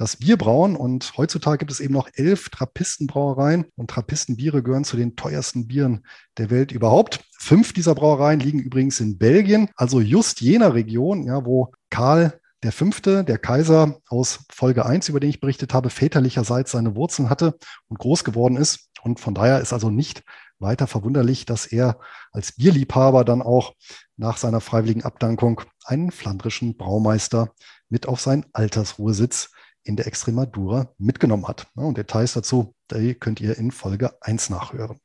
das 0.03 0.17
Bierbrauen. 0.17 0.75
Und 0.75 1.13
heutzutage 1.17 1.59
gibt 1.59 1.71
es 1.71 1.81
eben 1.81 1.95
noch 1.95 2.09
elf 2.15 2.49
Trappistenbrauereien 2.49 3.67
und 3.77 3.89
Trappistenbiere 3.89 4.63
gehören 4.63 4.85
zu 4.85 4.97
den 4.97 5.15
teuersten 5.15 5.69
Bieren 5.69 6.05
der 6.39 6.51
Welt 6.51 6.73
überhaupt. 6.73 7.21
Fünf 7.39 7.73
dieser 7.73 7.95
Brauereien 7.95 8.41
liegen 8.41 8.59
übrigens 8.59 8.99
in 9.01 9.17
Belgien, 9.17 9.71
also 9.77 10.01
just 10.01 10.41
jener 10.41 10.75
Region, 10.75 11.25
ja, 11.25 11.45
wo 11.45 11.73
Karl 11.89 12.39
der 12.65 12.73
Fünfte, 12.73 13.25
der 13.25 13.39
Kaiser 13.39 14.01
aus 14.09 14.41
Folge 14.53 14.87
1, 14.87 15.09
über 15.09 15.21
den 15.21 15.31
ich 15.31 15.41
berichtet 15.41 15.73
habe, 15.73 15.89
väterlicherseits 15.91 16.73
seine 16.73 16.97
Wurzeln 16.97 17.31
hatte 17.31 17.57
und 17.89 17.99
groß 17.99 18.25
geworden 18.25 18.57
ist. 18.57 18.91
Und 19.03 19.21
von 19.21 19.35
daher 19.35 19.61
ist 19.61 19.73
also 19.73 19.91
nicht 19.91 20.23
weiter 20.59 20.87
verwunderlich, 20.87 21.45
dass 21.45 21.67
er 21.67 21.99
als 22.33 22.53
Bierliebhaber 22.53 23.25
dann 23.25 23.43
auch 23.43 23.75
nach 24.17 24.37
seiner 24.37 24.61
freiwilligen 24.61 25.03
Abdankung 25.03 25.61
einen 25.85 26.11
flandrischen 26.11 26.77
Braumeister 26.77 27.53
mit 27.89 28.07
auf 28.07 28.21
seinen 28.21 28.47
Altersruhesitz 28.53 29.51
in 29.85 29.97
der 29.97 30.07
Extremadura 30.07 30.89
mitgenommen 30.99 31.47
hat. 31.49 31.67
Und 31.75 31.99
Details 31.99 32.35
dazu, 32.35 32.75
die 32.91 33.15
könnt 33.15 33.41
ihr 33.41 33.59
in 33.59 33.71
Folge 33.71 34.13
1 34.21 34.51
nachhören. 34.51 34.99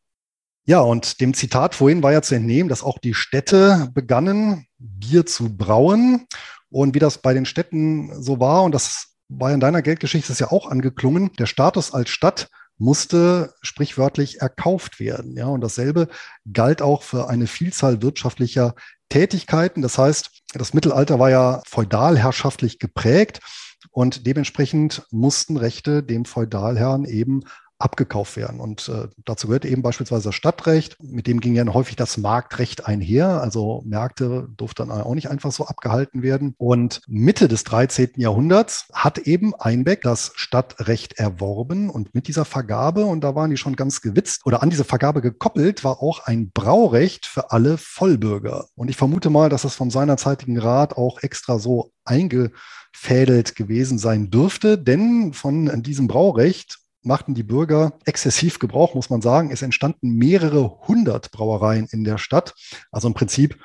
Ja, 0.65 0.81
und 0.81 1.21
dem 1.21 1.33
Zitat 1.33 1.75
vorhin 1.75 2.03
war 2.03 2.11
ja 2.11 2.21
zu 2.21 2.35
entnehmen, 2.35 2.67
dass 2.67 2.83
auch 2.83 2.97
die 2.97 3.13
Städte 3.13 3.89
begannen, 3.93 4.67
Bier 4.77 5.25
zu 5.25 5.55
brauen. 5.55 6.27
Und 6.69 6.93
wie 6.93 6.99
das 6.99 7.19
bei 7.19 7.33
den 7.33 7.45
Städten 7.45 8.21
so 8.21 8.39
war, 8.41 8.63
und 8.63 8.73
das 8.73 9.15
war 9.29 9.53
in 9.53 9.61
deiner 9.61 9.81
Geldgeschichte 9.81 10.31
ist 10.31 10.39
ja 10.39 10.51
auch 10.51 10.69
angeklungen, 10.69 11.31
der 11.39 11.45
Status 11.45 11.93
als 11.93 12.09
Stadt 12.09 12.49
musste 12.77 13.53
sprichwörtlich 13.61 14.41
erkauft 14.41 14.99
werden. 14.99 15.35
Ja, 15.35 15.47
und 15.47 15.61
dasselbe 15.61 16.09
galt 16.51 16.81
auch 16.81 17.01
für 17.01 17.29
eine 17.29 17.47
Vielzahl 17.47 18.01
wirtschaftlicher 18.01 18.75
Tätigkeiten. 19.09 19.81
Das 19.81 19.97
heißt, 19.97 20.43
das 20.53 20.73
Mittelalter 20.73 21.17
war 21.17 21.29
ja 21.29 21.61
feudalherrschaftlich 21.65 22.77
geprägt 22.77 23.39
und 23.97 24.27
dementsprechend 24.27 25.07
mussten 25.09 25.57
Rechte 25.57 26.03
dem 26.03 26.25
Feudalherrn 26.25 27.03
eben 27.03 27.41
abgekauft 27.79 28.37
werden. 28.37 28.59
Und 28.59 28.89
äh, 28.89 29.07
dazu 29.25 29.47
gehört 29.47 29.65
eben 29.65 29.81
beispielsweise 29.81 30.25
das 30.25 30.35
Stadtrecht, 30.35 30.97
mit 31.01 31.27
dem 31.27 31.39
ging 31.39 31.53
ja 31.53 31.65
häufig 31.73 31.95
das 31.95 32.17
Marktrecht 32.17 32.87
einher. 32.87 33.41
Also 33.41 33.83
Märkte 33.85 34.47
durften 34.57 34.89
dann 34.89 35.01
auch 35.01 35.13
nicht 35.13 35.29
einfach 35.29 35.51
so 35.51 35.67
abgehalten 35.67 36.23
werden. 36.23 36.55
Und 36.57 37.01
Mitte 37.07 37.47
des 37.47 37.63
13. 37.65 38.11
Jahrhunderts 38.15 38.87
hat 38.93 39.19
eben 39.19 39.53
Einbeck 39.55 40.01
das 40.01 40.31
Stadtrecht 40.35 41.19
erworben 41.19 41.89
und 41.89 42.15
mit 42.15 42.27
dieser 42.27 42.45
Vergabe, 42.45 43.05
und 43.05 43.21
da 43.23 43.35
waren 43.35 43.51
die 43.51 43.57
schon 43.57 43.75
ganz 43.75 44.01
gewitzt, 44.01 44.45
oder 44.45 44.63
an 44.63 44.69
diese 44.69 44.83
Vergabe 44.83 45.21
gekoppelt, 45.21 45.83
war 45.83 46.01
auch 46.01 46.25
ein 46.25 46.51
Braurecht 46.51 47.25
für 47.25 47.51
alle 47.51 47.77
Vollbürger. 47.77 48.67
Und 48.75 48.89
ich 48.89 48.97
vermute 48.97 49.29
mal, 49.29 49.49
dass 49.49 49.61
das 49.61 49.75
vom 49.75 49.91
seinerzeitigen 49.91 50.57
Rat 50.57 50.97
auch 50.97 51.21
extra 51.21 51.59
so 51.59 51.91
eingefädelt 52.05 53.55
gewesen 53.55 53.97
sein 53.99 54.31
dürfte, 54.31 54.77
denn 54.77 55.33
von 55.33 55.83
diesem 55.83 56.07
Braurecht 56.07 56.79
machten 57.03 57.33
die 57.33 57.43
Bürger 57.43 57.99
exzessiv 58.05 58.59
Gebrauch, 58.59 58.95
muss 58.95 59.09
man 59.09 59.21
sagen. 59.21 59.51
Es 59.51 59.61
entstanden 59.61 60.09
mehrere 60.15 60.79
hundert 60.87 61.31
Brauereien 61.31 61.87
in 61.91 62.03
der 62.03 62.17
Stadt. 62.17 62.53
Also 62.91 63.07
im 63.07 63.13
Prinzip 63.13 63.59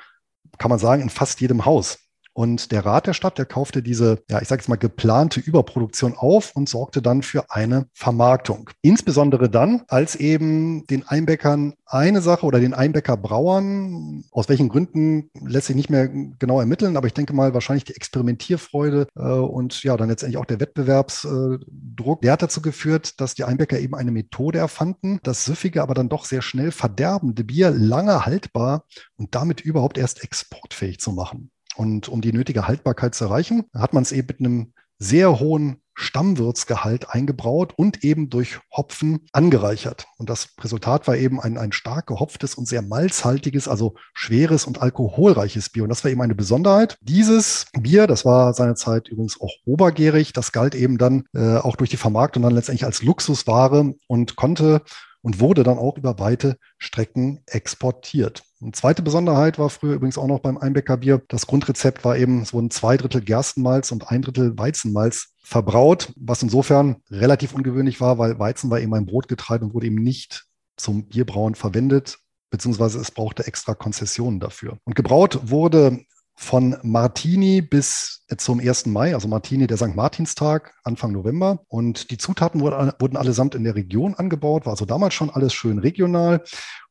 kann 0.57 0.69
man 0.69 0.79
sagen, 0.79 1.01
in 1.01 1.09
fast 1.09 1.41
jedem 1.41 1.65
Haus. 1.65 1.99
Und 2.33 2.71
der 2.71 2.85
Rat 2.85 3.07
der 3.07 3.13
Stadt, 3.13 3.37
der 3.37 3.45
kaufte 3.45 3.83
diese, 3.83 4.23
ja, 4.29 4.41
ich 4.41 4.47
sage 4.47 4.61
jetzt 4.61 4.69
mal, 4.69 4.75
geplante 4.75 5.39
Überproduktion 5.39 6.15
auf 6.15 6.51
und 6.55 6.67
sorgte 6.67 7.01
dann 7.01 7.21
für 7.21 7.51
eine 7.51 7.87
Vermarktung. 7.93 8.71
Insbesondere 8.81 9.49
dann, 9.49 9.83
als 9.87 10.15
eben 10.15 10.85
den 10.87 11.07
Einbäckern 11.07 11.73
eine 11.85 12.21
Sache 12.21 12.45
oder 12.45 12.59
den 12.59 12.73
Einbäcker 12.73 13.17
Brauern, 13.17 14.23
aus 14.31 14.49
welchen 14.49 14.69
Gründen 14.69 15.29
lässt 15.45 15.67
sich 15.67 15.75
nicht 15.75 15.91
mehr 15.91 16.07
genau 16.07 16.59
ermitteln, 16.59 16.97
aber 16.97 17.05
ich 17.05 17.13
denke 17.13 17.33
mal 17.33 17.53
wahrscheinlich 17.53 17.83
die 17.83 17.95
Experimentierfreude 17.95 19.07
äh, 19.15 19.21
und 19.21 19.83
ja, 19.83 19.95
dann 19.95 20.09
letztendlich 20.09 20.37
auch 20.37 20.45
der 20.45 20.59
Wettbewerbsdruck, 20.59 22.21
der 22.21 22.31
hat 22.31 22.41
dazu 22.41 22.61
geführt, 22.61 23.21
dass 23.21 23.35
die 23.35 23.43
Einbäcker 23.43 23.79
eben 23.79 23.93
eine 23.93 24.11
Methode 24.11 24.57
erfanden, 24.57 25.19
das 25.21 25.45
süffige, 25.45 25.83
aber 25.83 25.93
dann 25.93 26.09
doch 26.09 26.25
sehr 26.25 26.41
schnell 26.41 26.71
verderbende 26.71 27.43
Bier 27.43 27.69
lange 27.69 28.25
haltbar 28.25 28.85
und 29.17 29.35
damit 29.35 29.61
überhaupt 29.61 29.99
erst 29.99 30.23
exportfähig 30.23 30.99
zu 30.99 31.11
machen. 31.11 31.51
Und 31.75 32.09
um 32.09 32.21
die 32.21 32.33
nötige 32.33 32.67
Haltbarkeit 32.67 33.15
zu 33.15 33.25
erreichen, 33.25 33.65
hat 33.73 33.93
man 33.93 34.03
es 34.03 34.11
eben 34.11 34.27
mit 34.27 34.39
einem 34.39 34.73
sehr 34.99 35.39
hohen 35.39 35.77
Stammwürzgehalt 35.95 37.09
eingebraut 37.09 37.73
und 37.75 38.03
eben 38.03 38.29
durch 38.29 38.59
Hopfen 38.71 39.27
angereichert. 39.31 40.07
Und 40.17 40.29
das 40.29 40.49
Resultat 40.59 41.07
war 41.07 41.15
eben 41.15 41.39
ein, 41.39 41.57
ein 41.57 41.71
stark 41.71 42.07
gehopftes 42.07 42.55
und 42.55 42.67
sehr 42.67 42.81
malzhaltiges, 42.81 43.67
also 43.67 43.95
schweres 44.13 44.65
und 44.65 44.81
alkoholreiches 44.81 45.69
Bier. 45.69 45.83
Und 45.83 45.89
das 45.89 46.03
war 46.03 46.11
eben 46.11 46.21
eine 46.21 46.35
Besonderheit. 46.35 46.97
Dieses 47.01 47.67
Bier, 47.79 48.07
das 48.07 48.25
war 48.25 48.53
seinerzeit 48.53 49.07
übrigens 49.07 49.39
auch 49.39 49.53
obergärig, 49.65 50.33
das 50.33 50.51
galt 50.51 50.73
eben 50.73 50.97
dann 50.97 51.25
äh, 51.33 51.57
auch 51.57 51.75
durch 51.75 51.91
die 51.91 51.97
Vermarktung 51.97 52.43
dann 52.43 52.55
letztendlich 52.55 52.85
als 52.85 53.03
Luxusware 53.03 53.93
und 54.07 54.35
konnte 54.35 54.81
und 55.23 55.39
wurde 55.39 55.63
dann 55.63 55.79
auch 55.79 55.97
über 55.97 56.19
weite 56.19 56.57
Strecken 56.77 57.39
exportiert. 57.47 58.43
Eine 58.61 58.73
zweite 58.73 59.01
Besonderheit 59.01 59.57
war 59.57 59.69
früher 59.69 59.95
übrigens 59.95 60.17
auch 60.17 60.27
noch 60.27 60.39
beim 60.39 60.57
Einbäckerbier. 60.57 61.23
Das 61.29 61.47
Grundrezept 61.47 62.05
war 62.05 62.17
eben, 62.17 62.41
es 62.41 62.53
wurden 62.53 62.69
zwei 62.69 62.97
Drittel 62.97 63.21
Gerstenmalz 63.21 63.91
und 63.91 64.09
ein 64.09 64.21
Drittel 64.21 64.57
Weizenmalz 64.57 65.33
verbraut, 65.41 66.13
was 66.17 66.43
insofern 66.43 66.97
relativ 67.09 67.53
ungewöhnlich 67.53 67.99
war, 67.99 68.17
weil 68.17 68.37
Weizen 68.37 68.69
war 68.69 68.79
eben 68.79 68.93
ein 68.93 69.05
Brotgetreide 69.05 69.65
und 69.65 69.73
wurde 69.73 69.87
eben 69.87 69.95
nicht 69.95 70.45
zum 70.77 71.07
Bierbrauen 71.07 71.55
verwendet, 71.55 72.19
beziehungsweise 72.49 72.99
es 72.99 73.11
brauchte 73.11 73.47
extra 73.47 73.73
Konzessionen 73.73 74.39
dafür. 74.39 74.77
Und 74.83 74.95
gebraut 74.95 75.39
wurde 75.43 75.99
von 76.35 76.77
Martini 76.81 77.61
bis 77.61 78.25
zum 78.37 78.59
1. 78.59 78.87
Mai, 78.87 79.13
also 79.13 79.27
Martini, 79.27 79.67
der 79.67 79.77
St. 79.77 79.95
Martinstag, 79.95 80.73
Anfang 80.83 81.11
November. 81.11 81.63
Und 81.67 82.11
die 82.11 82.17
Zutaten 82.17 82.61
wurden 82.61 83.17
allesamt 83.17 83.55
in 83.55 83.63
der 83.63 83.75
Region 83.75 84.15
angebaut, 84.15 84.65
war 84.65 84.73
also 84.73 84.85
damals 84.85 85.13
schon 85.13 85.29
alles 85.29 85.53
schön 85.53 85.77
regional. 85.79 86.43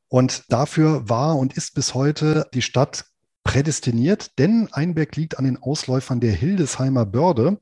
Und 0.09 0.45
dafür 0.51 1.09
war 1.09 1.37
und 1.37 1.57
ist 1.57 1.75
bis 1.75 1.95
heute 1.95 2.47
die 2.55 2.63
Stadt 2.63 3.07
prädestiniert, 3.45 4.39
denn 4.39 4.69
Einberg 4.73 5.17
liegt 5.17 5.39
an 5.39 5.45
den 5.45 5.61
Ausläufern 5.61 6.21
der 6.21 6.33
Hildesheimer 6.33 7.07
Börde. 7.07 7.59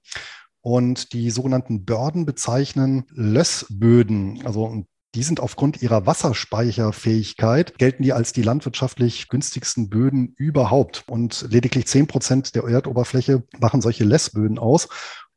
Und 0.62 1.14
die 1.14 1.30
sogenannten 1.30 1.86
Börden 1.86 2.26
bezeichnen 2.26 3.04
Lössböden, 3.08 4.42
also 4.44 4.84
die 5.14 5.22
sind 5.22 5.40
aufgrund 5.40 5.82
ihrer 5.82 6.06
Wasserspeicherfähigkeit, 6.06 7.78
gelten 7.78 8.02
die 8.02 8.12
als 8.12 8.32
die 8.32 8.42
landwirtschaftlich 8.42 9.28
günstigsten 9.28 9.88
Böden 9.88 10.34
überhaupt. 10.36 11.04
Und 11.08 11.46
lediglich 11.50 11.86
zehn 11.86 12.06
Prozent 12.06 12.54
der 12.54 12.64
Erdoberfläche 12.64 13.42
machen 13.58 13.80
solche 13.80 14.04
Lessböden 14.04 14.58
aus. 14.58 14.88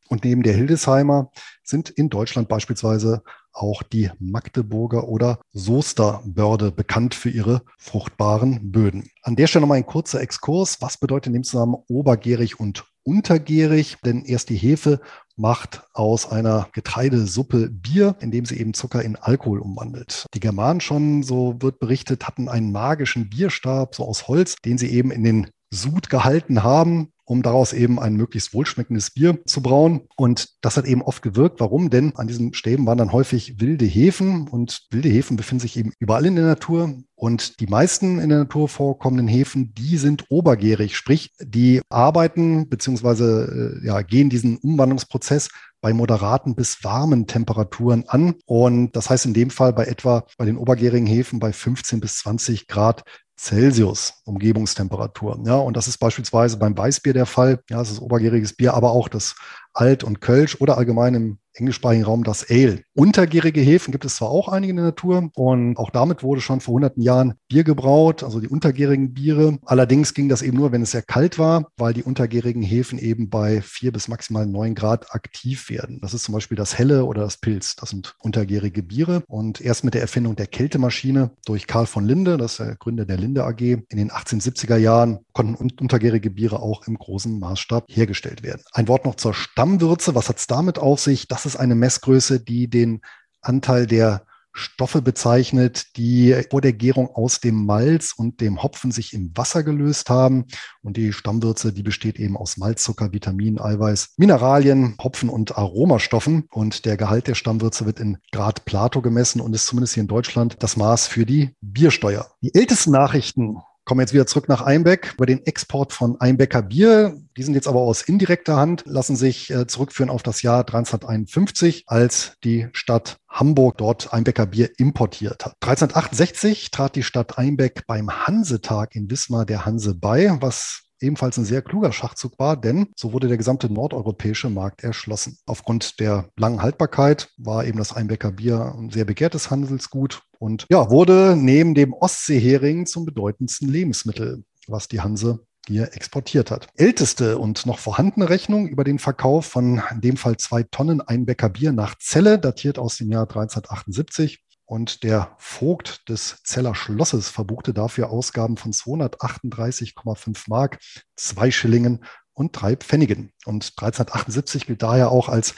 Und 0.09 0.23
neben 0.25 0.43
der 0.43 0.53
Hildesheimer 0.53 1.31
sind 1.63 1.89
in 1.89 2.09
Deutschland 2.09 2.47
beispielsweise 2.47 3.23
auch 3.51 3.83
die 3.83 4.11
Magdeburger 4.19 5.07
oder 5.07 5.39
Soesterbörde 5.53 6.71
bekannt 6.71 7.15
für 7.15 7.29
ihre 7.29 7.63
fruchtbaren 7.77 8.71
Böden. 8.71 9.09
An 9.21 9.35
der 9.35 9.47
Stelle 9.47 9.61
nochmal 9.61 9.77
ein 9.77 9.85
kurzer 9.85 10.21
Exkurs. 10.21 10.81
Was 10.81 10.97
bedeutet 10.97 11.27
in 11.27 11.33
dem 11.33 11.43
Zusammenhang 11.43 11.83
obergärig 11.87 12.59
und 12.59 12.85
untergärig? 13.03 13.97
Denn 14.03 14.23
erst 14.25 14.49
die 14.49 14.55
Hefe 14.55 14.99
macht 15.35 15.83
aus 15.93 16.29
einer 16.29 16.69
Getreidesuppe 16.73 17.69
Bier, 17.69 18.15
indem 18.19 18.45
sie 18.45 18.59
eben 18.59 18.73
Zucker 18.73 19.03
in 19.03 19.15
Alkohol 19.15 19.59
umwandelt. 19.59 20.25
Die 20.33 20.39
Germanen 20.39 20.81
schon, 20.81 21.23
so 21.23 21.55
wird 21.59 21.79
berichtet, 21.79 22.27
hatten 22.27 22.49
einen 22.49 22.71
magischen 22.71 23.29
Bierstab, 23.29 23.95
so 23.95 24.05
aus 24.05 24.27
Holz, 24.27 24.55
den 24.63 24.77
sie 24.77 24.89
eben 24.89 25.11
in 25.11 25.23
den 25.23 25.49
Sud 25.71 26.09
gehalten 26.09 26.63
haben 26.63 27.12
um 27.33 27.41
daraus 27.41 27.73
eben 27.73 27.99
ein 27.99 28.13
möglichst 28.13 28.53
wohlschmeckendes 28.53 29.09
Bier 29.09 29.39
zu 29.45 29.63
brauen. 29.63 30.01
Und 30.15 30.49
das 30.61 30.77
hat 30.77 30.85
eben 30.85 31.01
oft 31.01 31.23
gewirkt. 31.23 31.59
Warum? 31.59 31.89
Denn 31.89 32.15
an 32.15 32.27
diesen 32.27 32.53
Stäben 32.53 32.85
waren 32.85 32.99
dann 32.99 33.11
häufig 33.11 33.59
wilde 33.59 33.85
Hefen 33.85 34.47
und 34.47 34.83
wilde 34.91 35.09
Hefen 35.09 35.35
befinden 35.35 35.61
sich 35.61 35.75
eben 35.77 35.93
überall 35.97 36.27
in 36.27 36.35
der 36.35 36.45
Natur. 36.45 36.93
Und 37.15 37.59
die 37.59 37.67
meisten 37.67 38.19
in 38.19 38.29
der 38.29 38.39
Natur 38.39 38.69
vorkommenden 38.69 39.27
Hefen, 39.27 39.73
die 39.73 39.97
sind 39.97 40.25
obergärig, 40.29 40.95
sprich, 40.95 41.31
die 41.41 41.81
arbeiten 41.89 42.69
beziehungsweise 42.69 43.79
äh, 43.81 43.87
ja, 43.87 44.01
gehen 44.01 44.29
diesen 44.29 44.57
Umwandlungsprozess 44.57 45.49
bei 45.83 45.93
moderaten 45.93 46.55
bis 46.55 46.83
warmen 46.83 47.27
Temperaturen 47.27 48.05
an. 48.07 48.35
Und 48.45 48.95
das 48.95 49.09
heißt 49.09 49.25
in 49.25 49.33
dem 49.33 49.49
Fall 49.49 49.73
bei 49.73 49.85
etwa 49.85 50.25
bei 50.37 50.45
den 50.45 50.57
obergärigen 50.57 51.07
Hefen 51.07 51.39
bei 51.39 51.51
15 51.51 51.99
bis 51.99 52.19
20 52.19 52.67
Grad 52.67 53.03
Celsius 53.37 54.21
Umgebungstemperatur. 54.25 55.41
Ja, 55.45 55.55
und 55.55 55.75
das 55.75 55.87
ist 55.87 55.97
beispielsweise 55.97 56.57
beim 56.57 56.77
Weißbier 56.77 57.13
der 57.13 57.25
Fall. 57.25 57.59
Ja, 57.69 57.81
es 57.81 57.91
ist 57.91 57.99
obergäriges 57.99 58.53
Bier, 58.53 58.73
aber 58.73 58.91
auch 58.91 59.07
das 59.09 59.35
Alt 59.73 60.03
und 60.03 60.21
Kölsch 60.21 60.59
oder 60.61 60.77
allgemein 60.77 61.15
im 61.15 61.39
englischsprachigen 61.53 62.05
Raum 62.05 62.23
das 62.23 62.49
Ale. 62.49 62.81
Untergärige 62.95 63.61
Hefen 63.61 63.91
gibt 63.91 64.05
es 64.05 64.15
zwar 64.15 64.29
auch 64.29 64.47
einige 64.47 64.71
in 64.71 64.77
der 64.77 64.85
Natur 64.85 65.29
und 65.35 65.77
auch 65.77 65.89
damit 65.89 66.23
wurde 66.23 66.41
schon 66.41 66.61
vor 66.61 66.75
hunderten 66.75 67.01
Jahren 67.01 67.33
Bier 67.47 67.63
gebraut, 67.63 68.23
also 68.23 68.39
die 68.39 68.47
untergärigen 68.47 69.13
Biere. 69.13 69.59
Allerdings 69.65 70.13
ging 70.13 70.29
das 70.29 70.41
eben 70.41 70.57
nur, 70.57 70.71
wenn 70.71 70.81
es 70.81 70.91
sehr 70.91 71.01
kalt 71.01 71.39
war, 71.39 71.67
weil 71.77 71.93
die 71.93 72.03
untergärigen 72.03 72.61
Hefen 72.61 72.99
eben 72.99 73.29
bei 73.29 73.61
vier 73.61 73.91
bis 73.91 74.07
maximal 74.07 74.45
neun 74.45 74.75
Grad 74.75 75.13
aktiv 75.13 75.69
werden. 75.69 75.99
Das 76.01 76.13
ist 76.13 76.23
zum 76.23 76.33
Beispiel 76.33 76.57
das 76.57 76.77
Helle 76.77 77.05
oder 77.05 77.21
das 77.21 77.37
Pilz. 77.37 77.75
Das 77.75 77.89
sind 77.89 78.15
untergärige 78.19 78.83
Biere. 78.83 79.23
Und 79.27 79.61
erst 79.61 79.83
mit 79.83 79.93
der 79.93 80.01
Erfindung 80.01 80.35
der 80.35 80.47
Kältemaschine 80.47 81.31
durch 81.45 81.67
Karl 81.67 81.85
von 81.85 82.05
Linde, 82.05 82.37
das 82.37 82.53
ist 82.53 82.59
der 82.59 82.75
Gründer 82.75 83.05
der 83.05 83.17
Linde 83.17 83.43
AG, 83.43 83.61
in 83.61 83.97
den 83.97 84.11
1870er 84.11 84.77
Jahren 84.77 85.19
konnten 85.33 85.55
untergärige 85.79 86.29
Biere 86.29 86.61
auch 86.61 86.87
im 86.87 86.97
großen 86.97 87.39
Maßstab 87.39 87.85
hergestellt 87.89 88.43
werden. 88.43 88.61
Ein 88.71 88.87
Wort 88.87 89.05
noch 89.05 89.15
zur 89.15 89.33
Stammwürze. 89.33 90.15
Was 90.15 90.29
hat 90.29 90.37
es 90.37 90.47
damit 90.47 90.79
auf 90.79 90.99
sich? 90.99 91.27
Das 91.27 91.42
ist 91.45 91.55
eine 91.55 91.75
Messgröße, 91.75 92.39
die 92.39 92.69
den 92.69 93.01
Anteil 93.41 93.87
der 93.87 94.25
Stoffe 94.55 95.01
bezeichnet, 95.01 95.97
die 95.97 96.35
vor 96.51 96.61
der 96.61 96.73
Gärung 96.73 97.09
aus 97.09 97.39
dem 97.39 97.65
Malz 97.65 98.13
und 98.15 98.39
dem 98.39 98.61
Hopfen 98.61 98.91
sich 98.91 99.13
im 99.13 99.35
Wasser 99.35 99.63
gelöst 99.63 100.11
haben. 100.11 100.45
Und 100.83 100.95
die 100.95 101.11
Stammwürze, 101.11 101.73
die 101.73 101.81
besteht 101.81 102.19
eben 102.19 102.37
aus 102.37 102.57
Malzzucker, 102.57 103.11
Vitamin, 103.11 103.59
Eiweiß, 103.59 104.13
Mineralien, 104.17 104.95
Hopfen 105.03 105.29
und 105.29 105.57
Aromastoffen. 105.57 106.47
Und 106.51 106.85
der 106.85 106.97
Gehalt 106.97 107.27
der 107.27 107.35
Stammwürze 107.35 107.87
wird 107.87 107.99
in 107.99 108.19
Grad 108.31 108.63
Plato 108.65 109.01
gemessen 109.01 109.41
und 109.41 109.55
ist 109.55 109.65
zumindest 109.65 109.95
hier 109.95 110.01
in 110.01 110.07
Deutschland 110.07 110.57
das 110.59 110.77
Maß 110.77 111.07
für 111.07 111.25
die 111.25 111.55
Biersteuer. 111.61 112.29
Die 112.41 112.53
ältesten 112.53 112.91
Nachrichten 112.91 113.57
Kommen 113.85 113.99
jetzt 113.99 114.13
wieder 114.13 114.25
zurück 114.25 114.47
nach 114.47 114.61
Einbeck 114.61 115.13
über 115.15 115.25
den 115.25 115.45
Export 115.45 115.91
von 115.91 116.19
Einbecker 116.21 116.61
Bier. 116.61 117.17
Die 117.35 117.43
sind 117.43 117.53
jetzt 117.53 117.67
aber 117.67 117.81
aus 117.81 118.01
indirekter 118.01 118.55
Hand, 118.55 118.83
lassen 118.85 119.17
sich 119.17 119.49
äh, 119.49 119.67
zurückführen 119.67 120.09
auf 120.09 120.23
das 120.23 120.41
Jahr 120.41 120.59
1351, 120.59 121.83
als 121.87 122.37
die 122.45 122.69
Stadt 122.71 123.17
Hamburg 123.27 123.77
dort 123.79 124.13
Einbecker 124.13 124.45
Bier 124.45 124.69
importiert 124.77 125.45
hat. 125.45 125.55
1368 125.61 126.71
trat 126.71 126.95
die 126.95 127.03
Stadt 127.03 127.37
Einbeck 127.37 127.85
beim 127.85 128.09
Hansetag 128.25 128.95
in 128.95 129.11
Wismar 129.11 129.45
der 129.45 129.65
Hanse 129.65 129.95
bei, 129.95 130.37
was 130.39 130.83
ebenfalls 131.03 131.37
ein 131.37 131.45
sehr 131.45 131.61
kluger 131.61 131.91
Schachzug 131.91 132.39
war, 132.39 132.57
denn 132.57 132.87
so 132.95 133.13
wurde 133.13 133.27
der 133.27 133.37
gesamte 133.37 133.71
nordeuropäische 133.71 134.49
Markt 134.49 134.83
erschlossen. 134.83 135.37
Aufgrund 135.45 135.99
der 135.99 136.29
langen 136.37 136.61
Haltbarkeit 136.61 137.29
war 137.37 137.65
eben 137.65 137.77
das 137.77 137.93
Einbecker 137.93 138.31
Bier 138.31 138.73
ein 138.77 138.89
sehr 138.89 139.05
begehrtes 139.05 139.51
Handelsgut 139.51 140.23
und 140.39 140.65
ja, 140.69 140.89
wurde 140.89 141.35
neben 141.37 141.75
dem 141.75 141.93
Ostseehering 141.93 142.85
zum 142.85 143.05
bedeutendsten 143.05 143.69
Lebensmittel, 143.69 144.43
was 144.67 144.87
die 144.87 145.01
Hanse 145.01 145.45
hier 145.67 145.93
exportiert 145.93 146.51
hat. 146.51 146.67
Älteste 146.75 147.37
und 147.37 147.65
noch 147.65 147.79
vorhandene 147.79 148.29
Rechnung 148.29 148.67
über 148.67 148.83
den 148.83 148.99
Verkauf 148.99 149.45
von 149.45 149.81
in 149.91 150.01
dem 150.01 150.17
Fall 150.17 150.37
zwei 150.37 150.63
Tonnen 150.63 151.01
Einbecker 151.01 151.49
Bier 151.49 151.71
nach 151.71 151.95
Celle, 151.99 152.39
datiert 152.39 152.79
aus 152.79 152.97
dem 152.97 153.11
Jahr 153.11 153.23
1378. 153.23 154.43
Und 154.65 155.03
der 155.03 155.35
Vogt 155.37 156.07
des 156.09 156.41
Zeller 156.43 156.73
Schlosses 156.73 157.29
verbuchte 157.29 157.73
dafür 157.73 158.09
Ausgaben 158.09 158.57
von 158.57 158.71
238,5 158.71 160.45
Mark, 160.47 160.79
zwei 161.15 161.51
Schillingen 161.51 162.03
und 162.33 162.51
drei 162.53 162.75
Pfennigen. 162.75 163.31
Und 163.45 163.73
1378 163.77 164.65
gilt 164.65 164.81
daher 164.81 165.11
auch 165.11 165.29
als 165.29 165.55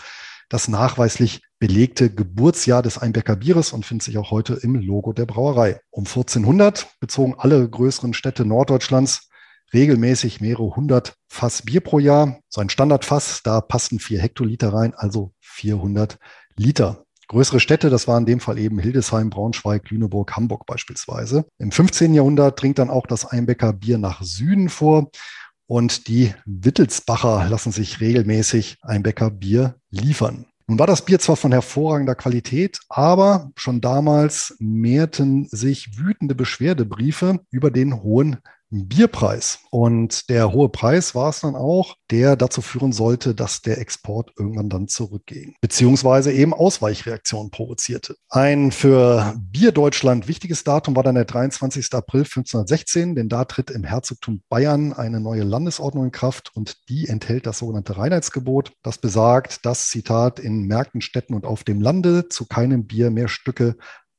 das 0.49 0.67
nachweislich 0.67 1.41
belegte 1.59 2.13
Geburtsjahr 2.13 2.81
des 2.81 2.97
Einbecker 2.97 3.35
Bieres 3.35 3.73
und 3.73 3.85
findet 3.85 4.03
sich 4.05 4.17
auch 4.17 4.31
heute 4.31 4.55
im 4.55 4.75
Logo 4.75 5.13
der 5.13 5.25
Brauerei. 5.25 5.79
Um 5.89 6.05
1400 6.05 6.87
bezogen 6.99 7.35
alle 7.37 7.67
größeren 7.67 8.13
Städte 8.13 8.45
Norddeutschlands 8.45 9.29
regelmäßig 9.73 10.41
mehrere 10.41 10.75
hundert 10.75 11.15
Fass 11.27 11.63
Bier 11.63 11.81
pro 11.81 11.99
Jahr. 11.99 12.39
So 12.49 12.61
ein 12.61 12.69
Standardfass, 12.69 13.41
da 13.43 13.61
passten 13.61 13.99
vier 13.99 14.21
Hektoliter 14.21 14.73
rein, 14.73 14.93
also 14.93 15.33
400 15.41 16.17
Liter. 16.55 17.04
Größere 17.27 17.59
Städte, 17.59 17.89
das 17.89 18.07
waren 18.07 18.23
in 18.23 18.27
dem 18.27 18.39
Fall 18.39 18.59
eben 18.59 18.79
Hildesheim, 18.79 19.29
Braunschweig, 19.29 19.89
Lüneburg, 19.89 20.35
Hamburg 20.35 20.65
beispielsweise. 20.65 21.45
Im 21.57 21.71
15. 21.71 22.13
Jahrhundert 22.13 22.61
dringt 22.61 22.79
dann 22.79 22.89
auch 22.89 23.07
das 23.07 23.25
Einbecker 23.25 23.73
Bier 23.73 23.97
nach 23.97 24.21
Süden 24.21 24.69
vor 24.69 25.09
und 25.67 26.07
die 26.07 26.33
Wittelsbacher 26.45 27.47
lassen 27.49 27.71
sich 27.71 27.99
regelmäßig 27.99 28.77
Einbecker 28.81 29.31
Bier 29.31 29.75
liefern. 29.89 30.45
Nun 30.67 30.79
war 30.79 30.87
das 30.87 31.05
Bier 31.05 31.19
zwar 31.19 31.35
von 31.35 31.51
hervorragender 31.51 32.15
Qualität, 32.15 32.79
aber 32.89 33.51
schon 33.55 33.81
damals 33.81 34.55
mehrten 34.59 35.47
sich 35.51 35.99
wütende 35.99 36.33
Beschwerdebriefe 36.33 37.39
über 37.51 37.69
den 37.69 38.01
hohen 38.01 38.37
Bierpreis. 38.69 39.59
Und 39.71 40.29
der 40.29 40.51
hohe 40.51 40.69
Preis 40.69 41.15
war 41.15 41.29
es 41.29 41.41
dann 41.41 41.55
auch, 41.55 41.95
der 42.11 42.35
dazu 42.35 42.61
führen 42.61 42.91
sollte, 42.91 43.35
dass 43.35 43.61
der 43.61 43.79
Export 43.79 44.31
irgendwann 44.37 44.69
dann 44.69 44.87
zurückging, 44.87 45.55
beziehungsweise 45.61 46.31
eben 46.31 46.53
Ausweichreaktionen 46.53 47.51
provozierte. 47.51 48.15
Ein 48.29 48.71
für 48.71 49.35
Bierdeutschland 49.37 50.27
wichtiges 50.27 50.63
Datum 50.63 50.95
war 50.95 51.03
dann 51.03 51.15
der 51.15 51.25
23. 51.25 51.93
April 51.93 52.21
1516, 52.21 53.15
denn 53.15 53.29
da 53.29 53.45
tritt 53.45 53.71
im 53.71 53.83
Herzogtum 53.83 54.41
Bayern 54.49 54.93
eine 54.93 55.19
neue 55.19 55.43
Landesordnung 55.43 56.05
in 56.05 56.11
Kraft 56.11 56.51
und 56.55 56.77
die 56.89 57.07
enthält 57.07 57.45
das 57.45 57.59
sogenannte 57.59 57.97
Reinheitsgebot. 57.97 58.73
Das 58.83 58.97
besagt, 58.97 59.65
dass, 59.65 59.89
Zitat, 59.89 60.39
in 60.39 60.65
Märkten, 60.65 61.01
Städten 61.01 61.33
und 61.33 61.45
auf 61.45 61.63
dem 61.63 61.81
Lande 61.81 62.29
zu 62.29 62.45
keinem 62.45 62.85
Bier 62.85 63.11
mehr 63.11 63.27
Stücke 63.27 63.75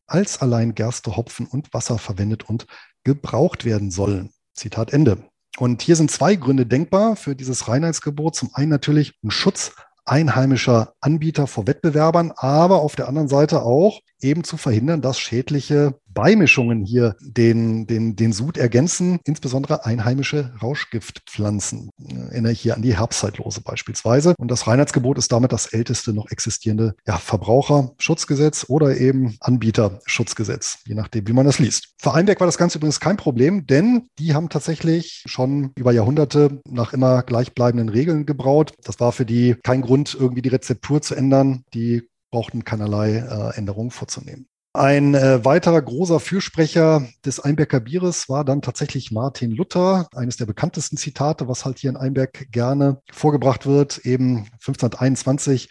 als 0.06 0.40
allein 0.40 0.74
Gerste, 0.74 1.16
Hopfen 1.16 1.46
und 1.46 1.74
Wasser 1.74 1.98
verwendet 1.98 2.48
und 2.48 2.66
gebraucht 3.04 3.64
werden 3.64 3.90
sollen. 3.90 4.30
Zitat 4.56 4.92
Ende. 4.92 5.18
Und 5.58 5.82
hier 5.82 5.96
sind 5.96 6.10
zwei 6.10 6.34
Gründe 6.34 6.66
denkbar 6.66 7.16
für 7.16 7.34
dieses 7.34 7.68
Reinheitsgebot. 7.68 8.34
Zum 8.34 8.50
einen 8.54 8.70
natürlich 8.70 9.14
ein 9.22 9.30
Schutz 9.30 9.72
einheimischer 10.04 10.94
Anbieter 11.00 11.46
vor 11.46 11.66
Wettbewerbern, 11.66 12.32
aber 12.36 12.80
auf 12.80 12.96
der 12.96 13.08
anderen 13.08 13.28
Seite 13.28 13.62
auch 13.62 14.00
eben 14.20 14.44
zu 14.44 14.56
verhindern, 14.56 15.02
dass 15.02 15.18
schädliche 15.18 15.94
Beimischungen 16.16 16.84
hier 16.84 17.14
den, 17.20 17.86
den, 17.86 18.16
den 18.16 18.32
Sud 18.32 18.56
ergänzen, 18.56 19.20
insbesondere 19.24 19.84
einheimische 19.84 20.54
Rauschgiftpflanzen. 20.62 21.90
Ich 21.98 22.16
erinnere 22.16 22.52
ich 22.52 22.60
hier 22.60 22.74
an 22.74 22.82
die 22.82 22.96
Herbstzeitlose 22.96 23.60
beispielsweise. 23.60 24.34
Und 24.38 24.50
das 24.50 24.66
Reinheitsgebot 24.66 25.18
ist 25.18 25.30
damit 25.30 25.52
das 25.52 25.66
älteste 25.66 26.14
noch 26.14 26.30
existierende 26.30 26.94
ja, 27.06 27.18
Verbraucherschutzgesetz 27.18 28.64
oder 28.68 28.96
eben 28.96 29.36
Anbieterschutzgesetz, 29.40 30.78
je 30.86 30.94
nachdem, 30.94 31.28
wie 31.28 31.34
man 31.34 31.44
das 31.44 31.58
liest. 31.58 31.94
Für 31.98 32.14
Einberg 32.14 32.40
war 32.40 32.46
das 32.46 32.58
Ganze 32.58 32.78
übrigens 32.78 32.98
kein 32.98 33.18
Problem, 33.18 33.66
denn 33.66 34.08
die 34.18 34.34
haben 34.34 34.48
tatsächlich 34.48 35.22
schon 35.26 35.72
über 35.76 35.92
Jahrhunderte 35.92 36.62
nach 36.66 36.94
immer 36.94 37.22
gleichbleibenden 37.22 37.90
Regeln 37.90 38.24
gebraut. 38.24 38.72
Das 38.84 38.98
war 39.00 39.12
für 39.12 39.26
die 39.26 39.54
kein 39.62 39.82
Grund, 39.82 40.16
irgendwie 40.18 40.42
die 40.42 40.48
Rezeptur 40.48 41.02
zu 41.02 41.14
ändern. 41.14 41.64
Die 41.74 42.08
brauchten 42.36 42.64
keinerlei 42.64 43.16
äh, 43.16 43.56
Änderungen 43.56 43.90
vorzunehmen. 43.90 44.46
Ein 44.74 45.14
äh, 45.14 45.42
weiterer 45.42 45.80
großer 45.80 46.20
Fürsprecher 46.20 47.08
des 47.24 47.40
Einberger 47.40 47.80
Bieres 47.80 48.28
war 48.28 48.44
dann 48.44 48.60
tatsächlich 48.60 49.10
Martin 49.10 49.52
Luther, 49.52 50.06
eines 50.14 50.36
der 50.36 50.44
bekanntesten 50.44 50.98
Zitate, 50.98 51.48
was 51.48 51.64
halt 51.64 51.78
hier 51.78 51.88
in 51.88 51.96
Einberg 51.96 52.52
gerne 52.52 53.00
vorgebracht 53.10 53.64
wird. 53.64 54.04
Eben 54.04 54.48
1521 54.52 55.70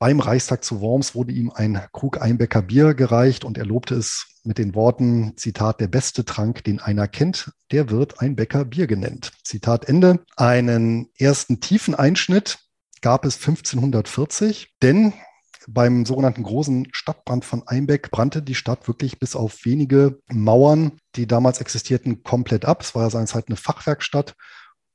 beim 0.00 0.18
Reichstag 0.18 0.64
zu 0.64 0.80
Worms 0.80 1.14
wurde 1.14 1.30
ihm 1.30 1.52
ein 1.54 1.80
Krug 1.92 2.20
Einbecker 2.20 2.62
Bier 2.62 2.94
gereicht 2.94 3.44
und 3.44 3.56
er 3.56 3.64
lobte 3.64 3.94
es 3.94 4.26
mit 4.42 4.58
den 4.58 4.74
Worten, 4.74 5.34
Zitat, 5.36 5.80
der 5.80 5.86
beste 5.86 6.24
Trank, 6.24 6.64
den 6.64 6.80
einer 6.80 7.06
kennt, 7.06 7.52
der 7.70 7.90
wird 7.90 8.20
Einbecker 8.20 8.64
Bier 8.64 8.88
genannt. 8.88 9.30
Zitat 9.44 9.88
Ende. 9.88 10.18
Einen 10.36 11.10
ersten 11.16 11.60
tiefen 11.60 11.94
Einschnitt 11.94 12.58
gab 13.02 13.24
es 13.24 13.36
1540, 13.36 14.74
denn 14.82 15.12
beim 15.68 16.04
sogenannten 16.06 16.42
großen 16.42 16.88
Stadtbrand 16.92 17.44
von 17.44 17.62
Einbeck 17.66 18.10
brannte 18.10 18.42
die 18.42 18.54
Stadt 18.54 18.88
wirklich 18.88 19.18
bis 19.18 19.36
auf 19.36 19.64
wenige 19.64 20.18
Mauern, 20.28 20.92
die 21.16 21.26
damals 21.26 21.60
existierten, 21.60 22.22
komplett 22.22 22.64
ab. 22.64 22.82
Es 22.82 22.94
war 22.94 23.04
ja 23.04 23.10
seinerzeit 23.10 23.48
eine 23.48 23.56
Fachwerkstatt 23.56 24.34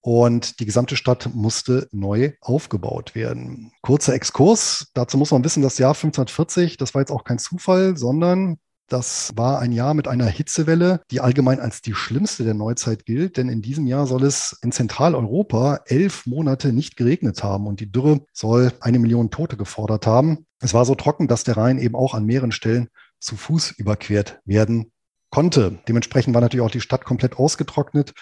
und 0.01 0.59
die 0.59 0.65
gesamte 0.65 0.95
Stadt 0.95 1.30
musste 1.34 1.88
neu 1.91 2.32
aufgebaut 2.41 3.15
werden. 3.15 3.74
Kurzer 3.82 4.13
Exkurs. 4.13 4.88
Dazu 4.93 5.18
muss 5.18 5.32
man 5.32 5.43
wissen, 5.43 5.63
das 5.63 5.78
Jahr 5.78 5.95
1540, 5.95 6.78
das 6.78 6.93
war 6.93 7.01
jetzt 7.01 7.11
auch 7.11 7.24
kein 7.24 7.39
Zufall, 7.39 7.97
sondern 7.97 8.57
das 8.88 9.33
war 9.35 9.59
ein 9.59 9.71
Jahr 9.71 9.93
mit 9.93 10.07
einer 10.07 10.25
Hitzewelle, 10.25 11.01
die 11.11 11.19
allgemein 11.19 11.59
als 11.59 11.81
die 11.81 11.93
schlimmste 11.93 12.43
der 12.43 12.53
Neuzeit 12.53 13.05
gilt, 13.05 13.38
denn 13.38 13.49
in 13.49 13.61
diesem 13.61 13.85
Jahr 13.85 14.07
soll 14.07 14.23
es 14.23 14.57
in 14.61 14.71
Zentraleuropa 14.71 15.81
elf 15.85 16.25
Monate 16.25 16.71
nicht 16.73 16.95
geregnet 16.95 17.43
haben 17.43 17.67
und 17.67 17.79
die 17.79 17.91
Dürre 17.91 18.21
soll 18.33 18.71
eine 18.79 18.99
Million 18.99 19.29
Tote 19.29 19.57
gefordert 19.57 20.07
haben. 20.07 20.45
Es 20.59 20.73
war 20.73 20.85
so 20.85 20.95
trocken, 20.95 21.27
dass 21.27 21.43
der 21.43 21.57
Rhein 21.57 21.77
eben 21.77 21.95
auch 21.95 22.13
an 22.13 22.25
mehreren 22.25 22.51
Stellen 22.51 22.88
zu 23.19 23.35
Fuß 23.35 23.71
überquert 23.71 24.39
werden 24.45 24.91
konnte. 25.29 25.79
Dementsprechend 25.88 26.33
war 26.33 26.41
natürlich 26.41 26.65
auch 26.65 26.71
die 26.71 26.81
Stadt 26.81 27.03
komplett 27.03 27.38
ausgetrocknet. 27.38 28.13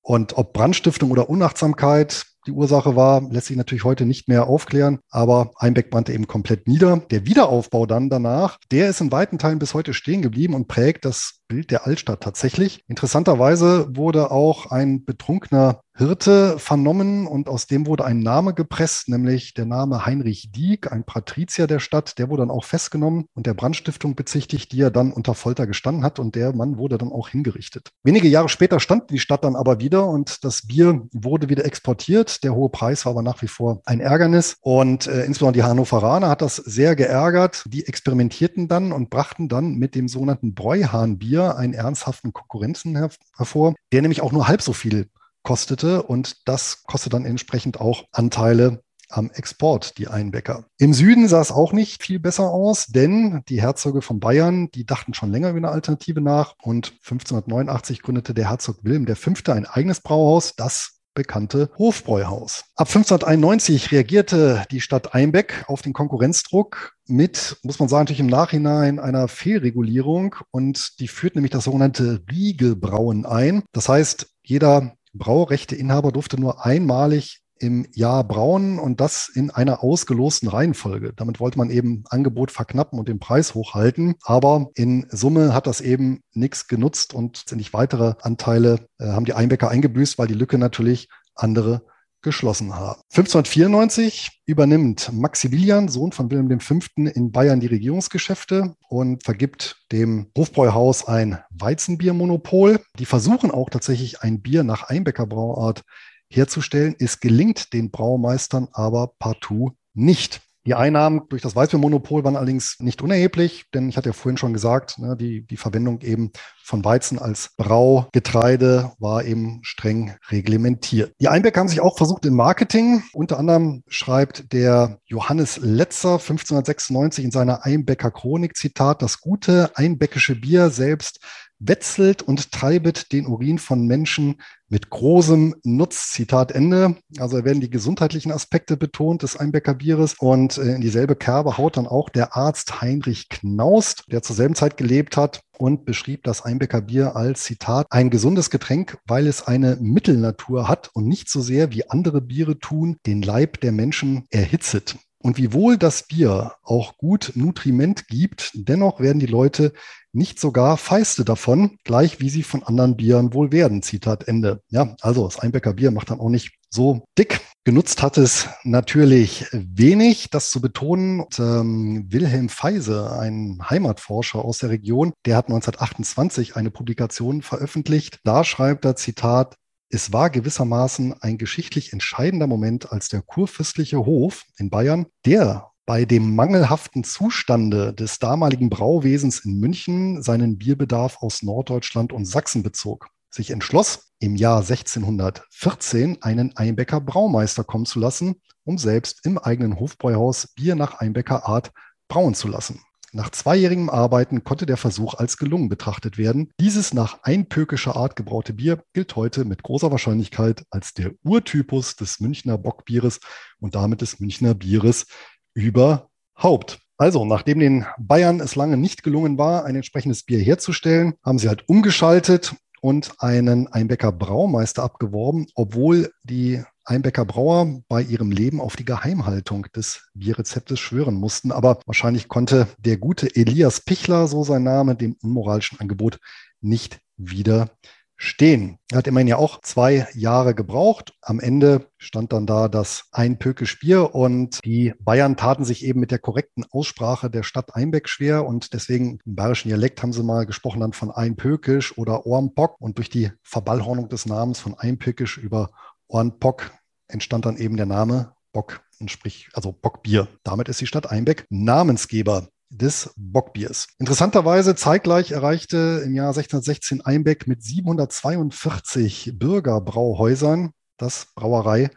Und 0.00 0.36
ob 0.36 0.52
Brandstiftung 0.52 1.10
oder 1.10 1.28
Unachtsamkeit, 1.28 2.26
die 2.48 2.52
Ursache 2.52 2.96
war, 2.96 3.20
lässt 3.30 3.48
sich 3.48 3.56
natürlich 3.56 3.84
heute 3.84 4.06
nicht 4.06 4.26
mehr 4.26 4.46
aufklären, 4.46 5.00
aber 5.10 5.50
Einbeck 5.56 5.90
brannte 5.90 6.14
eben 6.14 6.26
komplett 6.26 6.66
nieder. 6.66 6.96
Der 7.10 7.26
Wiederaufbau 7.26 7.84
dann 7.84 8.08
danach, 8.08 8.58
der 8.70 8.88
ist 8.88 9.02
in 9.02 9.12
weiten 9.12 9.38
Teilen 9.38 9.58
bis 9.58 9.74
heute 9.74 9.92
stehen 9.92 10.22
geblieben 10.22 10.54
und 10.54 10.66
prägt 10.66 11.04
das 11.04 11.37
Bild 11.48 11.70
der 11.70 11.86
Altstadt 11.86 12.22
tatsächlich. 12.22 12.84
Interessanterweise 12.86 13.96
wurde 13.96 14.30
auch 14.30 14.70
ein 14.70 15.04
betrunkener 15.04 15.80
Hirte 15.98 16.60
vernommen 16.60 17.26
und 17.26 17.48
aus 17.48 17.66
dem 17.66 17.84
wurde 17.88 18.04
ein 18.04 18.20
Name 18.20 18.54
gepresst, 18.54 19.08
nämlich 19.08 19.54
der 19.54 19.66
Name 19.66 20.06
Heinrich 20.06 20.52
Dieck, 20.52 20.92
ein 20.92 21.02
Patrizier 21.02 21.66
der 21.66 21.80
Stadt. 21.80 22.18
Der 22.18 22.28
wurde 22.28 22.42
dann 22.42 22.52
auch 22.52 22.62
festgenommen 22.62 23.24
und 23.34 23.46
der 23.46 23.54
Brandstiftung 23.54 24.14
bezichtigt, 24.14 24.70
die 24.70 24.80
er 24.80 24.92
dann 24.92 25.10
unter 25.10 25.34
Folter 25.34 25.66
gestanden 25.66 26.04
hat 26.04 26.20
und 26.20 26.36
der 26.36 26.54
Mann 26.54 26.78
wurde 26.78 26.98
dann 26.98 27.10
auch 27.10 27.30
hingerichtet. 27.30 27.90
Wenige 28.04 28.28
Jahre 28.28 28.48
später 28.48 28.78
stand 28.78 29.10
die 29.10 29.18
Stadt 29.18 29.42
dann 29.42 29.56
aber 29.56 29.80
wieder 29.80 30.06
und 30.06 30.44
das 30.44 30.68
Bier 30.68 31.08
wurde 31.12 31.48
wieder 31.48 31.64
exportiert. 31.64 32.44
Der 32.44 32.54
hohe 32.54 32.68
Preis 32.68 33.04
war 33.04 33.10
aber 33.10 33.22
nach 33.22 33.42
wie 33.42 33.48
vor 33.48 33.80
ein 33.84 33.98
Ärgernis 33.98 34.56
und 34.60 35.08
äh, 35.08 35.24
insbesondere 35.24 35.64
die 35.64 35.68
Hannoveraner 35.68 36.28
hat 36.28 36.42
das 36.42 36.56
sehr 36.56 36.94
geärgert. 36.94 37.64
Die 37.66 37.88
experimentierten 37.88 38.68
dann 38.68 38.92
und 38.92 39.10
brachten 39.10 39.48
dann 39.48 39.74
mit 39.74 39.96
dem 39.96 40.06
sogenannten 40.06 40.54
Bräuhahnbier 40.54 41.37
einen 41.42 41.74
ernsthaften 41.74 42.32
Konkurrenzen 42.32 42.96
hervor, 43.36 43.74
der 43.92 44.02
nämlich 44.02 44.20
auch 44.20 44.32
nur 44.32 44.48
halb 44.48 44.62
so 44.62 44.72
viel 44.72 45.08
kostete 45.42 46.02
und 46.02 46.48
das 46.48 46.82
kostet 46.84 47.14
dann 47.14 47.24
entsprechend 47.24 47.80
auch 47.80 48.04
Anteile 48.12 48.82
am 49.10 49.30
Export, 49.30 49.96
die 49.98 50.08
Einbäcker. 50.08 50.66
Im 50.78 50.92
Süden 50.92 51.28
sah 51.28 51.40
es 51.40 51.50
auch 51.50 51.72
nicht 51.72 52.02
viel 52.02 52.18
besser 52.18 52.50
aus, 52.50 52.86
denn 52.86 53.42
die 53.48 53.62
Herzöge 53.62 54.02
von 54.02 54.20
Bayern, 54.20 54.70
die 54.70 54.84
dachten 54.84 55.14
schon 55.14 55.32
länger 55.32 55.50
über 55.50 55.58
eine 55.58 55.70
Alternative 55.70 56.20
nach 56.20 56.54
und 56.62 56.92
1589 57.04 58.02
gründete 58.02 58.34
der 58.34 58.50
Herzog 58.50 58.84
Wilhelm 58.84 59.06
V. 59.06 59.52
ein 59.52 59.66
eigenes 59.66 60.00
Brauhaus, 60.00 60.54
das 60.56 60.97
bekannte 61.18 61.68
Hofbräuhaus. 61.76 62.64
Ab 62.76 62.86
1591 62.86 63.90
reagierte 63.90 64.64
die 64.70 64.80
Stadt 64.80 65.14
Einbeck 65.14 65.64
auf 65.66 65.82
den 65.82 65.92
Konkurrenzdruck 65.92 66.92
mit, 67.08 67.56
muss 67.64 67.80
man 67.80 67.88
sagen, 67.88 68.02
natürlich 68.02 68.20
im 68.20 68.28
Nachhinein 68.28 69.00
einer 69.00 69.26
Fehlregulierung 69.26 70.36
und 70.52 71.00
die 71.00 71.08
führt 71.08 71.34
nämlich 71.34 71.50
das 71.50 71.64
sogenannte 71.64 72.22
Riegelbrauen 72.30 73.26
ein. 73.26 73.64
Das 73.72 73.88
heißt, 73.88 74.28
jeder 74.42 74.94
Braurechteinhaber 75.12 76.12
durfte 76.12 76.40
nur 76.40 76.64
einmalig 76.64 77.40
im 77.60 77.86
Jahr 77.92 78.24
brauen 78.24 78.78
und 78.78 79.00
das 79.00 79.28
in 79.28 79.50
einer 79.50 79.82
ausgelosten 79.82 80.48
Reihenfolge. 80.48 81.12
Damit 81.14 81.40
wollte 81.40 81.58
man 81.58 81.70
eben 81.70 82.04
Angebot 82.08 82.50
verknappen 82.50 82.98
und 82.98 83.08
den 83.08 83.18
Preis 83.18 83.54
hochhalten. 83.54 84.14
Aber 84.22 84.68
in 84.74 85.06
Summe 85.10 85.54
hat 85.54 85.66
das 85.66 85.80
eben 85.80 86.20
nichts 86.32 86.68
genutzt 86.68 87.14
und 87.14 87.44
nicht 87.54 87.72
weitere 87.72 88.14
Anteile 88.20 88.86
äh, 88.98 89.08
haben 89.08 89.24
die 89.24 89.34
Einbäcker 89.34 89.68
eingebüßt, 89.68 90.18
weil 90.18 90.28
die 90.28 90.34
Lücke 90.34 90.58
natürlich 90.58 91.08
andere 91.34 91.82
geschlossen 92.22 92.74
haben. 92.74 93.00
1594 93.10 94.42
übernimmt 94.46 95.10
Maximilian, 95.12 95.88
Sohn 95.88 96.12
von 96.12 96.30
Wilhelm 96.30 96.60
V., 96.60 96.74
in 96.96 97.30
Bayern 97.30 97.60
die 97.60 97.68
Regierungsgeschäfte 97.68 98.74
und 98.88 99.24
vergibt 99.24 99.84
dem 99.92 100.30
Hofbräuhaus 100.36 101.06
ein 101.06 101.38
Weizenbiermonopol. 101.50 102.80
Die 102.98 103.06
versuchen 103.06 103.50
auch 103.50 103.70
tatsächlich 103.70 104.20
ein 104.22 104.42
Bier 104.42 104.64
nach 104.64 104.84
Einbecker 104.84 105.26
Brauart 105.26 105.82
herzustellen. 106.30 106.94
Es 106.98 107.20
gelingt 107.20 107.72
den 107.72 107.90
Braumeistern 107.90 108.68
aber 108.72 109.12
partout 109.18 109.72
nicht. 109.94 110.40
Die 110.68 110.74
Einnahmen 110.74 111.22
durch 111.30 111.40
das 111.40 111.56
Weißbiermonopol 111.56 112.24
waren 112.24 112.36
allerdings 112.36 112.76
nicht 112.78 113.00
unerheblich, 113.00 113.64
denn 113.72 113.88
ich 113.88 113.96
hatte 113.96 114.10
ja 114.10 114.12
vorhin 114.12 114.36
schon 114.36 114.52
gesagt, 114.52 114.98
ne, 114.98 115.16
die, 115.16 115.46
die 115.46 115.56
Verwendung 115.56 116.02
eben 116.02 116.30
von 116.62 116.84
Weizen 116.84 117.18
als 117.18 117.54
Braugetreide 117.56 118.92
war 118.98 119.24
eben 119.24 119.60
streng 119.62 120.16
reglementiert. 120.28 121.14
Die 121.22 121.28
Einbecker 121.28 121.60
haben 121.60 121.68
sich 121.68 121.80
auch 121.80 121.96
versucht 121.96 122.26
in 122.26 122.34
Marketing. 122.34 123.02
Unter 123.14 123.38
anderem 123.38 123.82
schreibt 123.88 124.52
der 124.52 124.98
Johannes 125.06 125.56
Letzer 125.56 126.18
1596 126.18 127.24
in 127.24 127.30
seiner 127.30 127.64
Einbecker 127.64 128.10
Chronik, 128.10 128.54
Zitat, 128.54 129.00
das 129.00 129.22
gute 129.22 129.70
einbäckische 129.74 130.34
Bier 130.34 130.68
selbst 130.68 131.20
wetzelt 131.58 132.22
und 132.22 132.52
treibet 132.52 133.12
den 133.12 133.26
Urin 133.26 133.58
von 133.58 133.86
Menschen 133.86 134.36
mit 134.68 134.90
großem 134.90 135.56
Nutz. 135.64 136.12
Zitat 136.12 136.52
Ende. 136.52 136.96
Also 137.18 137.44
werden 137.44 137.60
die 137.60 137.70
gesundheitlichen 137.70 138.32
Aspekte 138.32 138.76
betont 138.76 139.22
des 139.22 139.36
Einbecker 139.36 139.74
Bieres 139.74 140.14
und 140.18 140.58
äh, 140.58 140.74
in 140.74 140.80
dieselbe 140.80 141.16
Kerbe 141.16 141.58
haut 141.58 141.76
dann 141.76 141.86
auch 141.86 142.08
der 142.08 142.36
Arzt 142.36 142.80
Heinrich 142.80 143.28
Knaust, 143.28 144.04
der 144.10 144.22
zur 144.22 144.36
selben 144.36 144.54
Zeit 144.54 144.76
gelebt 144.76 145.16
hat 145.16 145.40
und 145.58 145.84
beschrieb 145.84 146.22
das 146.24 146.42
Einbecker 146.42 146.82
Bier 146.82 147.16
als 147.16 147.44
Zitat 147.44 147.86
ein 147.90 148.10
gesundes 148.10 148.50
Getränk, 148.50 148.98
weil 149.06 149.26
es 149.26 149.46
eine 149.46 149.76
Mittelnatur 149.80 150.68
hat 150.68 150.90
und 150.94 151.06
nicht 151.06 151.28
so 151.28 151.40
sehr 151.40 151.72
wie 151.72 151.88
andere 151.88 152.20
Biere 152.20 152.58
tun, 152.58 152.96
den 153.06 153.22
Leib 153.22 153.60
der 153.60 153.72
Menschen 153.72 154.26
erhitzet. 154.30 154.96
Und 155.20 155.36
wiewohl 155.36 155.76
das 155.76 156.04
Bier 156.04 156.52
auch 156.62 156.96
gut 156.96 157.32
Nutriment 157.34 158.06
gibt, 158.06 158.52
dennoch 158.54 159.00
werden 159.00 159.18
die 159.18 159.26
Leute 159.26 159.72
nicht 160.12 160.38
sogar 160.38 160.76
feiste 160.76 161.24
davon, 161.24 161.78
gleich 161.84 162.20
wie 162.20 162.30
sie 162.30 162.42
von 162.42 162.62
anderen 162.62 162.96
Bieren 162.96 163.34
wohl 163.34 163.52
werden. 163.52 163.82
Zitat 163.82 164.28
Ende. 164.28 164.62
Ja, 164.68 164.94
also 165.00 165.24
das 165.24 165.38
Einbecker 165.38 165.74
Bier 165.74 165.90
macht 165.90 166.10
dann 166.10 166.20
auch 166.20 166.30
nicht 166.30 166.52
so 166.70 167.04
dick. 167.18 167.40
Genutzt 167.64 168.02
hat 168.02 168.16
es 168.16 168.48
natürlich 168.64 169.44
wenig, 169.52 170.30
das 170.30 170.50
zu 170.50 170.60
betonen. 170.60 171.20
Und, 171.20 171.38
ähm, 171.38 172.06
Wilhelm 172.08 172.48
Feise, 172.48 173.12
ein 173.12 173.58
Heimatforscher 173.68 174.44
aus 174.44 174.58
der 174.58 174.70
Region, 174.70 175.12
der 175.26 175.36
hat 175.36 175.48
1928 175.48 176.56
eine 176.56 176.70
Publikation 176.70 177.42
veröffentlicht. 177.42 178.20
Da 178.24 178.44
schreibt 178.44 178.84
er, 178.84 178.96
Zitat, 178.96 179.56
es 179.90 180.12
war 180.12 180.30
gewissermaßen 180.30 181.14
ein 181.22 181.38
geschichtlich 181.38 181.92
entscheidender 181.92 182.46
Moment, 182.46 182.92
als 182.92 183.08
der 183.08 183.22
kurfürstliche 183.22 184.04
Hof 184.04 184.44
in 184.56 184.68
Bayern, 184.70 185.06
der 185.24 185.70
bei 185.86 186.04
dem 186.04 186.34
mangelhaften 186.34 187.02
Zustande 187.02 187.94
des 187.94 188.18
damaligen 188.18 188.68
Brauwesens 188.68 189.40
in 189.46 189.58
München 189.58 190.22
seinen 190.22 190.58
Bierbedarf 190.58 191.22
aus 191.22 191.42
Norddeutschland 191.42 192.12
und 192.12 192.26
Sachsen 192.26 192.62
bezog, 192.62 193.08
sich 193.30 193.50
entschloss, 193.50 194.12
im 194.20 194.36
Jahr 194.36 194.58
1614 194.58 196.22
einen 196.22 196.54
Einbecker 196.56 197.00
Braumeister 197.00 197.64
kommen 197.64 197.86
zu 197.86 198.00
lassen, 198.00 198.42
um 198.64 198.76
selbst 198.76 199.24
im 199.24 199.38
eigenen 199.38 199.80
Hofbräuhaus 199.80 200.48
Bier 200.48 200.74
nach 200.74 200.98
Einbecker 200.98 201.46
Art 201.48 201.72
brauen 202.08 202.34
zu 202.34 202.48
lassen. 202.48 202.82
Nach 203.12 203.30
zweijährigem 203.30 203.88
Arbeiten 203.88 204.44
konnte 204.44 204.66
der 204.66 204.76
Versuch 204.76 205.14
als 205.14 205.38
gelungen 205.38 205.70
betrachtet 205.70 206.18
werden. 206.18 206.50
Dieses 206.60 206.92
nach 206.92 207.22
einpökischer 207.22 207.96
Art 207.96 208.16
gebraute 208.16 208.52
Bier 208.52 208.82
gilt 208.92 209.16
heute 209.16 209.46
mit 209.46 209.62
großer 209.62 209.90
Wahrscheinlichkeit 209.90 210.64
als 210.70 210.92
der 210.92 211.12
Urtypus 211.24 211.96
des 211.96 212.20
Münchner 212.20 212.58
Bockbieres 212.58 213.20
und 213.60 213.74
damit 213.74 214.02
des 214.02 214.20
Münchner 214.20 214.54
Bieres 214.54 215.06
überhaupt. 215.54 216.80
Also, 216.98 217.24
nachdem 217.24 217.60
den 217.60 217.86
Bayern 217.96 218.40
es 218.40 218.56
lange 218.56 218.76
nicht 218.76 219.02
gelungen 219.02 219.38
war, 219.38 219.64
ein 219.64 219.76
entsprechendes 219.76 220.24
Bier 220.24 220.40
herzustellen, 220.40 221.14
haben 221.24 221.38
sie 221.38 221.48
halt 221.48 221.66
umgeschaltet 221.68 222.56
und 222.80 223.12
einen 223.18 223.68
Einbecker 223.68 224.12
Braumeister 224.12 224.82
abgeworben, 224.82 225.46
obwohl 225.54 226.12
die 226.24 226.62
Einbecker 226.88 227.26
Brauer 227.26 227.82
bei 227.88 228.02
ihrem 228.02 228.30
Leben 228.30 228.60
auf 228.60 228.74
die 228.74 228.84
Geheimhaltung 228.84 229.66
des 229.76 230.08
Bierrezeptes 230.14 230.80
schwören 230.80 231.14
mussten. 231.14 231.52
Aber 231.52 231.80
wahrscheinlich 231.84 232.28
konnte 232.28 232.66
der 232.78 232.96
gute 232.96 233.34
Elias 233.36 233.80
Pichler, 233.80 234.26
so 234.26 234.42
sein 234.42 234.62
Name, 234.62 234.96
dem 234.96 235.16
unmoralischen 235.22 235.80
Angebot 235.80 236.18
nicht 236.62 237.00
widerstehen. 237.18 238.78
Er 238.90 238.98
hat 238.98 239.06
immerhin 239.06 239.28
ja 239.28 239.36
auch 239.36 239.60
zwei 239.60 240.08
Jahre 240.14 240.54
gebraucht. 240.54 241.12
Am 241.20 241.40
Ende 241.40 241.90
stand 241.98 242.32
dann 242.32 242.46
da 242.46 242.68
das 242.68 243.04
Einpökisch 243.12 243.80
Bier 243.80 244.14
und 244.14 244.64
die 244.64 244.94
Bayern 244.98 245.36
taten 245.36 245.64
sich 245.64 245.84
eben 245.84 246.00
mit 246.00 246.10
der 246.10 246.18
korrekten 246.18 246.64
Aussprache 246.70 247.28
der 247.28 247.42
Stadt 247.42 247.74
Einbeck 247.74 248.08
schwer 248.08 248.46
und 248.46 248.72
deswegen 248.72 249.18
im 249.26 249.34
bayerischen 249.34 249.68
Dialekt 249.68 250.02
haben 250.02 250.14
sie 250.14 250.22
mal 250.22 250.46
gesprochen 250.46 250.80
dann 250.80 250.94
von 250.94 251.10
Einpökisch 251.10 251.98
oder 251.98 252.24
Ormbock 252.24 252.80
und 252.80 252.96
durch 252.96 253.10
die 253.10 253.30
Verballhornung 253.42 254.08
des 254.08 254.24
Namens 254.24 254.58
von 254.58 254.74
Einpökisch 254.74 255.36
über 255.36 255.70
Ornpock 256.08 256.72
entstand 257.08 257.46
dann 257.46 257.56
eben 257.56 257.76
der 257.76 257.86
Name 257.86 258.34
Bock, 258.52 258.80
sprich, 259.06 259.48
also 259.52 259.72
Bockbier. 259.72 260.28
Damit 260.42 260.68
ist 260.68 260.80
die 260.80 260.86
Stadt 260.86 261.10
Einbeck 261.10 261.46
Namensgeber 261.50 262.48
des 262.70 263.12
Bockbiers. 263.16 263.88
Interessanterweise 263.98 264.74
zeitgleich 264.74 265.32
erreichte 265.32 266.02
im 266.04 266.14
Jahr 266.14 266.28
1616 266.28 267.00
Einbeck 267.00 267.46
mit 267.46 267.62
742 267.62 269.32
Bürgerbrauhäusern 269.38 270.72
das 270.98 271.28
Brauerei 271.34 271.90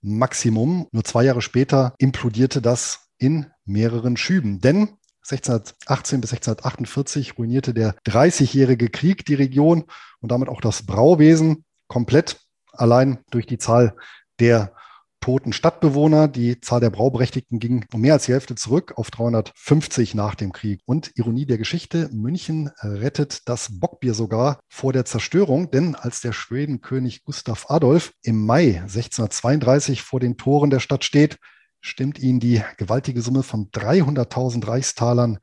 Maximum. 0.00 0.88
Nur 0.92 1.04
zwei 1.04 1.24
Jahre 1.24 1.42
später 1.42 1.94
implodierte 1.98 2.60
das 2.60 3.08
in 3.18 3.46
mehreren 3.64 4.16
Schüben. 4.16 4.60
Denn 4.60 4.90
1618 5.22 6.20
bis 6.20 6.32
1648 6.32 7.38
ruinierte 7.38 7.74
der 7.74 7.94
Dreißigjährige 8.04 8.88
Krieg 8.88 9.24
die 9.26 9.34
Region 9.34 9.84
und 10.20 10.32
damit 10.32 10.48
auch 10.48 10.60
das 10.60 10.84
Brauwesen 10.84 11.64
komplett 11.86 12.40
allein 12.78 13.18
durch 13.30 13.46
die 13.46 13.58
Zahl 13.58 13.94
der 14.40 14.72
toten 15.20 15.52
Stadtbewohner. 15.52 16.28
Die 16.28 16.60
Zahl 16.60 16.80
der 16.80 16.90
Brauberechtigten 16.90 17.58
ging 17.58 17.84
um 17.92 18.00
mehr 18.00 18.14
als 18.14 18.26
die 18.26 18.32
Hälfte 18.32 18.54
zurück 18.54 18.94
auf 18.96 19.10
350 19.10 20.14
nach 20.14 20.34
dem 20.34 20.52
Krieg. 20.52 20.80
Und 20.86 21.12
Ironie 21.16 21.46
der 21.46 21.58
Geschichte, 21.58 22.08
München 22.12 22.70
rettet 22.82 23.48
das 23.48 23.80
Bockbier 23.80 24.14
sogar 24.14 24.60
vor 24.68 24.92
der 24.92 25.04
Zerstörung, 25.04 25.70
denn 25.70 25.94
als 25.94 26.20
der 26.20 26.32
Schwedenkönig 26.32 27.24
Gustav 27.24 27.66
Adolf 27.68 28.12
im 28.22 28.44
Mai 28.44 28.80
1632 28.80 30.02
vor 30.02 30.20
den 30.20 30.36
Toren 30.36 30.70
der 30.70 30.80
Stadt 30.80 31.04
steht, 31.04 31.38
stimmt 31.80 32.18
ihn 32.18 32.40
die 32.40 32.62
gewaltige 32.76 33.22
Summe 33.22 33.42
von 33.42 33.70
300.000 33.70 34.66
Reichstalern 34.66 35.38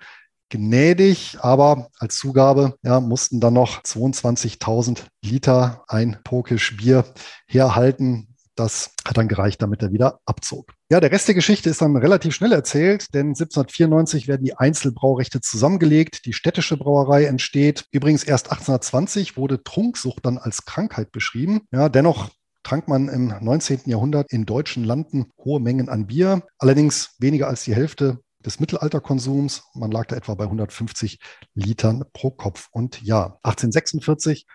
gnädig, 0.57 1.37
aber 1.41 1.89
als 1.99 2.17
Zugabe 2.17 2.75
ja, 2.83 2.99
mussten 2.99 3.39
dann 3.39 3.53
noch 3.53 3.83
22.000 3.83 5.03
Liter 5.23 5.83
ein 5.87 6.17
Pokisch 6.23 6.77
Bier 6.77 7.05
herhalten. 7.47 8.35
Das 8.55 8.91
hat 9.05 9.17
dann 9.17 9.27
gereicht, 9.27 9.61
damit 9.61 9.81
er 9.81 9.91
wieder 9.91 10.19
abzog. 10.25 10.71
Ja, 10.89 11.01
der 11.01 11.11
Rest 11.11 11.27
der 11.27 11.35
Geschichte 11.35 11.69
ist 11.69 11.81
dann 11.81 11.97
relativ 11.97 12.33
schnell 12.33 12.53
erzählt, 12.53 13.13
denn 13.13 13.27
1794 13.27 14.29
werden 14.29 14.45
die 14.45 14.55
Einzelbraurechte 14.55 15.41
zusammengelegt, 15.41 16.25
die 16.25 16.31
städtische 16.31 16.77
Brauerei 16.77 17.25
entsteht. 17.25 17.85
Übrigens 17.91 18.23
erst 18.23 18.51
1820 18.51 19.35
wurde 19.35 19.61
Trunksucht 19.63 20.25
dann 20.25 20.37
als 20.37 20.63
Krankheit 20.63 21.11
beschrieben. 21.11 21.61
Ja, 21.71 21.89
dennoch 21.89 22.29
trank 22.65 22.87
man 22.87 23.09
im 23.09 23.33
19. 23.41 23.81
Jahrhundert 23.85 24.31
in 24.31 24.45
deutschen 24.45 24.83
Landen 24.83 25.31
hohe 25.37 25.59
Mengen 25.59 25.87
an 25.87 26.07
Bier, 26.07 26.43
allerdings 26.57 27.15
weniger 27.19 27.47
als 27.47 27.63
die 27.63 27.75
Hälfte 27.75 28.19
des 28.45 28.59
Mittelalterkonsums. 28.59 29.63
Man 29.73 29.91
lag 29.91 30.05
da 30.05 30.15
etwa 30.15 30.35
bei 30.35 30.45
150 30.45 31.19
Litern 31.53 32.05
pro 32.13 32.31
Kopf 32.31 32.69
und 32.71 33.01
Jahr. 33.01 33.39
1846 33.43 34.45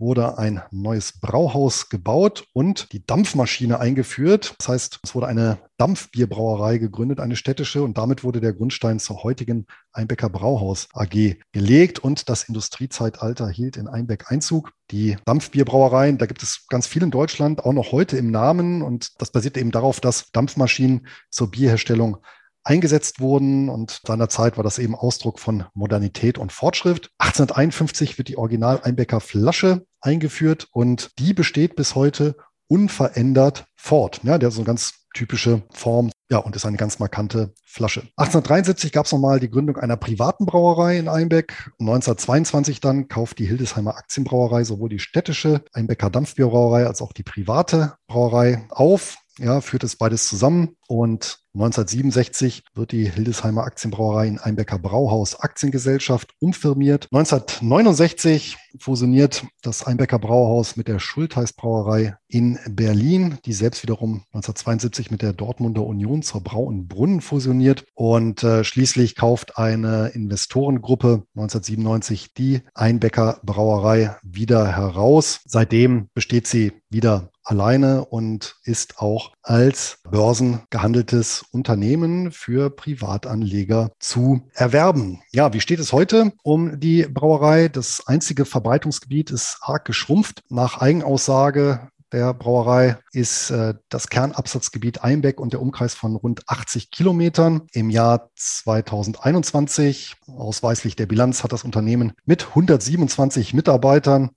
wurde 0.00 0.38
ein 0.38 0.62
neues 0.70 1.20
Brauhaus 1.20 1.90
gebaut 1.90 2.46
und 2.54 2.92
die 2.92 3.04
Dampfmaschine 3.04 3.78
eingeführt. 3.78 4.54
Das 4.58 4.68
heißt, 4.68 5.00
es 5.04 5.14
wurde 5.14 5.26
eine 5.26 5.58
Dampfbierbrauerei 5.76 6.78
gegründet, 6.78 7.20
eine 7.20 7.36
städtische, 7.36 7.82
und 7.82 7.98
damit 7.98 8.24
wurde 8.24 8.40
der 8.40 8.54
Grundstein 8.54 8.98
zur 8.98 9.22
heutigen 9.22 9.66
Einbecker 9.92 10.30
Brauhaus 10.30 10.88
AG 10.94 11.36
gelegt 11.52 11.98
und 11.98 12.28
das 12.30 12.44
Industriezeitalter 12.44 13.48
hielt 13.50 13.76
in 13.76 13.88
Einbeck 13.88 14.32
Einzug. 14.32 14.72
Die 14.90 15.16
Dampfbierbrauereien, 15.26 16.16
da 16.16 16.26
gibt 16.26 16.42
es 16.42 16.66
ganz 16.68 16.86
viel 16.86 17.02
in 17.02 17.10
Deutschland, 17.10 17.64
auch 17.64 17.72
noch 17.72 17.92
heute 17.92 18.16
im 18.16 18.30
Namen 18.30 18.82
und 18.82 19.20
das 19.20 19.30
basiert 19.30 19.58
eben 19.58 19.70
darauf, 19.70 20.00
dass 20.00 20.32
Dampfmaschinen 20.32 21.06
zur 21.30 21.50
Bierherstellung 21.50 22.16
eingesetzt 22.64 23.20
wurden. 23.20 23.68
Und 23.68 24.00
seinerzeit 24.06 24.56
war 24.56 24.64
das 24.64 24.78
eben 24.78 24.94
Ausdruck 24.94 25.38
von 25.38 25.64
Modernität 25.74 26.38
und 26.38 26.52
Fortschritt. 26.52 27.10
1851 27.18 28.18
wird 28.18 28.28
die 28.28 28.36
Original 28.36 28.80
Einbecker 28.82 29.20
Flasche 29.20 29.86
eingeführt 30.00 30.68
und 30.72 31.10
die 31.18 31.34
besteht 31.34 31.76
bis 31.76 31.94
heute 31.94 32.36
unverändert 32.68 33.66
Ford. 33.76 34.20
Ja, 34.22 34.38
der 34.38 34.50
so 34.50 34.60
eine 34.60 34.66
ganz 34.66 34.94
typische 35.14 35.62
Form. 35.72 36.10
Ja, 36.30 36.38
und 36.38 36.54
ist 36.54 36.64
eine 36.64 36.76
ganz 36.76 37.00
markante 37.00 37.52
Flasche. 37.64 38.02
1873 38.16 38.92
gab 38.92 39.06
es 39.06 39.12
nochmal 39.12 39.40
die 39.40 39.50
Gründung 39.50 39.76
einer 39.76 39.96
privaten 39.96 40.46
Brauerei 40.46 40.98
in 40.98 41.08
Einbeck. 41.08 41.70
1922 41.80 42.80
dann 42.80 43.08
kauft 43.08 43.40
die 43.40 43.46
Hildesheimer 43.46 43.96
Aktienbrauerei 43.96 44.62
sowohl 44.62 44.88
die 44.88 45.00
städtische 45.00 45.64
Einbecker 45.72 46.10
Dampfbierbrauerei 46.10 46.86
als 46.86 47.02
auch 47.02 47.12
die 47.12 47.24
private 47.24 47.94
Brauerei 48.06 48.66
auf 48.70 49.16
ja, 49.40 49.60
führt 49.60 49.84
es 49.84 49.96
beides 49.96 50.28
zusammen 50.28 50.76
und 50.86 51.38
1967 51.54 52.62
wird 52.74 52.92
die 52.92 53.10
Hildesheimer 53.10 53.64
Aktienbrauerei 53.64 54.28
in 54.28 54.38
Einbecker 54.38 54.78
Brauhaus 54.78 55.40
Aktiengesellschaft 55.40 56.32
umfirmiert. 56.38 57.08
1969 57.10 58.56
fusioniert 58.78 59.44
das 59.62 59.84
Einbecker 59.84 60.20
Brauhaus 60.20 60.76
mit 60.76 60.86
der 60.86 61.00
Schultheiß 61.00 61.54
Brauerei 61.54 62.16
in 62.28 62.58
Berlin, 62.68 63.38
die 63.44 63.52
selbst 63.52 63.82
wiederum 63.82 64.22
1972 64.32 65.10
mit 65.10 65.22
der 65.22 65.32
Dortmunder 65.32 65.84
Union 65.84 66.22
zur 66.22 66.40
Brau 66.42 66.62
und 66.62 66.86
Brunnen 66.86 67.20
fusioniert. 67.20 67.84
Und 67.94 68.44
äh, 68.44 68.62
schließlich 68.62 69.16
kauft 69.16 69.58
eine 69.58 70.08
Investorengruppe 70.08 71.24
1997 71.34 72.34
die 72.34 72.60
Einbecker 72.74 73.40
Brauerei 73.42 74.16
wieder 74.22 74.76
heraus. 74.76 75.40
Seitdem 75.46 76.08
besteht 76.14 76.46
sie 76.46 76.72
wieder 76.90 77.30
alleine 77.50 78.04
und 78.04 78.56
ist 78.64 78.98
auch 78.98 79.32
als 79.42 79.98
börsengehandeltes 80.08 81.44
Unternehmen 81.50 82.32
für 82.32 82.70
Privatanleger 82.70 83.90
zu 83.98 84.42
erwerben. 84.54 85.20
Ja, 85.32 85.52
wie 85.52 85.60
steht 85.60 85.80
es 85.80 85.92
heute 85.92 86.32
um 86.42 86.78
die 86.78 87.02
Brauerei? 87.02 87.68
Das 87.68 88.06
einzige 88.06 88.44
Verbreitungsgebiet 88.44 89.30
ist 89.30 89.58
arg 89.60 89.84
geschrumpft. 89.84 90.42
Nach 90.48 90.80
Eigenaussage 90.80 91.90
der 92.12 92.34
Brauerei 92.34 92.98
ist 93.12 93.50
äh, 93.50 93.74
das 93.88 94.08
Kernabsatzgebiet 94.08 95.02
Einbeck 95.02 95.40
und 95.40 95.52
der 95.52 95.62
Umkreis 95.62 95.94
von 95.94 96.16
rund 96.16 96.48
80 96.48 96.90
Kilometern. 96.90 97.62
Im 97.72 97.88
Jahr 97.88 98.30
2021, 98.34 100.16
ausweislich 100.26 100.96
der 100.96 101.06
Bilanz, 101.06 101.44
hat 101.44 101.52
das 101.52 101.64
Unternehmen 101.64 102.12
mit 102.24 102.48
127 102.48 103.54
Mitarbeitern 103.54 104.30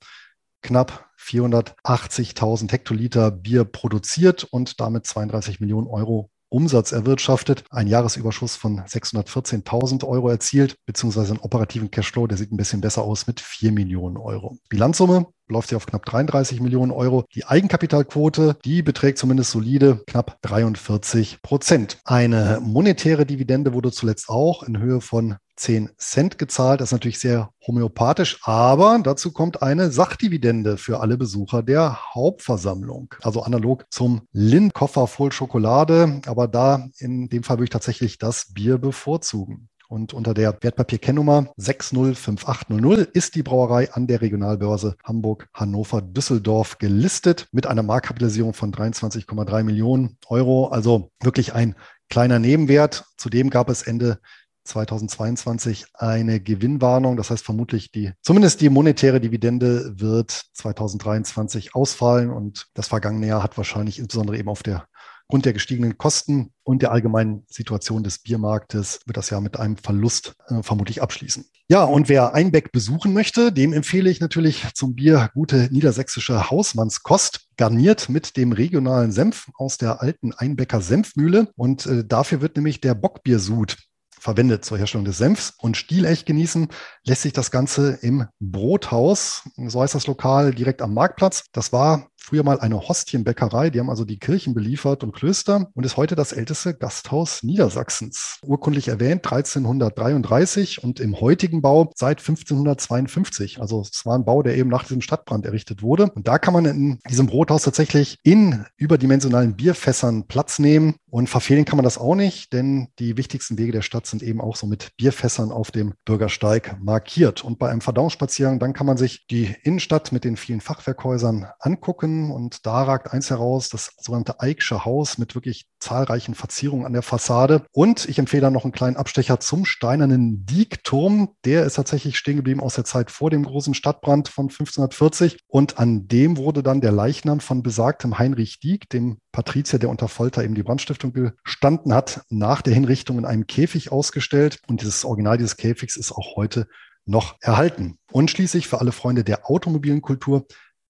knapp 0.62 1.10
480.000 1.24 2.72
Hektoliter 2.72 3.32
Bier 3.32 3.64
produziert 3.64 4.44
und 4.44 4.80
damit 4.80 5.08
32 5.08 5.60
Millionen 5.60 5.88
Euro 5.88 6.30
Umsatz 6.54 6.92
erwirtschaftet, 6.92 7.64
ein 7.72 7.88
Jahresüberschuss 7.88 8.56
von 8.56 8.82
614.000 8.82 10.06
Euro 10.08 10.30
erzielt, 10.30 10.76
beziehungsweise 10.86 11.32
einen 11.32 11.42
operativen 11.42 11.90
Cashflow, 11.90 12.28
der 12.28 12.38
sieht 12.38 12.52
ein 12.52 12.58
bisschen 12.58 12.80
besser 12.80 13.02
aus 13.02 13.26
mit 13.26 13.42
4 13.42 13.72
Millionen 13.72 14.18
Euro. 14.18 14.58
Bilanzsumme 14.70 15.26
läuft 15.54 15.70
sie 15.70 15.76
auf 15.76 15.86
knapp 15.86 16.06
33 16.06 16.60
Millionen 16.60 16.92
Euro. 16.92 17.24
Die 17.34 17.46
Eigenkapitalquote, 17.46 18.58
die 18.66 18.82
beträgt 18.82 19.18
zumindest 19.18 19.52
solide 19.52 20.02
knapp 20.08 20.38
43 20.42 21.42
Prozent. 21.42 22.00
Eine 22.04 22.60
monetäre 22.62 23.26
Dividende 23.26 23.74
wurde 23.74 23.92
zuletzt 23.92 24.30
auch 24.30 24.64
in 24.64 24.80
Höhe 24.80 25.00
von 25.00 25.38
10 25.56 25.92
Cent 25.98 26.38
gezahlt. 26.38 26.82
Das 26.82 26.90
ist 26.90 26.94
natürlich 26.94 27.20
sehr 27.20 27.52
homöopathisch, 27.66 28.40
aber 28.44 29.00
dazu 29.04 29.32
kommt 29.32 29.62
eine 29.62 29.92
Sachdividende 29.92 30.78
für 30.78 31.00
alle 31.00 31.18
Besucher 31.18 31.64
der 31.64 32.14
Hauptversammlung. 32.14 33.14
Also 33.22 33.44
analog 33.44 33.86
zum 33.90 34.22
Lindkoffer 34.32 35.08
voll 35.08 35.32
Schokolade, 35.32 36.22
aber 36.26 36.48
da 36.48 36.88
in 36.98 37.30
dem 37.30 37.44
Fall 37.44 37.58
würde 37.58 37.66
ich 37.66 37.70
tatsächlich 37.70 38.18
das 38.18 38.54
Bier 38.54 38.78
bevorzugen. 38.78 39.70
Und 39.94 40.12
unter 40.12 40.34
der 40.34 40.58
Wertpapierkennnummer 40.60 41.54
605800 41.56 43.12
ist 43.12 43.36
die 43.36 43.44
Brauerei 43.44 43.94
an 43.94 44.08
der 44.08 44.22
Regionalbörse 44.22 44.96
Hamburg, 45.04 45.48
Hannover, 45.54 46.02
Düsseldorf 46.02 46.80
gelistet 46.80 47.48
mit 47.52 47.68
einer 47.68 47.84
Marktkapitalisierung 47.84 48.56
von 48.56 48.74
23,3 48.74 49.62
Millionen 49.62 50.18
Euro. 50.26 50.70
Also 50.70 51.12
wirklich 51.22 51.54
ein 51.54 51.76
kleiner 52.10 52.40
Nebenwert. 52.40 53.06
Zudem 53.18 53.52
gab 53.52 53.70
es 53.70 53.84
Ende 53.84 54.18
2022 54.64 55.86
eine 55.94 56.40
Gewinnwarnung. 56.40 57.16
Das 57.16 57.30
heißt 57.30 57.46
vermutlich 57.46 57.92
die, 57.92 58.14
zumindest 58.24 58.62
die 58.62 58.70
monetäre 58.70 59.22
Dividende 59.22 59.94
wird 60.00 60.32
2023 60.32 61.76
ausfallen 61.76 62.32
und 62.32 62.66
das 62.74 62.88
vergangene 62.88 63.28
Jahr 63.28 63.44
hat 63.44 63.58
wahrscheinlich 63.58 64.00
insbesondere 64.00 64.40
eben 64.40 64.50
auf 64.50 64.64
der 64.64 64.88
Grund 65.30 65.46
der 65.46 65.54
gestiegenen 65.54 65.98
Kosten 65.98 66.52
und 66.64 66.82
der 66.82 66.92
allgemeinen 66.92 67.44
Situation 67.48 68.04
des 68.04 68.20
Biermarktes 68.20 69.00
wird 69.06 69.18
das 69.18 69.30
Jahr 69.30 69.42
mit 69.42 69.60
einem 69.60 69.78
Verlust 69.78 70.36
äh, 70.48 70.62
vermutlich 70.62 71.02
abschließen. 71.02 71.46
Ja, 71.70 71.86
und 71.86 72.10
wer 72.10 72.34
Einbeck 72.34 72.72
besuchen 72.72 73.14
möchte, 73.14 73.52
dem 73.52 73.74
empfehle 73.74 74.10
ich 74.10 74.20
natürlich 74.20 74.66
zum 74.74 74.96
Bier 74.96 75.30
gute 75.34 75.70
niedersächsische 75.72 76.50
Hausmannskost, 76.50 77.48
garniert 77.58 78.10
mit 78.10 78.36
dem 78.36 78.52
regionalen 78.52 79.12
Senf 79.12 79.50
aus 79.56 79.78
der 79.78 80.02
alten 80.02 80.34
Einbecker 80.34 80.82
Senfmühle. 80.82 81.48
Und 81.56 81.86
äh, 81.86 82.06
dafür 82.06 82.42
wird 82.42 82.58
nämlich 82.58 82.82
der 82.82 82.96
Bockbiersud 82.96 83.78
verwendet 84.24 84.64
zur 84.64 84.78
Herstellung 84.78 85.06
des 85.06 85.18
Senfs. 85.18 85.54
Und 85.58 85.76
stilecht 85.76 86.26
genießen 86.26 86.70
lässt 87.06 87.24
sich 87.24 87.34
das 87.34 87.52
Ganze 87.52 88.00
im 88.02 88.26
Brothaus, 88.40 89.44
so 89.58 89.82
heißt 89.82 89.96
das 89.96 90.08
Lokal, 90.08 90.54
direkt 90.54 90.82
am 90.82 90.94
Marktplatz. 90.94 91.46
Das 91.52 91.74
war 91.74 92.10
früher 92.24 92.44
mal 92.44 92.60
eine 92.60 92.80
Hostienbäckerei, 92.88 93.70
die 93.70 93.80
haben 93.80 93.90
also 93.90 94.06
die 94.06 94.18
Kirchen 94.18 94.54
beliefert 94.54 95.04
und 95.04 95.12
Klöster 95.12 95.70
und 95.74 95.86
ist 95.86 95.98
heute 95.98 96.16
das 96.16 96.32
älteste 96.32 96.74
Gasthaus 96.74 97.44
Niedersachsens. 97.44 98.40
Urkundlich 98.44 98.88
erwähnt 98.88 99.26
1333 99.26 100.84
und 100.84 101.02
im 101.02 101.20
heutigen 101.20 101.62
Bau 101.62 101.92
seit 101.96 102.20
1552. 102.20 103.60
Also 103.60 103.82
es 103.82 104.06
war 104.06 104.18
ein 104.18 104.24
Bau, 104.24 104.42
der 104.42 104.56
eben 104.56 104.70
nach 104.70 104.84
diesem 104.84 105.02
Stadtbrand 105.02 105.46
errichtet 105.46 105.84
wurde. 105.84 106.12
Und 106.16 106.28
da 106.28 106.40
kann 106.40 106.54
man 106.54 106.66
in 106.66 107.00
diesem 107.10 107.28
Brothaus 107.28 107.64
tatsächlich 107.64 108.18
in 108.24 108.66
überdimensionalen 108.78 109.56
Bierfässern 109.56 110.26
Platz 110.28 110.60
nehmen 110.60 110.96
und 111.10 111.30
verfehlen 111.30 111.66
kann 111.66 111.78
man 111.78 111.84
das 111.84 111.98
auch 111.98 112.16
nicht, 112.16 112.54
denn 112.54 112.88
die 113.00 113.18
wichtigsten 113.18 113.58
Wege 113.58 113.74
der 113.74 113.82
Stadt 113.82 114.08
sind 114.08 114.24
eben 114.24 114.40
auch 114.42 114.56
so 114.56 114.66
mit 114.66 114.96
Bierfässern 114.98 115.52
auf 115.52 115.72
dem 115.72 115.94
Bürgersteig 116.06 116.78
markiert. 116.82 117.44
Und 117.44 117.60
bei 117.60 117.70
einem 117.70 117.82
Verdauungsspaziergang, 117.82 118.60
dann 118.60 118.74
kann 118.74 118.88
man 118.88 118.98
sich 118.98 119.28
die 119.28 119.54
Innenstadt 119.64 120.12
mit 120.12 120.24
den 120.24 120.38
vielen 120.38 120.62
Fachwerkhäusern 120.62 121.48
angucken 121.60 122.13
Garten 122.14 122.32
und 122.32 122.66
da 122.66 122.84
ragt 122.84 123.12
eins 123.12 123.30
heraus, 123.30 123.70
das 123.70 123.92
sogenannte 124.00 124.40
Eichsche 124.40 124.86
Haus 124.86 125.18
mit 125.18 125.36
wirklich 125.36 125.68
zahlreichen 125.80 126.36
Verzierungen 126.36 126.86
an 126.86 126.94
der 126.94 127.02
Fassade. 127.02 127.64
Und 127.72 128.08
ich 128.08 128.20
empfehle 128.20 128.42
dann 128.42 128.54
noch 128.54 128.64
einen 128.64 128.72
kleinen 128.72 128.96
Abstecher 128.96 129.40
zum 129.40 129.66
steinernen 129.66 130.46
Diekturm. 130.46 131.30
Der 131.46 131.66
ist 131.66 131.76
tatsächlich 131.76 132.18
stehen 132.18 132.38
geblieben 132.38 132.62
aus 132.62 132.76
der 132.76 132.86
Zeit 132.86 133.12
vor 133.12 133.30
dem 133.30 133.44
großen 133.44 133.74
Stadtbrand 133.74 134.30
von 134.30 134.46
1540. 134.46 135.40
Und 135.48 135.80
an 135.80 136.08
dem 136.08 136.38
wurde 136.38 136.64
dann 136.64 136.82
der 136.82 136.92
Leichnam 136.92 137.40
von 137.40 137.64
besagtem 137.64 138.18
Heinrich 138.20 138.60
Dieck, 138.60 138.90
dem 138.90 139.18
Patrizier, 139.32 139.80
der 139.80 139.90
unter 139.90 140.08
Folter 140.08 140.44
eben 140.44 140.56
die 140.56 140.64
Brandstiftung 140.64 141.14
gestanden 141.14 141.94
hat, 141.94 142.22
nach 142.30 142.62
der 142.62 142.74
Hinrichtung 142.74 143.18
in 143.18 143.26
einem 143.26 143.48
Käfig 143.48 143.92
ausgestellt. 143.92 144.60
Und 144.68 144.82
dieses 144.82 145.06
Original 145.06 145.38
dieses 145.38 145.58
Käfigs 145.58 145.98
ist 145.98 146.12
auch 146.12 146.36
heute 146.36 146.68
noch 147.06 147.36
erhalten. 147.42 147.98
Und 148.12 148.32
schließlich 148.32 148.68
für 148.68 148.80
alle 148.80 148.94
Freunde 148.94 149.26
der 149.26 149.50
automobilen 149.50 150.02
Kultur 150.02 150.46